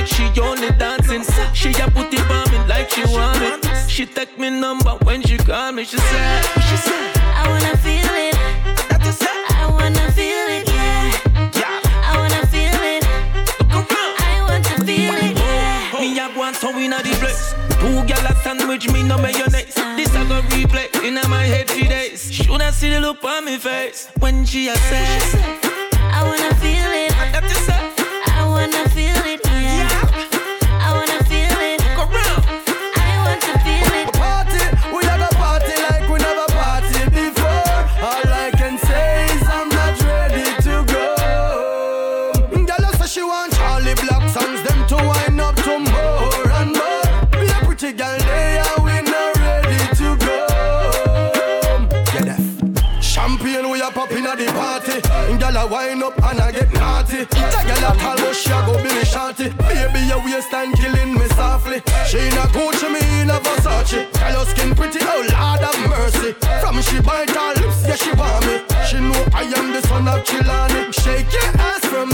This 0.00 0.18
not 0.18 0.32
feel 0.34 0.34
like 0.34 0.34
she 0.34 0.40
only 0.40 0.70
dancing. 0.78 1.24
She 1.52 1.70
a 1.80 1.90
put 1.90 2.12
it 2.12 2.30
on 2.30 2.50
me 2.50 2.58
like 2.66 2.90
she 2.90 3.04
want 3.04 3.42
it. 3.42 3.90
She 3.90 4.06
take 4.06 4.38
me 4.38 4.50
number 4.50 4.92
when 5.04 5.22
she 5.22 5.36
call 5.36 5.72
me. 5.72 5.84
She 5.84 5.98
said, 5.98 6.44
she 6.68 6.76
said, 6.76 7.16
I 7.16 7.48
wanna 7.48 7.76
feel 7.76 8.14
it. 8.14 8.36
I 9.52 9.66
wanna 9.70 10.12
feel 10.12 10.48
it, 10.48 10.68
yeah. 10.68 11.12
I 12.04 12.16
wanna 12.16 12.46
feel 12.46 12.80
it. 12.82 13.04
I 13.70 14.42
want 14.48 14.64
to 14.64 14.84
feel 14.84 15.14
it, 15.14 15.36
yeah. 15.36 16.00
Me 16.00 16.18
a 16.18 16.38
want 16.38 16.56
so 16.56 16.70
inna 16.70 17.02
the 17.02 17.10
place. 17.20 17.54
Two 17.80 18.02
gyal 18.08 18.30
a 18.30 18.34
sandwich 18.42 18.90
me 18.92 19.02
no 19.02 19.18
mayonnaise. 19.18 19.74
This 19.96 20.14
I 20.14 20.24
go 20.28 20.40
replay 20.48 20.88
inna 21.04 21.26
my 21.28 21.44
head 21.44 21.68
for 21.68 21.84
days. 21.84 22.32
Shoulda 22.32 22.72
see 22.72 22.90
the 22.90 23.00
look 23.00 23.22
on 23.24 23.44
me 23.44 23.58
face 23.58 24.08
when 24.18 24.44
she 24.46 24.68
a 24.68 24.76
say. 24.76 25.18
I 26.12 26.22
wanna 26.24 26.54
feel 26.56 26.90
it. 27.04 27.09
Wind 56.00 56.18
up 56.18 56.30
and 56.30 56.40
I 56.40 56.52
get 56.52 56.72
naughty. 56.72 57.24
The 57.24 57.60
girl 57.66 57.90
a 57.90 57.96
call, 57.98 58.16
but 58.16 58.34
she 58.34 58.50
a 58.50 58.60
go 58.66 58.76
be 58.82 58.88
me 58.94 59.04
shorty. 59.04 59.50
Baby, 59.68 60.06
your 60.08 60.20
waistline 60.24 60.72
killing 60.72 61.14
me 61.14 61.26
softly. 61.36 61.82
She 62.06 62.18
in 62.18 62.32
a 62.32 62.46
Gucci, 62.54 62.88
me 62.92 63.00
in 63.20 63.30
a 63.30 63.38
Versace. 63.40 64.10
Girl, 64.12 64.32
your 64.32 64.46
skin 64.46 64.74
pretty, 64.74 65.00
oh 65.02 65.26
Lord 65.30 65.60
have 65.60 65.80
mercy. 65.88 66.32
From 66.60 66.80
she 66.82 67.00
bite 67.00 67.30
her 67.30 67.54
lips, 67.60 67.86
yeah 67.86 67.96
she 67.96 68.12
want 68.12 68.46
me. 68.46 68.62
She 68.86 68.98
know 69.00 69.24
I 69.34 69.44
am 69.56 69.72
the 69.72 69.82
son 69.86 70.08
of 70.08 70.24
Chilani. 70.24 70.92
Shake 70.92 71.32
your 71.32 71.50
ass 71.60 71.84
from 71.86 72.09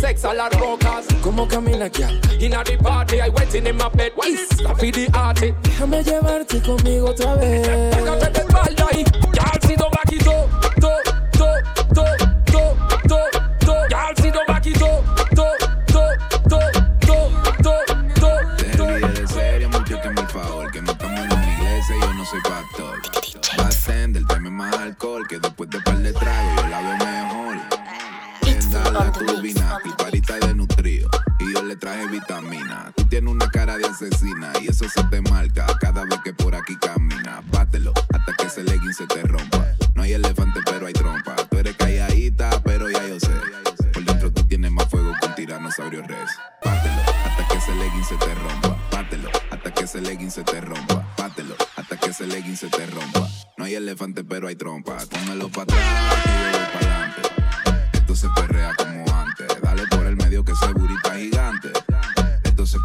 sex 0.00 0.24
a 0.24 0.34
las 0.34 0.50
rocas 0.58 1.06
¿Cómo 1.22 1.46
camina, 1.46 1.88
girl? 1.88 2.18
Inna 2.40 2.64
the 2.64 2.76
party, 2.78 3.20
I 3.20 3.28
waiting 3.28 3.66
in 3.66 3.76
my 3.76 3.88
bed 3.90 4.12
Stop 4.50 4.78
for 4.78 4.90
the 4.90 5.08
arty 5.12 5.54
Déjame 5.62 6.02
llevarte 6.02 6.60
conmigo 6.62 7.10
otra 7.10 7.34
vez. 7.36 7.68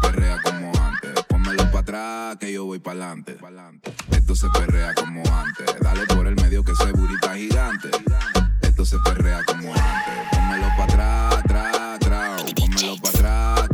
Perrea 0.00 0.38
como 0.42 0.72
antes. 0.82 1.24
Pónmelo 1.28 1.64
para 1.70 1.78
atrás, 1.78 2.36
que 2.38 2.52
yo 2.52 2.64
voy 2.64 2.78
para 2.78 3.10
adelante. 3.10 3.38
Esto 4.10 4.34
se 4.34 4.48
perrea 4.50 4.94
como 4.94 5.22
antes. 5.32 5.66
Dale 5.80 6.06
por 6.06 6.26
el 6.26 6.36
medio 6.36 6.64
que 6.64 6.72
ese 6.72 6.92
burita 6.92 7.34
gigante. 7.34 7.88
Esto 8.62 8.84
se 8.84 8.98
perrea 9.00 9.40
como 9.46 9.72
antes. 9.72 10.14
Pónmelo 10.32 10.68
para 10.76 11.28
atrás, 11.28 11.34
atrás, 11.36 11.94
atrás. 11.94 12.42
Pónmelo 12.54 13.00
para 13.00 13.54
atrás. 13.54 13.66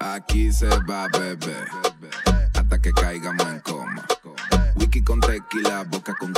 Aquí 0.00 0.52
se 0.52 0.68
va, 0.68 1.08
bebé. 1.08 1.56
Hasta 2.54 2.80
que 2.80 2.92
caigamos 2.92 3.46
en 3.46 3.60
coma. 3.60 4.06
Wiki 4.76 5.02
con 5.02 5.20
tequila, 5.20 5.84
boca 5.84 6.14
con 6.18 6.32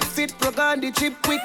it 0.00 0.08
fit, 0.08 0.38
plug 0.38 0.58
on 0.58 0.80
the 0.80 0.90
chip 0.92 1.14
quick. 1.22 1.40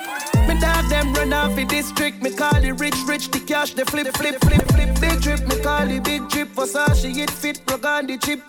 Me 0.47 0.59
dog 0.59 0.87
them 0.89 1.13
run 1.13 1.33
off 1.33 1.55
the 1.55 1.65
district. 1.65 2.21
Me 2.21 2.31
call 2.33 2.63
it 2.63 2.79
rich, 2.79 2.95
rich, 3.07 3.29
the 3.31 3.39
cash, 3.39 3.73
the 3.73 3.85
flip, 3.85 4.07
flip, 4.17 4.35
flip, 4.41 4.63
flip. 4.71 4.99
Big 4.99 5.21
drip, 5.21 5.41
me 5.47 5.59
call 5.61 5.89
it 5.89 6.03
big 6.03 6.29
trip. 6.29 6.49
Versace, 6.49 7.17
it 7.17 7.29
fit, 7.29 7.65
plug 7.65 7.85
on 7.85 8.07
the 8.07 8.17
chip. 8.17 8.41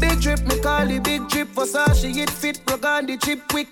Big 0.00 0.20
drip, 0.20 0.40
me 0.46 0.58
call 0.60 0.90
it 0.90 1.02
big 1.04 1.28
trip. 1.28 1.48
Versace, 1.48 2.16
it 2.16 2.30
fit, 2.30 2.64
plug 2.66 2.84
on 2.84 3.06
the 3.06 3.16
chip 3.16 3.40
quick. 3.48 3.68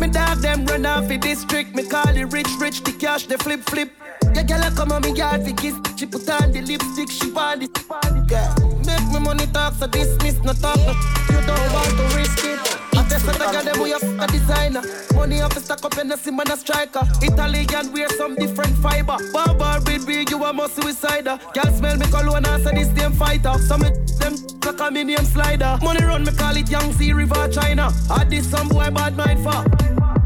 Me 0.00 0.08
dog 0.08 0.38
them 0.38 0.64
run 0.66 0.86
off 0.86 1.08
the 1.08 1.18
district. 1.18 1.74
Me 1.74 1.86
call 1.86 2.16
it 2.16 2.32
rich, 2.32 2.48
rich, 2.58 2.82
the 2.82 2.92
cash, 2.92 3.26
the 3.26 3.38
flip, 3.38 3.60
flip. 3.68 3.90
Yeah, 4.34 4.42
girl, 4.42 4.62
I 4.62 4.70
come 4.70 4.92
on 4.92 5.02
me 5.02 5.12
yard 5.12 5.44
to 5.44 5.52
kiss. 5.52 5.76
She 5.96 6.06
put 6.06 6.28
on 6.28 6.52
the 6.52 6.62
lipstick, 6.62 7.10
she 7.10 7.30
want 7.30 7.62
it. 7.62 7.70
Yeah. 8.30 8.54
Make 8.86 9.06
me 9.12 9.20
money 9.20 9.46
talk, 9.46 9.74
so 9.74 9.86
dismiss, 9.86 10.38
no 10.42 10.52
talk. 10.52 10.76
No. 10.76 10.92
You 11.30 11.46
don't 11.46 11.72
want 11.72 11.90
to 11.98 12.16
risk 12.16 12.44
it. 12.44 12.83
Test 13.14 13.26
that 13.26 13.40
I 13.42 13.52
got 13.52 13.64
them, 13.64 13.80
we 13.80 13.92
a 13.92 14.26
designer. 14.26 14.82
Money 15.14 15.40
up, 15.40 15.52
stack 15.52 15.84
up, 15.84 15.96
and 15.98 16.12
a 16.12 16.18
sim 16.18 16.40
and 16.40 16.50
a 16.50 16.56
striker. 16.56 17.02
Italian 17.22 17.92
wear 17.92 18.08
some 18.08 18.34
different 18.34 18.76
fiber. 18.78 19.16
Barbar 19.32 19.82
with 19.86 20.08
you 20.08 20.44
a 20.44 20.52
must 20.52 20.74
suicider. 20.74 21.38
Girl 21.54 21.72
smell 21.72 21.96
me 21.96 22.06
cologne, 22.06 22.44
say 22.64 22.74
this 22.74 22.88
damn 22.88 23.12
fighter. 23.12 23.54
Some 23.68 23.82
me 23.82 23.90
them 24.18 24.34
like 24.64 24.80
a 24.80 24.90
me 24.90 25.04
name 25.04 25.24
slider. 25.26 25.78
Money 25.80 26.04
run, 26.04 26.24
me 26.24 26.32
call 26.32 26.56
it 26.56 26.68
Yangtze 26.68 27.12
River, 27.12 27.48
China. 27.52 27.92
I 28.10 28.24
this 28.24 28.50
some 28.50 28.68
boy 28.68 28.90
bad 28.90 29.16
mind 29.16 29.44
for. 29.44 30.23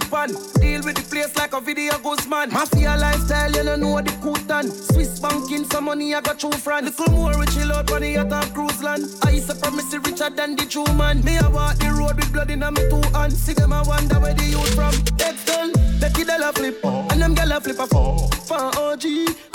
Look 0.00 0.10
pan. 0.10 0.28
Deal 0.60 0.82
with 0.82 0.96
the 0.96 1.06
place 1.08 1.34
like 1.36 1.52
a 1.52 1.60
video 1.60 1.98
ghost 1.98 2.28
man. 2.28 2.50
Mafia 2.50 2.96
lifestyle, 2.96 3.50
you 3.52 3.64
don't 3.64 3.80
know 3.80 4.00
the 4.00 4.10
Kutan. 4.22 4.70
Swiss 4.70 5.18
banking, 5.20 5.64
some 5.64 5.84
money 5.84 6.14
I 6.14 6.20
got 6.20 6.38
true 6.38 6.52
friends. 6.52 6.98
Little 6.98 7.14
more 7.14 7.38
rich, 7.38 7.54
chill 7.54 7.72
out 7.72 7.90
on 7.92 8.00
the 8.00 8.10
yacht 8.10 8.54
cruise 8.54 8.82
land. 8.82 9.04
I 9.24 9.30
used 9.30 9.50
to 9.50 9.56
promise 9.56 9.92
you 9.92 10.00
richer 10.00 10.30
than 10.30 10.56
the 10.56 10.64
true 10.66 10.92
man. 10.94 11.22
Me 11.24 11.38
I 11.38 11.48
walk 11.48 11.76
the 11.76 11.90
road 11.90 12.16
with 12.16 12.32
blood 12.32 12.50
in 12.50 12.60
my 12.60 12.70
two 12.72 13.02
hands. 13.16 13.40
See 13.40 13.52
them, 13.52 13.72
I 13.72 13.82
wonder 13.82 14.20
where 14.20 14.34
the 14.34 14.44
youth 14.44 14.74
from. 14.74 14.92
Texton, 15.18 15.72
Becky 16.00 16.24
Della 16.24 16.52
flip, 16.52 16.84
and 16.84 17.22
them 17.22 17.34
gyal 17.34 17.56
a 17.56 17.60
flip 17.60 17.78
a 17.78 17.86
fall. 17.86 18.28
Oh. 18.32 18.36
For 18.48 18.80
OG, 18.80 19.04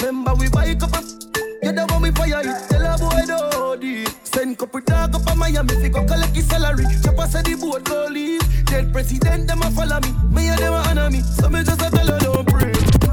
remember 0.01 0.35
we 0.35 0.49
buy 0.49 0.65
a 0.65 0.75
cup 0.75 0.97
of. 0.97 1.44
You 1.65 1.71
the 1.71 1.83
one 1.87 2.03
we 2.03 2.11
fire 2.11 2.41
it, 2.45 2.69
tell 2.69 2.85
a 2.85 2.95
boy 2.95 3.25
do 3.25 3.87
it. 3.87 4.15
Send 4.21 4.55
couple 4.55 4.81
dog 4.81 5.15
up 5.15 5.27
a 5.27 5.35
Miami, 5.35 5.73
fi 5.81 5.89
go 5.89 6.05
collect 6.05 6.35
his 6.35 6.45
salary. 6.45 6.85
Chop 7.03 7.17
a 7.17 7.27
say 7.27 7.41
the 7.41 7.55
boat 7.59 7.83
go 7.85 8.05
leave. 8.07 8.65
Dead 8.65 8.93
president, 8.93 9.47
them 9.47 9.63
a 9.63 9.71
follow 9.71 9.99
me. 10.01 10.13
Me 10.29 10.49
and 10.49 10.59
them 10.59 10.73
a 10.73 10.77
honor 10.87 11.09
me. 11.09 11.21
So 11.21 11.49
me 11.49 11.63
just 11.63 11.81
a 11.81 11.89
tell 11.89 12.05
her 12.05 12.19
don't 12.19 12.47
pray. 12.47 13.04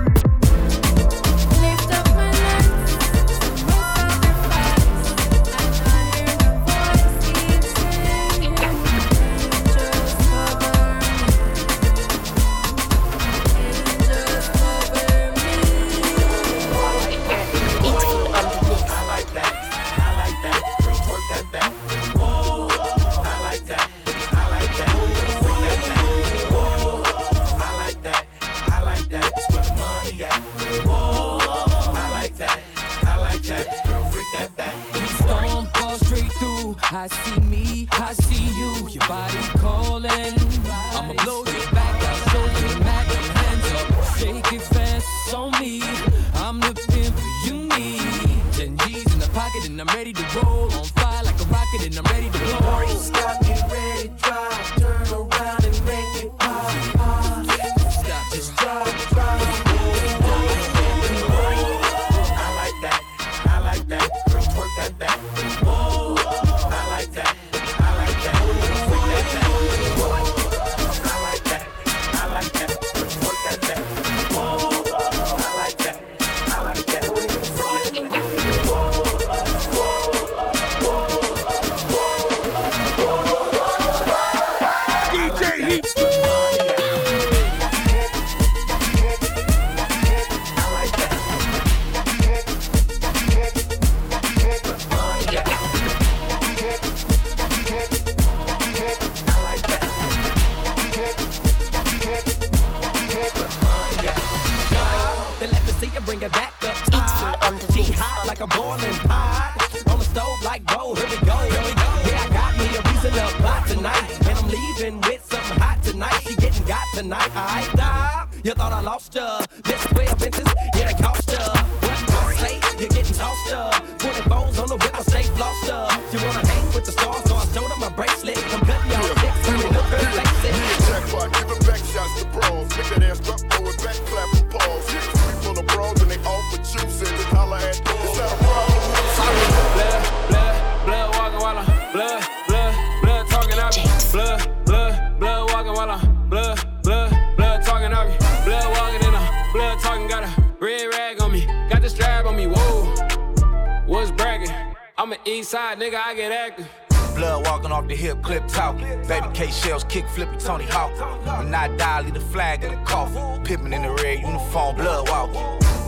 East 155.25 155.51
side 155.51 155.79
nigga, 155.79 155.95
I 155.95 156.15
get 156.15 156.33
active. 156.33 156.69
Blood 157.15 157.47
walking 157.47 157.71
off 157.71 157.87
the 157.87 157.95
hip, 157.95 158.23
clip 158.23 158.49
talking. 158.49 158.87
Baby 159.07 159.29
K 159.33 159.51
shells, 159.53 159.85
kick 159.85 160.09
flipping 160.09 160.39
Tony 160.39 160.65
Hawk. 160.65 160.91
When 161.39 161.55
I 161.55 161.69
die, 161.77 162.01
leave 162.01 162.15
the 162.15 162.21
flag 162.21 162.65
in 162.65 162.73
the 162.73 162.85
coffin. 162.85 163.45
Pippin 163.45 163.73
in 163.73 163.83
the 163.83 163.91
red 164.03 164.19
uniform, 164.19 164.77
blood 164.77 165.09
walking. 165.09 165.41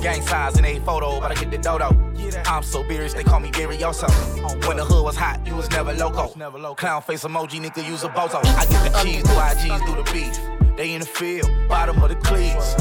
Gang 0.02 0.22
signs 0.22 0.56
in 0.58 0.64
a 0.64 0.78
photo, 0.80 1.18
but 1.18 1.32
I 1.32 1.34
get 1.34 1.50
the 1.50 1.58
dodo. 1.58 1.88
I'm 2.46 2.62
so 2.62 2.86
serious, 2.86 3.12
they 3.12 3.24
call 3.24 3.40
me 3.40 3.50
Virioso. 3.50 4.06
When 4.68 4.76
the 4.76 4.84
hood 4.84 5.02
was 5.02 5.16
hot, 5.16 5.44
you 5.44 5.56
was 5.56 5.68
never 5.70 5.92
loco. 5.94 6.28
Clown 6.74 7.02
face 7.02 7.24
emoji, 7.24 7.60
nigga, 7.60 7.84
use 7.88 8.04
a 8.04 8.10
bozo. 8.10 8.36
I 8.44 8.66
get 8.66 8.92
the 8.92 8.98
cheese, 9.02 9.24
do 9.24 9.30
IGs, 9.30 9.86
do 9.86 9.96
the 9.96 10.12
beef. 10.12 10.76
They 10.76 10.92
in 10.92 11.00
the 11.00 11.06
field, 11.06 11.50
bottom 11.68 12.00
of 12.02 12.08
the 12.08 12.16
cleats. 12.16 12.74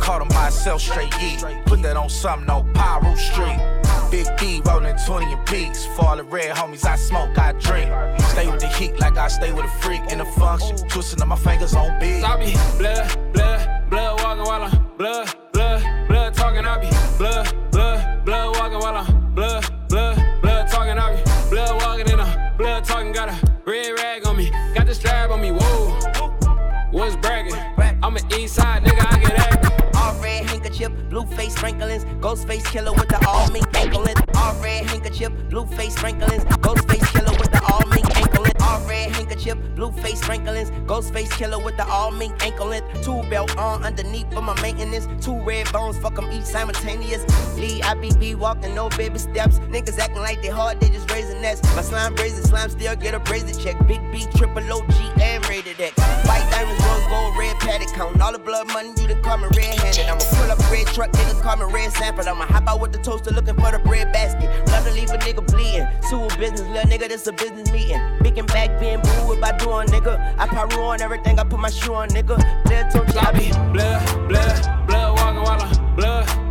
Caught 0.00 0.18
them 0.18 0.28
myself 0.36 0.82
straight 0.82 1.14
E. 1.22 1.38
Put 1.64 1.80
that 1.82 1.96
on 1.96 2.10
something, 2.10 2.46
no 2.46 2.62
Piru 2.74 3.16
Street. 3.16 3.83
Big 4.14 4.28
D 4.36 4.62
rolling 4.64 4.94
20 4.94 5.32
in 5.32 5.38
peaks. 5.38 5.86
For 5.86 6.06
all 6.06 6.16
the 6.16 6.22
red 6.22 6.54
homies, 6.54 6.84
I 6.84 6.94
smoke, 6.94 7.36
I 7.36 7.50
drink. 7.54 7.90
Stay 8.30 8.46
with 8.48 8.60
the 8.60 8.68
heat 8.68 9.00
like 9.00 9.16
I 9.16 9.26
stay 9.26 9.52
with 9.52 9.64
a 9.64 9.74
freak 9.82 10.02
in 10.12 10.18
the 10.18 10.24
function. 10.24 10.76
Twisting 10.88 11.20
up 11.20 11.26
my 11.26 11.34
fingers 11.34 11.74
on 11.74 11.98
big. 11.98 12.22
I 12.22 12.36
be 12.36 12.52
blood, 12.78 13.32
blood, 13.32 13.90
blood 13.90 14.22
walking 14.22 14.44
while 14.44 14.62
I'm 14.62 14.96
blood, 14.96 15.34
blood, 15.52 15.82
blood 16.06 16.32
talking. 16.32 16.64
I 16.64 16.78
be 16.78 16.90
blood, 17.18 17.72
blood, 17.72 18.24
blood 18.24 18.56
walking 18.56 18.78
while 18.78 18.96
I'm 18.98 19.34
blood, 19.34 19.88
blood, 19.88 20.23
blue 31.14 31.24
face 31.36 31.54
sprinklings, 31.54 32.04
ghost 32.20 32.44
face 32.48 32.66
killer 32.66 32.92
with 32.92 33.06
the 33.06 33.24
all 33.28 33.48
mink 33.52 33.66
ankle 33.76 34.02
length. 34.02 34.20
All 34.34 34.52
red 34.60 34.84
handkerchief, 34.84 35.30
blue 35.48 35.64
face 35.64 35.94
sprinklings, 35.94 36.42
ghost 36.60 36.88
face 36.90 37.08
killer 37.12 37.30
with 37.38 37.52
the 37.52 37.62
all 37.70 37.86
mink 37.86 38.16
ankle 38.16 38.42
length. 38.42 38.60
All 38.60 38.80
red 38.88 39.12
handkerchief, 39.14 39.56
blue 39.76 39.92
face 39.92 40.20
sprinklings, 40.20 40.72
ghost 40.88 41.12
face 41.12 41.32
killer 41.36 41.64
with 41.64 41.76
the 41.76 41.86
all 41.86 42.10
mink. 42.10 42.34
Two 43.04 43.22
belt 43.30 43.56
on 43.56 43.84
underneath 43.84 44.32
for 44.32 44.42
my 44.42 44.60
maintenance. 44.60 45.06
Two 45.24 45.38
red 45.44 45.70
bones, 45.72 45.96
fuck 45.98 46.18
'em 46.18 46.32
each 46.32 46.44
simultaneous. 46.44 47.22
Lee, 47.56 47.80
i 47.82 47.94
be 47.94 48.34
walking, 48.34 48.74
no 48.74 48.88
baby 48.90 49.18
steps. 49.18 49.60
Niggas 49.74 49.98
acting 49.98 50.22
like 50.28 50.42
they 50.42 50.48
hard, 50.48 50.80
they 50.80 50.88
just 50.88 51.08
raising 51.12 51.40
nets. 51.40 51.62
My 51.76 51.82
slime 51.82 52.14
brazen, 52.16 52.42
slime 52.42 52.70
still 52.70 52.96
get 52.96 53.14
a 53.14 53.20
brazen 53.20 53.56
check. 53.62 53.76
Big 53.86 54.00
B, 54.10 54.26
triple 54.36 54.64
OG, 54.72 54.94
and 55.20 55.48
rated 55.48 55.80
X. 55.80 55.94
White 56.26 56.46
diamonds, 56.50 56.82
rose 56.84 57.06
gold, 57.06 57.23
paddock 57.64 57.88
count. 57.94 58.20
All 58.20 58.32
the 58.32 58.38
blood 58.38 58.68
money, 58.68 58.92
you 59.00 59.08
done 59.08 59.22
call 59.22 59.38
me 59.38 59.48
red 59.56 59.74
handed. 59.80 60.06
I'ma 60.06 60.20
pull 60.36 60.50
up 60.50 60.60
a 60.60 60.66
red 60.70 60.86
truck, 60.88 61.10
nigga 61.12 61.40
call 61.42 61.56
me 61.56 61.72
red 61.72 61.92
sample. 61.92 62.28
I'ma 62.28 62.46
hop 62.46 62.68
out 62.68 62.80
with 62.80 62.92
the 62.92 62.98
toaster 62.98 63.32
looking 63.32 63.54
for 63.56 63.72
the 63.72 63.78
bread 63.78 64.12
basket. 64.12 64.48
Love 64.68 64.84
to 64.84 64.92
leave 64.92 65.10
a 65.10 65.18
nigga 65.18 65.44
bleeding. 65.46 65.88
A 66.14 66.38
business, 66.38 66.60
little 66.60 66.90
nigga, 66.90 67.08
this 67.08 67.26
a 67.26 67.32
business 67.32 67.72
meeting. 67.72 68.00
Big 68.22 68.38
and 68.38 68.46
back 68.48 68.78
being 68.78 69.00
boo 69.00 69.32
if 69.32 69.42
I 69.42 69.56
do 69.56 69.70
on 69.70 69.86
nigga. 69.88 70.14
I 70.38 70.46
Piru 70.46 70.82
on 70.82 71.00
everything, 71.00 71.38
I 71.38 71.44
put 71.44 71.58
my 71.58 71.70
shoe 71.70 71.94
on 71.94 72.08
nigga. 72.10 72.36
Blood 73.12 73.34
be 73.34 73.50
blood, 73.72 74.28
blood, 74.28 74.86
blood 74.86 75.18
walking 75.18 75.42
while 75.42 75.60
I'm 75.60 75.96
blood, 75.96 76.43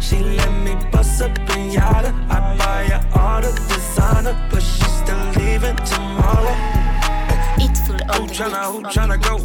She 0.00 0.18
let 0.18 0.52
me 0.64 0.74
bust 0.90 1.22
up 1.22 1.36
in 1.56 1.70
yada. 1.70 2.14
I 2.30 2.56
buy 2.56 2.84
her 2.92 3.18
all 3.18 3.40
the 3.40 3.52
designer, 3.68 4.34
but 4.50 4.62
she 4.62 4.84
still 4.84 5.24
leaving 5.36 5.76
tomorrow. 5.84 6.54
Who 8.14 8.26
tryna, 8.26 8.72
who 8.72 8.82
tryna 8.84 9.18
go? 9.22 9.38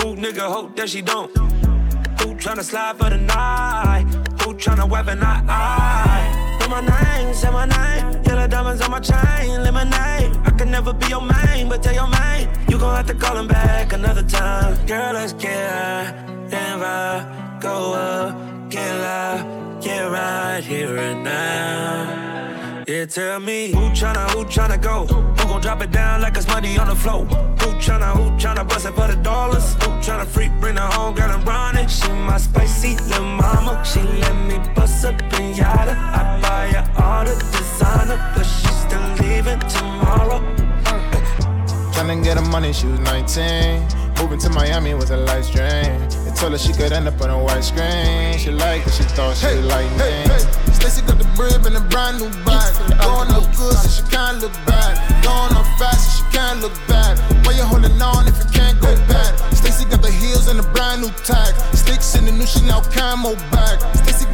Who 0.00 0.16
nigga 0.16 0.52
hope 0.52 0.76
that 0.76 0.88
she 0.88 1.02
don't? 1.02 1.30
Who 1.36 2.34
tryna 2.34 2.62
slide 2.62 2.96
for 2.98 3.10
the 3.10 3.18
night? 3.18 4.04
Who 4.42 4.54
tryna 4.54 4.88
weaponize? 4.88 5.46
I? 5.48 6.58
Say 6.60 6.68
my 6.68 6.80
name, 6.80 7.34
say 7.34 7.50
my 7.50 7.66
name. 7.66 8.22
Yellow 8.24 8.48
diamonds 8.48 8.82
on 8.82 8.90
my 8.90 9.00
chain, 9.00 9.62
lemonade. 9.62 10.36
I 10.44 10.50
can 10.58 10.70
never 10.70 10.92
be 10.92 11.06
your 11.08 11.22
main, 11.22 11.68
but 11.68 11.82
tell 11.82 11.94
your 11.94 12.08
main. 12.08 12.48
You 12.68 12.78
gon' 12.78 12.94
have 12.96 13.06
to 13.06 13.14
call 13.14 13.36
him 13.36 13.48
back 13.48 13.92
another 13.92 14.22
time. 14.22 14.86
Girl, 14.86 15.12
let's 15.14 15.32
get 15.32 15.70
high 15.70 16.32
vibe. 16.82 17.60
Go 17.60 17.94
up, 17.94 18.51
get 18.72 18.96
loud, 19.00 19.82
get 19.82 20.00
right 20.10 20.64
here 20.64 20.96
and 20.96 21.22
now. 21.22 22.84
Yeah, 22.88 23.04
tell 23.04 23.38
me 23.38 23.70
who 23.70 23.90
tryna, 23.90 24.30
who 24.30 24.44
tryna 24.46 24.80
go? 24.80 25.04
Who 25.04 25.48
gon' 25.48 25.60
drop 25.60 25.82
it 25.82 25.90
down 25.90 26.22
like 26.22 26.36
it's 26.38 26.46
money 26.46 26.78
on 26.78 26.88
the 26.88 26.94
floor? 26.94 27.24
Who 27.26 27.68
tryna, 27.84 28.16
who 28.16 28.30
tryna 28.40 28.66
bust 28.66 28.86
it 28.86 28.94
for 28.94 29.08
the 29.08 29.16
dollars? 29.16 29.74
Who 29.74 29.90
tryna 30.00 30.26
freak, 30.26 30.52
bring 30.58 30.76
the 30.76 30.80
home 30.80 31.14
girl 31.14 31.30
and 31.30 31.46
run 31.46 31.76
it? 31.76 31.90
She 31.90 32.08
my 32.12 32.38
spicy 32.38 32.96
little 32.96 33.24
mama. 33.24 33.82
She 33.84 34.00
let 34.00 34.36
me 34.48 34.56
bust 34.74 35.04
up 35.04 35.20
in 35.38 35.54
yada. 35.54 35.92
I 35.92 36.40
buy 36.40 36.68
her 36.68 37.02
all 37.02 37.24
the 37.26 37.34
designer, 37.52 38.18
but 38.34 38.44
she 38.44 38.68
still 38.84 39.06
leaving 39.20 39.60
tomorrow. 39.68 40.40
Tryna 41.92 42.24
get 42.24 42.38
her 42.38 42.48
money, 42.50 42.72
she 42.72 42.86
was 42.86 43.00
19. 43.00 43.86
Moving 44.18 44.38
to 44.40 44.50
Miami 44.50 44.94
was 44.94 45.10
a 45.10 45.18
life 45.18 45.44
strain. 45.44 46.21
It 46.32 46.36
told 46.36 46.52
her 46.52 46.58
she 46.58 46.72
could 46.72 46.92
end 46.92 47.06
up 47.06 47.20
on 47.20 47.28
a 47.28 47.38
white 47.38 47.62
screen. 47.62 48.38
She 48.38 48.50
liked 48.50 48.86
it, 48.86 48.94
she 48.94 49.04
thought 49.04 49.36
she 49.36 49.46
hey, 49.46 49.60
like 49.60 49.90
me. 49.92 49.98
Hey, 49.98 50.24
hey. 50.32 50.72
Stacy 50.72 51.02
got 51.04 51.18
the 51.18 51.28
brib 51.36 51.66
and 51.66 51.76
a 51.76 51.80
brand 51.92 52.18
new 52.18 52.30
bag. 52.42 52.72
Going 53.04 53.28
up 53.36 53.44
good 53.54 53.76
so 53.76 53.88
she 53.88 54.02
can't 54.08 54.40
look 54.40 54.52
bad. 54.64 54.96
Going 55.22 55.52
up 55.52 55.68
fast 55.76 56.00
so 56.00 56.24
she 56.24 56.24
can't 56.32 56.60
look 56.62 56.72
bad. 56.88 57.20
Why 57.44 57.52
you 57.52 57.64
holding 57.64 58.00
on 58.00 58.26
if 58.26 58.38
you 58.38 58.48
can't 58.48 58.80
go 58.80 58.96
back? 59.12 59.36
Stacy 59.52 59.84
got 59.84 60.00
the 60.00 60.10
heels 60.10 60.48
and 60.48 60.58
a 60.58 60.66
brand 60.72 61.02
new 61.02 61.12
tag. 61.20 61.52
Sticks 61.76 62.16
in 62.16 62.24
the 62.24 62.32
new 62.32 62.46
Chanel 62.46 62.80
camo 62.80 63.36
bag. 63.52 63.76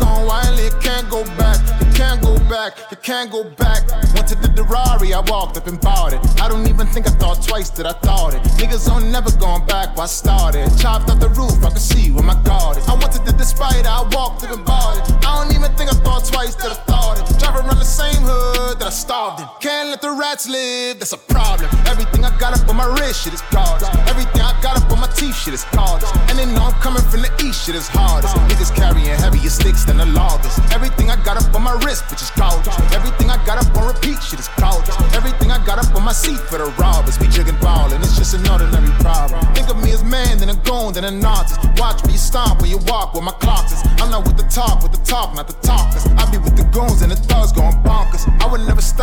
Wildly, 0.00 0.64
it 0.64 0.80
can't 0.80 1.08
go 1.08 1.24
back. 1.36 1.58
You 1.80 1.90
can't 1.94 2.20
go 2.20 2.38
back, 2.48 2.76
you 2.90 2.96
can't 2.98 3.30
go 3.30 3.44
back. 3.44 3.88
Went 4.14 4.28
to 4.28 4.34
the 4.34 4.48
Ferrari, 4.58 5.14
I 5.14 5.20
walked 5.20 5.56
up 5.56 5.66
and 5.66 5.80
bought 5.80 6.12
it. 6.12 6.20
I 6.40 6.48
don't 6.48 6.68
even 6.68 6.86
think 6.86 7.06
I 7.06 7.10
thought 7.10 7.42
twice 7.42 7.70
that 7.70 7.86
I 7.86 7.92
thought 7.92 8.34
it. 8.34 8.42
Niggas 8.60 8.90
on 8.90 9.10
never 9.10 9.30
going 9.38 9.64
back 9.66 9.96
where 9.96 10.04
I 10.04 10.06
started. 10.06 10.68
Chopped 10.78 11.08
off 11.10 11.20
the 11.20 11.30
roof, 11.30 11.64
I 11.64 11.70
could 11.70 11.78
see 11.78 12.10
where 12.10 12.22
my 12.22 12.36
guard 12.42 12.76
is. 12.76 12.86
I 12.88 12.92
wanted 12.92 13.24
to 13.24 13.32
despite 13.32 13.80
it, 13.80 13.86
I 13.86 14.02
walked 14.12 14.44
up 14.44 14.52
and 14.52 14.64
bought 14.64 14.98
it. 14.98 15.26
I 15.26 15.42
don't 15.42 15.54
even 15.56 15.72
think 15.76 15.88
I 15.90 15.96
thought 16.04 16.24
twice 16.26 16.54
that 16.56 16.72
I 16.72 16.78
thought 16.84 17.16
it. 17.18 17.38
Driving 17.38 17.64
around 17.64 17.78
the 17.78 17.88
same 17.88 18.20
hood 18.20 18.78
that 18.78 18.88
I 18.88 18.90
starved 18.90 19.40
in. 19.40 19.48
Can't 19.60 19.88
let 19.88 20.02
the 20.02 20.12
rats 20.12 20.48
live, 20.48 20.98
that's 20.98 21.14
a 21.14 21.18
problem. 21.18 21.70
Everything 21.86 22.24
I 22.24 22.36
got 22.38 22.52
up 22.52 22.68
on 22.68 22.76
my 22.76 22.86
wrist, 23.00 23.24
shit 23.24 23.32
is 23.32 23.42
gorgeous. 23.50 23.88
Everything 24.04 24.42
I 24.42 24.52
got 24.60 24.76
up 24.76 24.90
on 24.92 25.00
my 25.00 25.08
teeth, 25.16 25.36
shit 25.36 25.54
is 25.54 25.64
gorgeous. 25.72 26.12
And 26.28 26.38
they 26.38 26.44
know 26.44 26.68
I'm 26.68 26.78
coming 26.84 27.02
from 27.08 27.22
the 27.22 27.32
east, 27.40 27.64
shit 27.64 27.74
is 27.74 27.88
hardest. 27.88 28.36
Niggas 28.52 28.76
carrying 28.76 29.16
heavier 29.16 29.48
sticks 29.48 29.87
than 29.88 29.96
the 29.96 30.06
loggers. 30.12 30.52
Everything 30.70 31.08
I 31.08 31.16
got 31.24 31.40
up 31.40 31.48
on 31.56 31.62
my 31.64 31.72
wrist, 31.80 32.04
bitch 32.12 32.20
is 32.20 32.30
gorgeous. 32.36 32.76
Everything 32.92 33.32
I 33.32 33.40
got 33.48 33.56
up 33.56 33.72
on 33.80 33.88
repeat, 33.88 34.20
shit 34.20 34.38
is 34.38 34.52
gorgeous. 34.60 34.94
Everything 35.16 35.50
I 35.50 35.58
got 35.64 35.80
up 35.80 35.88
on 35.96 36.04
my 36.04 36.12
seat 36.12 36.38
for 36.52 36.58
the 36.60 36.68
robbers. 36.76 37.18
We 37.18 37.26
jigging 37.28 37.56
ballin', 37.64 38.02
it's 38.04 38.16
just 38.16 38.36
an 38.36 38.44
ordinary 38.46 38.92
problem. 39.00 39.40
Think 39.56 39.72
of 39.72 39.80
me 39.82 39.90
as 39.96 40.04
man, 40.04 40.38
then 40.38 40.50
a 40.52 40.58
goon, 40.68 40.92
then 40.92 41.04
an 41.04 41.24
artist. 41.24 41.58
Watch 41.80 42.04
me 42.04 42.20
stomp 42.20 42.60
when 42.60 42.70
you 42.70 42.78
walk 42.84 43.14
where 43.14 43.24
my 43.24 43.32
clocks 43.40 43.72
is. 43.72 43.80
I'm 43.98 44.10
not 44.12 44.28
with 44.28 44.36
the 44.36 44.46
talk, 44.52 44.82
with 44.82 44.92
the 44.92 45.02
talk, 45.08 45.34
not 45.34 45.48
the 45.48 45.56
talkers. 45.64 46.04
I 46.20 46.28
be 46.30 46.36
with 46.36 46.56
the 46.56 46.68
goons 46.68 47.00
and 47.00 47.10
the 47.10 47.16
thugs 47.16 47.52
going 47.52 47.77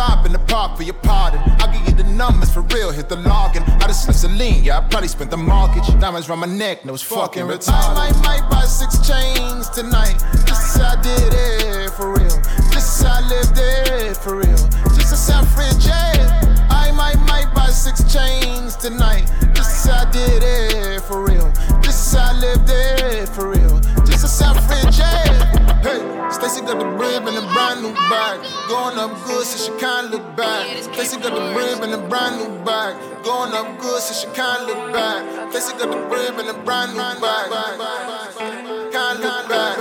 would 0.06 0.16
never 0.16 0.16
stop 0.16 0.26
in 0.26 0.32
the 0.32 0.38
park 0.52 0.76
for 0.76 0.82
your 0.82 0.94
pardon. 0.94 1.40
I'll 1.60 1.72
give 1.72 1.86
you 1.86 1.94
the 1.94 2.08
numbers 2.10 2.52
for 2.52 2.62
real, 2.62 2.90
hit 2.92 3.08
the 3.08 3.16
login. 3.16 3.62
I 3.82 3.86
just 3.86 4.04
slipped 4.04 4.24
a 4.24 4.36
lean, 4.36 4.64
yeah, 4.64 4.78
I 4.78 4.80
probably 4.88 5.08
spent 5.08 5.30
the 5.30 5.36
mortgage. 5.36 5.86
Diamonds 6.00 6.28
round 6.28 6.40
my 6.40 6.46
neck, 6.46 6.84
no, 6.84 6.94
it's 6.94 7.02
fucking 7.02 7.44
retarded. 7.44 7.70
I 7.70 8.10
might, 8.12 8.40
might 8.40 8.50
buy 8.50 8.64
six 8.64 8.98
chains 9.06 9.68
tonight. 9.70 10.16
This 10.46 10.58
is 10.58 10.76
how 10.80 10.96
I 10.96 11.02
did 11.02 11.32
it 11.32 11.90
for 11.92 12.12
real. 12.12 12.36
This 12.72 12.86
is 12.86 13.06
how 13.06 13.20
I 13.20 13.28
lived 13.28 13.58
it 13.58 14.16
for 14.16 14.36
real. 14.36 14.62
Just 14.96 15.12
a 15.12 15.16
San 15.16 15.44
jail. 15.80 16.26
I 16.70 16.92
might, 16.92 17.18
might 17.26 17.52
buy 17.54 17.68
six 17.68 18.02
chains 18.12 18.76
tonight. 18.76 19.26
This 19.54 19.66
is 19.66 19.90
how 19.90 20.06
I 20.06 20.10
did 20.10 20.42
it 20.42 21.02
for 21.02 21.24
real. 21.24 21.50
This 21.82 21.98
is 22.06 22.14
how 22.14 22.32
I 22.32 22.40
lived 22.40 22.70
it 22.70 23.28
for 23.28 23.48
real. 23.50 23.65
Stacy 26.30 26.60
got 26.60 26.78
the 26.78 26.84
brim 26.96 27.26
and 27.28 27.36
a 27.36 27.42
brand 27.52 27.82
new 27.82 27.92
bag. 28.10 28.40
Going 28.68 28.98
up 28.98 29.12
good 29.24 29.46
so 29.46 29.56
she 29.56 29.70
can't 29.78 30.10
look 30.10 30.36
back. 30.36 30.66
Stacy 30.94 31.16
got 31.20 31.32
the 31.34 31.52
brim 31.54 31.82
and 31.82 31.92
a 31.94 32.08
brand 32.08 32.36
new 32.38 32.64
bag. 32.64 32.96
Going 33.24 33.52
up 33.52 33.78
good 33.80 34.00
so 34.02 34.12
she 34.12 34.26
can't 34.34 34.66
look 34.66 34.92
back. 34.92 35.22
Stacy 35.52 35.72
got 35.78 35.90
the 35.90 35.96
brim 36.08 36.38
and 36.38 36.48
a 36.48 36.54
brand 36.64 36.92
new 36.92 36.98
bag. 36.98 37.50
Can't 38.92 39.20
look 39.20 39.48
back. 39.48 39.76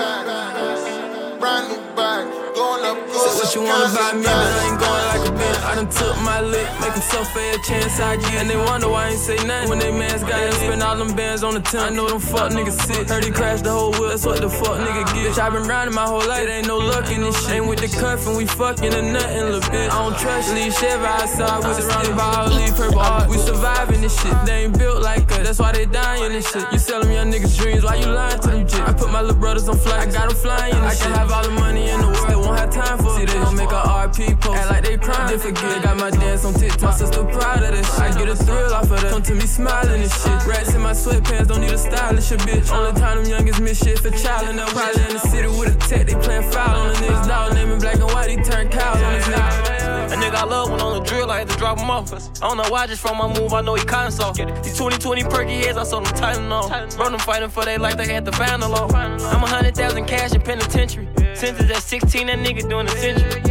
Brand 1.40 1.68
new 1.70 1.82
bag. 1.96 2.24
Going 2.56 2.84
up 2.86 2.98
good 3.08 3.30
so 3.30 3.44
what 3.44 3.56
you 3.56 3.62
want 3.64 3.92
about 3.92 4.16
me, 4.16 4.24
but 4.24 4.32
I 4.32 4.70
ain't 4.70 4.80
going 4.80 5.06
like 5.12 5.28
a 5.28 5.32
man. 5.32 5.35
I 5.76 5.80
done 5.80 5.92
took 5.92 6.16
my 6.24 6.40
lick, 6.40 6.70
making 6.80 7.02
so 7.02 7.22
fair 7.36 7.58
chance 7.58 8.00
I 8.00 8.16
get. 8.16 8.36
And 8.36 8.50
they 8.50 8.56
wonder 8.56 8.88
why 8.88 9.08
I 9.08 9.10
ain't 9.10 9.20
say 9.20 9.36
nothing 9.46 9.68
when 9.68 9.78
they 9.78 9.92
mans 9.92 10.24
got 10.24 10.40
it. 10.40 10.54
Spend 10.54 10.82
all 10.82 10.96
them 10.96 11.14
bands 11.18 11.44
on 11.44 11.54
the 11.54 11.60
tent. 11.60 11.84
I 11.84 11.90
know 11.90 12.08
them 12.08 12.22
fuck 12.22 12.54
niggas 12.54 12.80
sick. 12.88 13.10
Heard 13.10 13.26
he 13.26 13.30
crashed 13.30 13.66
the 13.66 13.72
whole 13.72 13.92
wheel, 13.92 14.08
that's 14.08 14.26
what 14.26 14.40
the 14.40 14.50
fuck 14.50 14.80
nigga 14.80 15.04
get. 15.12 15.36
Bitch, 15.36 15.38
I 15.38 15.50
been 15.50 15.68
riding 15.68 15.94
my 15.94 16.06
whole 16.06 16.26
life, 16.26 16.48
ain't 16.48 16.66
no 16.66 16.78
luck 16.78 17.12
in 17.12 17.20
this 17.20 17.36
shit. 17.44 17.60
Ain't 17.60 17.68
with 17.68 17.82
the 17.82 17.90
cuff 17.92 18.26
and 18.26 18.38
we 18.38 18.46
fucking 18.46 18.94
or 18.94 19.02
nothing, 19.02 19.44
little 19.52 19.60
bitch. 19.68 19.92
I 19.92 20.00
don't 20.00 20.18
trust, 20.18 20.56
leave 20.56 20.74
Chevy 20.80 21.04
outside 21.04 21.68
with 21.68 21.84
surrounded 21.84 22.16
by 22.16 22.24
all 22.24 22.48
leave 22.56 22.74
purple 22.74 23.00
art. 23.00 23.30
We 23.30 23.38
surviving 23.38 24.00
this 24.00 24.16
shit. 24.16 24.32
They 24.46 24.64
ain't 24.64 24.80
built 24.80 25.02
like 25.04 25.30
us, 25.34 25.44
that's 25.44 25.60
why 25.60 25.74
they 25.74 25.88
dying 25.88 26.32
this 26.32 26.50
shit. 26.54 26.72
You 26.72 26.80
selling 26.80 27.12
young 27.12 27.34
niggas 27.34 27.60
dreams, 27.60 27.84
why 27.84 27.96
you 27.96 28.08
lying 28.08 28.40
to 28.40 28.48
them 28.48 28.66
jit? 28.66 28.80
I 28.80 28.94
put 28.94 29.12
my 29.12 29.20
little 29.20 29.36
brothers 29.36 29.68
on 29.68 29.76
flight, 29.76 30.08
I 30.08 30.10
got 30.10 30.30
them 30.30 30.38
flying 30.38 30.74
I 30.76 30.96
can 30.96 31.12
have 31.12 31.32
all 31.34 31.44
the 31.44 31.52
money 31.52 31.90
in 31.90 32.00
the 32.00 32.08
world, 32.08 32.30
they 32.30 32.36
won't 32.36 32.58
have 32.60 32.72
time 32.72 32.98
for 32.98 33.12
See, 33.20 33.26
they 33.26 33.34
gon' 33.34 33.58
make 33.58 33.72
a 33.72 33.82
RP 34.08 34.40
post, 34.40 34.58
act 34.58 34.70
like 34.70 34.84
they 34.84 34.98
crying. 34.98 35.32
They 35.32 35.38
forget, 35.38 35.65
got 35.82 35.98
my 35.98 36.10
dance 36.12 36.46
on 36.46 36.54
TikTok, 36.54 36.94
sister 36.94 37.24
proud 37.24 37.64
of 37.64 37.72
that 37.74 37.86
shit. 37.86 38.00
I 38.00 38.18
get 38.18 38.30
a 38.30 38.36
thrill 38.36 38.74
off 38.74 38.92
of 38.92 39.02
that, 39.02 39.12
come 39.12 39.24
to 39.24 39.36
me 39.36 39.46
smiling 39.46 40.02
and 40.02 40.12
shit. 40.12 40.46
Rats 40.46 40.74
in 40.74 40.82
my 40.82 40.92
sweatpants, 40.92 41.48
don't 41.48 41.62
need 41.62 41.72
a 41.72 41.78
stylish 41.78 42.32
a 42.32 42.38
bitch. 42.38 42.72
Only 42.72 43.00
time 43.00 43.24
them 43.24 43.30
youngest 43.30 43.62
miss 43.62 43.84
shit 43.84 44.00
for 44.00 44.12
child 44.12 44.48
and 44.50 44.60
Probably 44.60 45.04
in 45.04 45.14
the 45.14 45.20
city 45.20 45.48
with 45.48 45.76
a 45.76 45.88
tech, 45.88 46.08
they 46.08 46.16
playin' 46.16 46.44
foul 46.52 46.82
on 46.82 46.94
the 46.94 47.00
niggas. 47.00 47.28
Dog 47.28 47.54
naming 47.54 47.80
black 47.80 47.96
and 47.96 48.04
white, 48.06 48.30
he 48.30 48.38
turn 48.38 48.70
cows 48.70 49.02
on 49.02 49.14
his 49.14 49.26
nigga. 49.26 49.86
A 50.06 50.18
nigga 50.18 50.36
I 50.36 50.46
love 50.46 50.70
when 50.70 50.82
on 50.82 50.98
the 50.98 51.04
drill, 51.10 51.32
I 51.32 51.40
had 51.40 51.50
to 51.50 51.58
drop 51.58 51.80
him 51.80 51.90
off. 51.90 52.14
I 52.14 52.48
don't 52.48 52.58
know 52.58 52.70
why, 52.70 52.88
just 52.88 53.02
from 53.02 53.18
my 53.18 53.28
move, 53.28 53.54
I 53.54 53.62
know 53.62 53.76
he 53.76 53.86
kinda 53.86 54.12
soft. 54.12 54.38
These 54.38 54.78
2020 54.78 55.24
perky 55.24 55.58
heads, 55.66 55.78
I 55.78 55.84
saw 55.84 56.00
them 56.00 56.14
tighten 56.16 56.52
off. 56.52 56.70
Run 56.98 57.12
them 57.12 57.20
fighting 57.22 57.50
for 57.50 57.66
their 57.66 57.80
life, 57.80 57.98
they 57.98 58.08
had 58.08 58.26
to 58.26 58.32
find 58.32 58.62
the 58.62 58.68
law. 58.68 58.88
I'm 58.94 59.44
a 59.44 59.48
hundred 59.48 59.76
thousand 59.76 60.06
cash 60.06 60.34
in 60.34 60.42
penitentiary. 60.42 61.08
Sentence 61.34 61.72
at 61.72 61.82
16, 61.82 62.28
that 62.28 62.40
nigga 62.40 62.70
doing 62.70 62.88
a 62.88 62.92
century. 62.92 63.42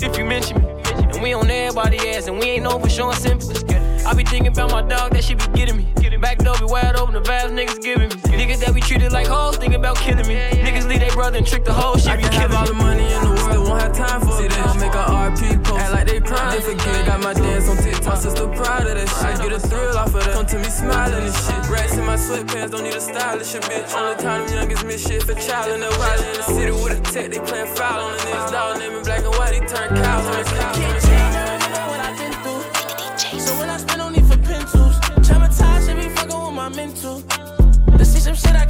If 0.00 0.18
you 0.18 0.24
mention 0.24 0.62
me, 0.62 0.73
and 1.14 1.22
we 1.22 1.32
on 1.32 1.50
everybody 1.50 1.98
ass, 2.10 2.28
and 2.28 2.38
we 2.38 2.46
ain't 2.46 2.66
over 2.66 2.88
showing 2.88 3.16
sympathy. 3.16 3.74
I 4.04 4.12
be 4.14 4.24
thinking 4.24 4.52
about 4.52 4.70
my 4.70 4.82
dog, 4.82 5.12
that 5.12 5.24
shit 5.24 5.38
be 5.38 5.58
getting 5.58 5.76
me. 5.78 5.94
Back 6.24 6.38
door 6.38 6.56
be 6.56 6.64
wide 6.64 6.96
open, 6.96 7.12
the 7.12 7.20
vibes 7.20 7.52
niggas 7.52 7.82
giving 7.82 8.08
me. 8.08 8.16
Niggas 8.32 8.64
that 8.64 8.72
we 8.72 8.80
treated 8.80 9.12
like 9.12 9.26
hoes, 9.26 9.58
thinking 9.58 9.78
about 9.78 9.96
killing 9.96 10.26
me. 10.26 10.40
Niggas 10.64 10.88
leave 10.88 11.00
their 11.00 11.12
brother 11.12 11.36
and 11.36 11.46
trick 11.46 11.66
the 11.66 11.72
whole 11.74 11.98
shit. 11.98 12.08
I 12.08 12.16
can 12.16 12.32
have 12.32 12.54
all 12.54 12.64
the 12.64 12.72
money 12.72 13.04
in 13.04 13.20
the 13.20 13.28
world, 13.28 13.44
still 13.44 13.64
won't 13.68 13.82
have 13.82 13.92
time 13.92 14.20
for 14.22 14.32
See, 14.32 14.48
they 14.48 14.56
gon' 14.56 14.80
make 14.80 14.96
a 14.96 15.04
RP 15.04 15.62
post, 15.64 15.84
act 15.84 15.92
like 15.92 16.06
they 16.06 16.20
crying. 16.20 16.48
They 16.56 16.64
forget, 16.64 17.04
got 17.04 17.20
my 17.20 17.34
dance 17.34 17.68
on 17.68 17.76
TikTok, 17.76 18.16
sister 18.16 18.48
proud 18.56 18.88
of 18.88 18.96
that 18.96 19.04
shit. 19.04 19.36
I 19.36 19.44
get 19.44 19.52
a 19.52 19.60
thrill 19.60 19.98
off 19.98 20.14
of 20.14 20.24
that, 20.24 20.32
come 20.32 20.46
to 20.46 20.58
me 20.64 20.70
smiling 20.72 21.24
and 21.28 21.34
shit. 21.44 21.68
Rats 21.68 21.92
in 21.92 22.06
my 22.08 22.16
sweatpants, 22.16 22.70
don't 22.70 22.84
need 22.84 22.94
a 22.96 23.00
stylish 23.02 23.54
a 23.54 23.60
bitch. 23.60 23.92
Only 23.92 24.16
time 24.16 24.46
them 24.48 24.56
youngest 24.56 24.86
miss 24.86 25.04
shit 25.04 25.24
for 25.24 25.34
child 25.34 25.76
and 25.76 25.82
they're 25.82 25.92
in 25.92 26.36
the 26.40 26.46
city 26.56 26.72
with 26.72 26.96
a 26.96 27.00
tech, 27.12 27.32
they 27.32 27.38
playin' 27.38 27.68
foul 27.76 28.00
on 28.00 28.16
the 28.16 28.18
niggas. 28.24 28.50
Dog 28.50 28.78
naming 28.78 29.04
black 29.04 29.20
and 29.20 29.34
white, 29.36 29.52
he 29.52 29.60
turn 29.60 29.92
cows 29.92 30.24
on 30.24 30.38
his 30.40 30.48
cows. 30.56 31.03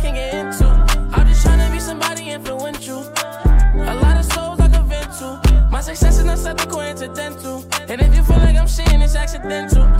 Can't 0.04 0.16
get 0.16 0.34
into. 0.34 0.66
I'm 1.16 1.26
just 1.26 1.42
trying 1.42 1.66
to 1.66 1.72
be 1.72 1.80
somebody 1.80 2.30
influential. 2.30 3.00
A 3.74 3.94
lot 4.02 4.18
of 4.18 4.26
souls 4.26 4.60
I 4.60 4.68
can 4.68 4.86
vent 4.86 5.10
to. 5.18 5.68
My 5.70 5.80
success 5.80 6.18
is 6.18 6.24
not 6.24 6.38
something 6.38 6.68
coincidental. 6.68 7.64
And 7.88 8.02
if 8.02 8.14
you 8.14 8.22
feel 8.22 8.36
like 8.36 8.56
I'm 8.56 8.66
shitting, 8.66 9.02
it's 9.02 9.16
accidental. 9.16 9.93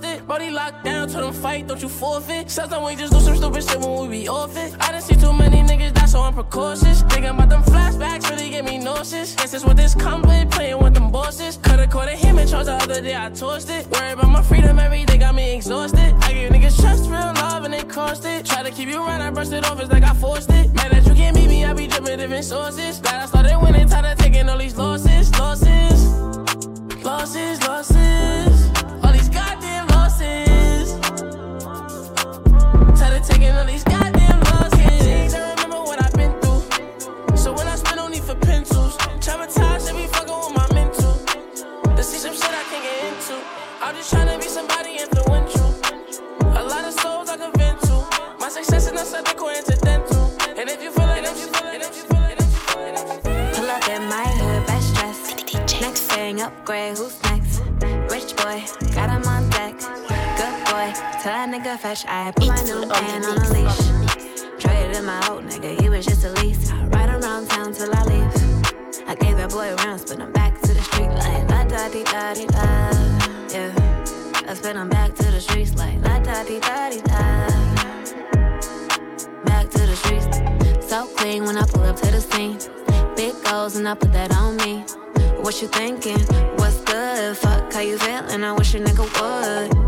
Lost. 0.00 0.26
Body 0.26 0.50
locked 0.50 0.84
down, 0.84 1.08
told 1.08 1.24
them 1.24 1.32
fight, 1.32 1.66
don't 1.66 1.82
you 1.82 1.88
forfeit. 1.88 2.50
Sometimes 2.50 2.84
we 2.84 2.96
just 2.96 3.12
do 3.12 3.20
some 3.20 3.36
stupid 3.36 3.62
shit 3.64 3.80
when 3.80 4.08
we 4.08 4.20
be 4.20 4.28
off 4.28 4.56
it. 4.56 4.74
I 4.80 4.92
done 4.92 5.02
see 5.02 5.14
too 5.14 5.32
many 5.32 5.62
niggas 5.62 5.92
die, 5.92 6.06
so 6.06 6.20
I'm 6.20 6.34
precautious. 6.34 7.02
Thinking 7.02 7.30
about 7.30 7.48
them 7.48 7.62
flashbacks 7.62 8.28
really 8.30 8.50
get 8.50 8.64
me 8.64 8.78
nauseous. 8.78 9.34
Guess 9.34 9.54
it's 9.54 9.64
what 9.64 9.76
this 9.76 9.94
come 9.94 10.22
with, 10.22 10.50
playing 10.50 10.78
with 10.78 10.94
them 10.94 11.10
bosses. 11.10 11.56
Coulda 11.58 11.86
caught 11.86 12.08
a 12.08 12.12
him 12.12 12.38
and 12.38 12.48
charge 12.48 12.66
the 12.66 12.74
other 12.74 13.00
day, 13.00 13.16
I 13.16 13.30
tossed 13.30 13.70
it. 13.70 13.86
Worry 13.88 14.12
about 14.12 14.30
my 14.30 14.42
freedom, 14.42 14.78
every 14.78 15.04
day 15.04 15.18
got 15.18 15.34
me 15.34 15.56
exhausted. 15.56 16.14
I 16.20 16.32
give 16.32 16.50
niggas 16.50 16.80
trust, 16.80 17.10
real 17.10 17.32
love, 17.34 17.64
and 17.64 17.74
they 17.74 17.84
cost 17.84 18.24
it. 18.24 18.46
Try 18.46 18.62
to 18.62 18.70
keep 18.70 18.88
you 18.88 19.04
around, 19.04 19.22
I 19.22 19.30
brushed 19.30 19.52
it 19.52 19.64
off, 19.64 19.80
it's 19.80 19.90
like 19.90 20.04
I 20.04 20.14
forced 20.14 20.50
it. 20.50 20.72
Mad 20.74 20.92
that 20.92 21.06
you 21.06 21.14
can't 21.14 21.36
meet 21.36 21.48
me, 21.48 21.64
I 21.64 21.72
be 21.74 21.86
dripping 21.86 22.18
different 22.18 22.44
sources. 22.44 22.98
Glad 23.00 23.22
I 23.22 23.26
started 23.26 23.58
winning, 23.62 23.88
tired 23.88 24.12
of 24.12 24.18
taking 24.18 24.48
all 24.48 24.58
these 24.58 24.76
losses, 24.76 25.30
losses, 25.38 26.06
losses, 27.04 27.60
losses. 27.66 28.02
Goddamn 29.02 29.11
losses. 30.22 31.00
Tired 32.98 33.20
of 33.20 33.26
taking 33.26 33.50
all 33.50 33.64
these 33.64 33.84
goddamn 33.84 34.40
losses. 34.40 35.34
I 35.34 35.54
remember 35.54 35.80
what 35.82 36.02
I've 36.02 36.12
been 36.14 36.32
through. 36.40 37.36
So 37.36 37.52
when 37.52 37.68
I 37.68 37.76
spend 37.76 38.00
on 38.00 38.10
need 38.10 38.22
for 38.22 38.34
pencils, 38.34 38.96
traumatized, 39.20 39.88
should 39.88 39.96
be 39.96 40.06
fucking 40.06 40.34
with 40.34 40.54
my 40.54 40.66
mental. 40.74 41.14
To 41.96 42.02
see 42.02 42.18
some 42.18 42.34
shit 42.34 42.50
I 42.50 42.62
can't 42.70 42.84
get 42.84 43.04
into. 43.12 43.36
I'm 43.80 43.94
just 43.96 44.10
trying 44.10 44.28
to 44.28 44.38
be 44.38 44.48
somebody 44.48 44.98
influential. 44.98 45.74
A 46.56 46.62
lot 46.62 46.84
of 46.84 46.94
souls 46.94 47.28
I 47.28 47.36
can 47.36 47.52
vent 47.52 47.80
to. 47.82 48.06
My 48.38 48.48
success 48.48 48.86
is 48.86 48.92
not 48.92 49.06
something 49.06 49.36
coincidental. 49.36 50.32
And 50.56 50.68
if 50.68 50.82
you 50.82 50.90
feel 50.92 51.06
like, 51.06 51.24
if 51.24 51.38
you 51.40 51.46
feel 51.48 51.66
like, 51.66 51.80
if 51.82 51.96
you 51.96 52.02
feel 52.04 52.20
like, 52.20 52.38
if 52.40 52.46
you 52.46 52.60
feel 52.68 52.82
like, 52.94 53.22
Pull 53.54 53.70
up 53.70 53.88
in 53.88 54.02
my 54.08 54.24
hood, 54.26 54.66
best 54.66 54.94
dress. 54.94 55.80
Next 55.80 56.02
thing, 56.12 56.40
upgrade, 56.42 56.96
who's 56.98 57.20
next? 57.24 57.60
Rich 58.10 58.36
boy, 58.36 58.62
got 58.94 59.10
him 59.10 59.26
on 59.26 59.42
deck. 59.42 59.51
Good 59.51 59.51
boy. 60.82 60.92
Tell 61.22 61.32
that 61.32 61.48
nigga 61.48 61.78
fetch, 61.78 62.04
I 62.06 62.32
put 62.32 62.48
my 62.48 62.62
new 62.62 62.86
man 62.86 63.24
on 63.24 63.38
a 63.38 63.48
leash. 63.54 63.82
Traded 64.58 64.96
in 64.96 65.04
my 65.04 65.20
old 65.28 65.44
nigga, 65.44 65.80
he 65.80 65.88
was 65.88 66.04
just 66.06 66.24
a 66.24 66.32
lease. 66.40 66.70
Ride 66.94 67.10
around 67.10 67.48
town 67.48 67.72
till 67.72 67.94
I 67.94 68.02
leave. 68.04 68.34
I 69.06 69.14
gave 69.14 69.36
that 69.36 69.50
boy 69.50 69.74
rounds, 69.76 70.04
but 70.04 70.20
I'm 70.20 70.32
back 70.32 70.60
to 70.62 70.74
the 70.74 70.82
street 70.82 71.10
like 71.10 71.48
la 71.50 71.64
da 71.64 71.88
di 71.88 72.02
da 72.04 72.34
di 72.34 72.46
da. 72.46 72.66
Yeah, 73.54 74.48
I 74.48 74.54
spin 74.54 74.76
him 74.76 74.88
back 74.88 75.14
to 75.14 75.30
the 75.30 75.40
streets 75.40 75.74
like 75.74 75.98
la 76.00 76.18
da 76.18 76.42
di 76.44 76.58
da 76.60 76.90
di 76.90 77.00
da. 77.00 77.20
Back 79.44 79.70
to 79.70 79.82
the 79.90 79.96
streets, 80.02 80.88
so 80.88 81.06
clean 81.16 81.44
when 81.44 81.56
I 81.56 81.64
pull 81.66 81.82
up 81.82 81.96
to 81.96 82.10
the 82.10 82.20
scene. 82.20 82.58
Big 83.16 83.34
goals 83.44 83.76
and 83.76 83.88
I 83.88 83.94
put 83.94 84.12
that 84.12 84.34
on 84.34 84.56
me. 84.56 84.84
What 85.42 85.60
you 85.60 85.68
thinking? 85.68 86.20
What's 86.56 86.80
good? 86.82 87.36
Fuck 87.36 87.72
how 87.72 87.80
you 87.80 87.98
feeling? 87.98 88.44
I 88.44 88.52
wish 88.52 88.74
a 88.74 88.78
nigga 88.78 89.04
would. 89.18 89.82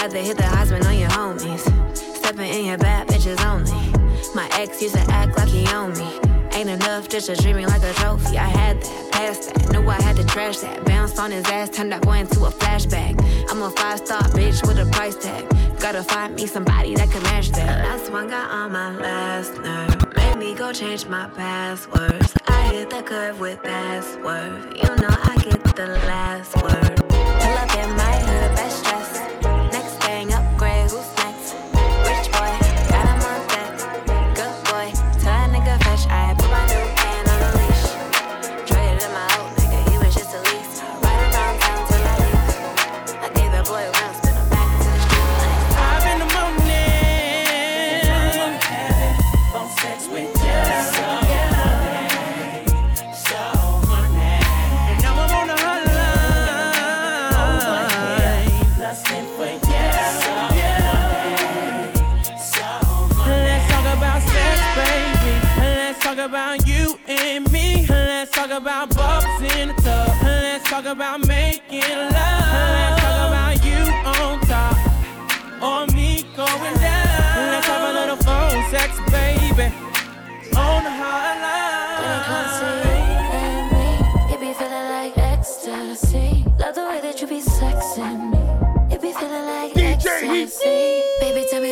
Had 0.00 0.12
to 0.12 0.18
hit 0.18 0.38
the 0.38 0.46
husband 0.46 0.86
on 0.86 0.98
your 0.98 1.10
homies. 1.10 1.60
Stepping 1.94 2.50
in 2.50 2.64
your 2.64 2.78
bad 2.78 3.06
bitches 3.06 3.38
only. 3.44 3.92
My 4.34 4.48
ex 4.58 4.80
used 4.80 4.94
to 4.94 5.02
act 5.12 5.36
like 5.36 5.48
he 5.48 5.68
owned 5.74 5.98
me. 5.98 6.10
Ain't 6.54 6.70
enough 6.70 7.10
just 7.10 7.26
to 7.26 7.36
treat 7.36 7.54
me 7.54 7.66
like 7.66 7.82
a 7.82 7.92
trophy. 7.92 8.38
I 8.38 8.48
had 8.48 8.80
that, 8.80 9.12
passed 9.12 9.52
that, 9.52 9.70
knew 9.72 9.86
I 9.86 10.00
had 10.00 10.16
to 10.16 10.24
trash 10.24 10.60
that. 10.60 10.86
Bounced 10.86 11.18
on 11.18 11.30
his 11.30 11.44
ass, 11.50 11.68
turned 11.68 11.92
that 11.92 12.00
boy 12.00 12.16
into 12.16 12.46
a 12.46 12.50
flashback. 12.50 13.14
I'm 13.50 13.60
a 13.60 13.70
five 13.72 13.98
star 13.98 14.22
bitch 14.22 14.66
with 14.66 14.78
a 14.78 14.90
price 14.90 15.16
tag. 15.16 15.46
Gotta 15.78 16.02
find 16.02 16.34
me 16.34 16.46
somebody 16.46 16.94
that 16.94 17.10
can 17.10 17.22
match 17.24 17.50
that. 17.50 17.84
Last 17.84 18.10
one 18.10 18.28
got 18.28 18.50
on 18.50 18.72
my 18.72 18.96
last 18.96 19.52
nerve. 19.58 20.16
Made 20.16 20.36
me 20.38 20.54
go 20.54 20.72
change 20.72 21.04
my 21.08 21.28
passwords. 21.28 22.32
I 22.46 22.72
hit 22.72 22.88
the 22.88 23.02
curve 23.02 23.38
with 23.38 23.62
password. 23.62 24.78
You 24.78 24.96
know 24.96 25.10
I 25.10 25.36
get 25.44 25.62
the 25.76 25.88
last 25.88 26.56
word. 26.62 26.99
about 70.90 71.24
making 71.28 71.82
love. 71.82 72.10
Let's 72.10 73.02
talk 73.02 73.28
about 73.28 73.64
you 73.64 73.80
on 74.10 74.40
top 74.40 74.76
or 75.62 75.86
me 75.94 76.24
going 76.34 76.74
down. 76.82 77.52
Let's 77.52 77.66
have 77.68 77.90
a 77.90 77.92
little 77.92 78.16
phone 78.16 78.70
sex, 78.70 78.98
baby, 79.08 79.72
on 80.56 80.82
the 80.82 80.90
hotline. 80.90 82.00
When 82.00 82.10
it 82.10 82.26
and 83.38 83.66
me, 83.70 84.36
be 84.40 84.52
feeling 84.52 84.88
like 84.90 85.16
ecstasy. 85.16 86.44
Love 86.58 86.74
the 86.74 86.84
way 86.84 87.00
that 87.00 87.20
you 87.20 87.28
be 87.28 87.40
sexing 87.40 88.30
me. 88.32 88.92
It 88.92 89.00
be 89.00 89.12
feeling 89.12 89.46
like 89.46 89.76
ecstasy. 89.76 91.02
Baby, 91.20 91.46
tell 91.50 91.62
me 91.62 91.69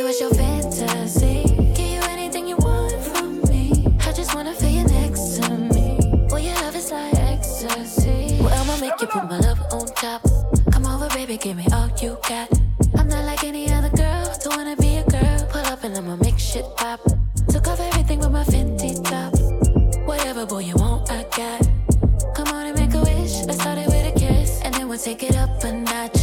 you 12.02 12.16
got. 12.28 12.48
I'm 12.96 13.08
not 13.08 13.24
like 13.24 13.42
any 13.42 13.70
other 13.72 13.90
girl, 13.90 14.32
don't 14.44 14.56
wanna 14.56 14.76
be 14.76 14.98
a 14.98 15.04
girl. 15.04 15.46
Pull 15.50 15.66
up 15.66 15.82
and 15.82 15.96
I'ma 15.96 16.16
make 16.16 16.38
shit 16.38 16.64
pop. 16.76 17.00
Took 17.48 17.66
off 17.66 17.80
everything 17.80 18.20
but 18.20 18.30
my 18.30 18.44
Fenty 18.44 19.02
top. 19.02 19.34
Whatever 20.06 20.46
boy 20.46 20.60
you 20.60 20.74
want, 20.76 21.10
I 21.10 21.24
got. 21.36 21.66
Come 22.36 22.48
on 22.54 22.66
and 22.66 22.78
make 22.78 22.94
a 22.94 23.00
wish. 23.00 23.42
I 23.48 23.52
started 23.52 23.86
with 23.86 24.14
a 24.14 24.18
kiss, 24.18 24.60
and 24.62 24.74
then 24.74 24.88
we'll 24.88 24.98
take 24.98 25.22
it 25.24 25.36
up 25.36 25.64
a 25.64 25.72
notch. 25.72 26.20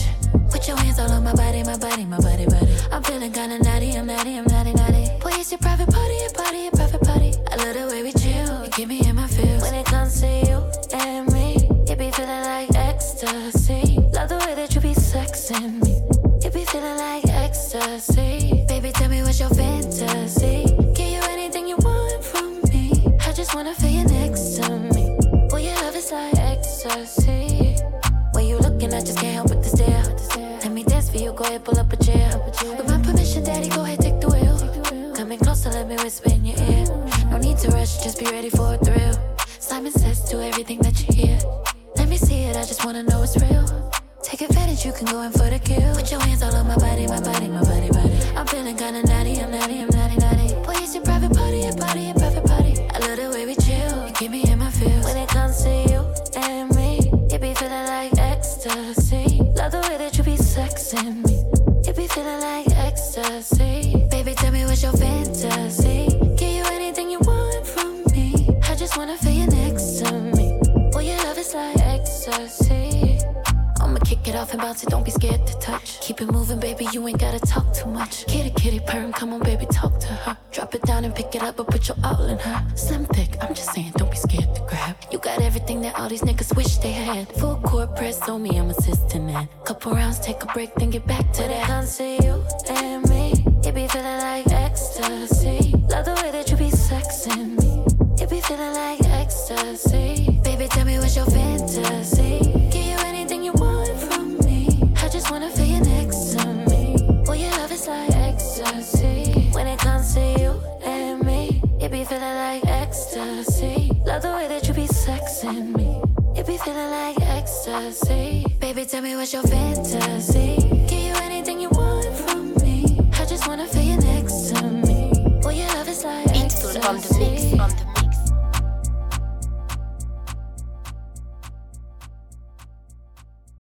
Put 0.49 0.67
your 0.67 0.78
hands 0.78 0.99
all 0.99 1.11
on 1.11 1.23
my 1.23 1.34
body, 1.34 1.63
my 1.63 1.78
body, 1.78 2.05
my 2.05 2.19
body, 2.19 2.45
body. 2.45 2.67
I'm 2.91 3.03
feeling 3.03 3.34
kinda 3.34 3.59
naughty, 3.59 3.91
I'm 3.97 4.05
naughty, 4.05 4.38
I'm 4.38 4.45
naughty, 4.45 4.73
naughty. 4.73 5.05
Boy, 5.19 5.32
it's 5.34 5.51
your 5.51 5.59
private 5.59 5.89
party, 5.89 6.15
your 6.21 6.32
party, 6.32 6.59
your 6.59 6.71
private 6.71 7.01
party. 7.01 7.34
I 7.51 7.55
love 7.57 7.73
the 7.76 7.88
way 7.91 8.03
we 8.03 8.13
chill, 8.13 8.63
you 8.63 8.69
give 8.71 8.88
me 8.88 9.05
in 9.05 9.15
my 9.15 9.28
feels. 9.28 9.61
When 9.61 9.73
it 9.73 9.86
comes 9.86 10.21
to 10.21 10.28
you. 10.28 10.54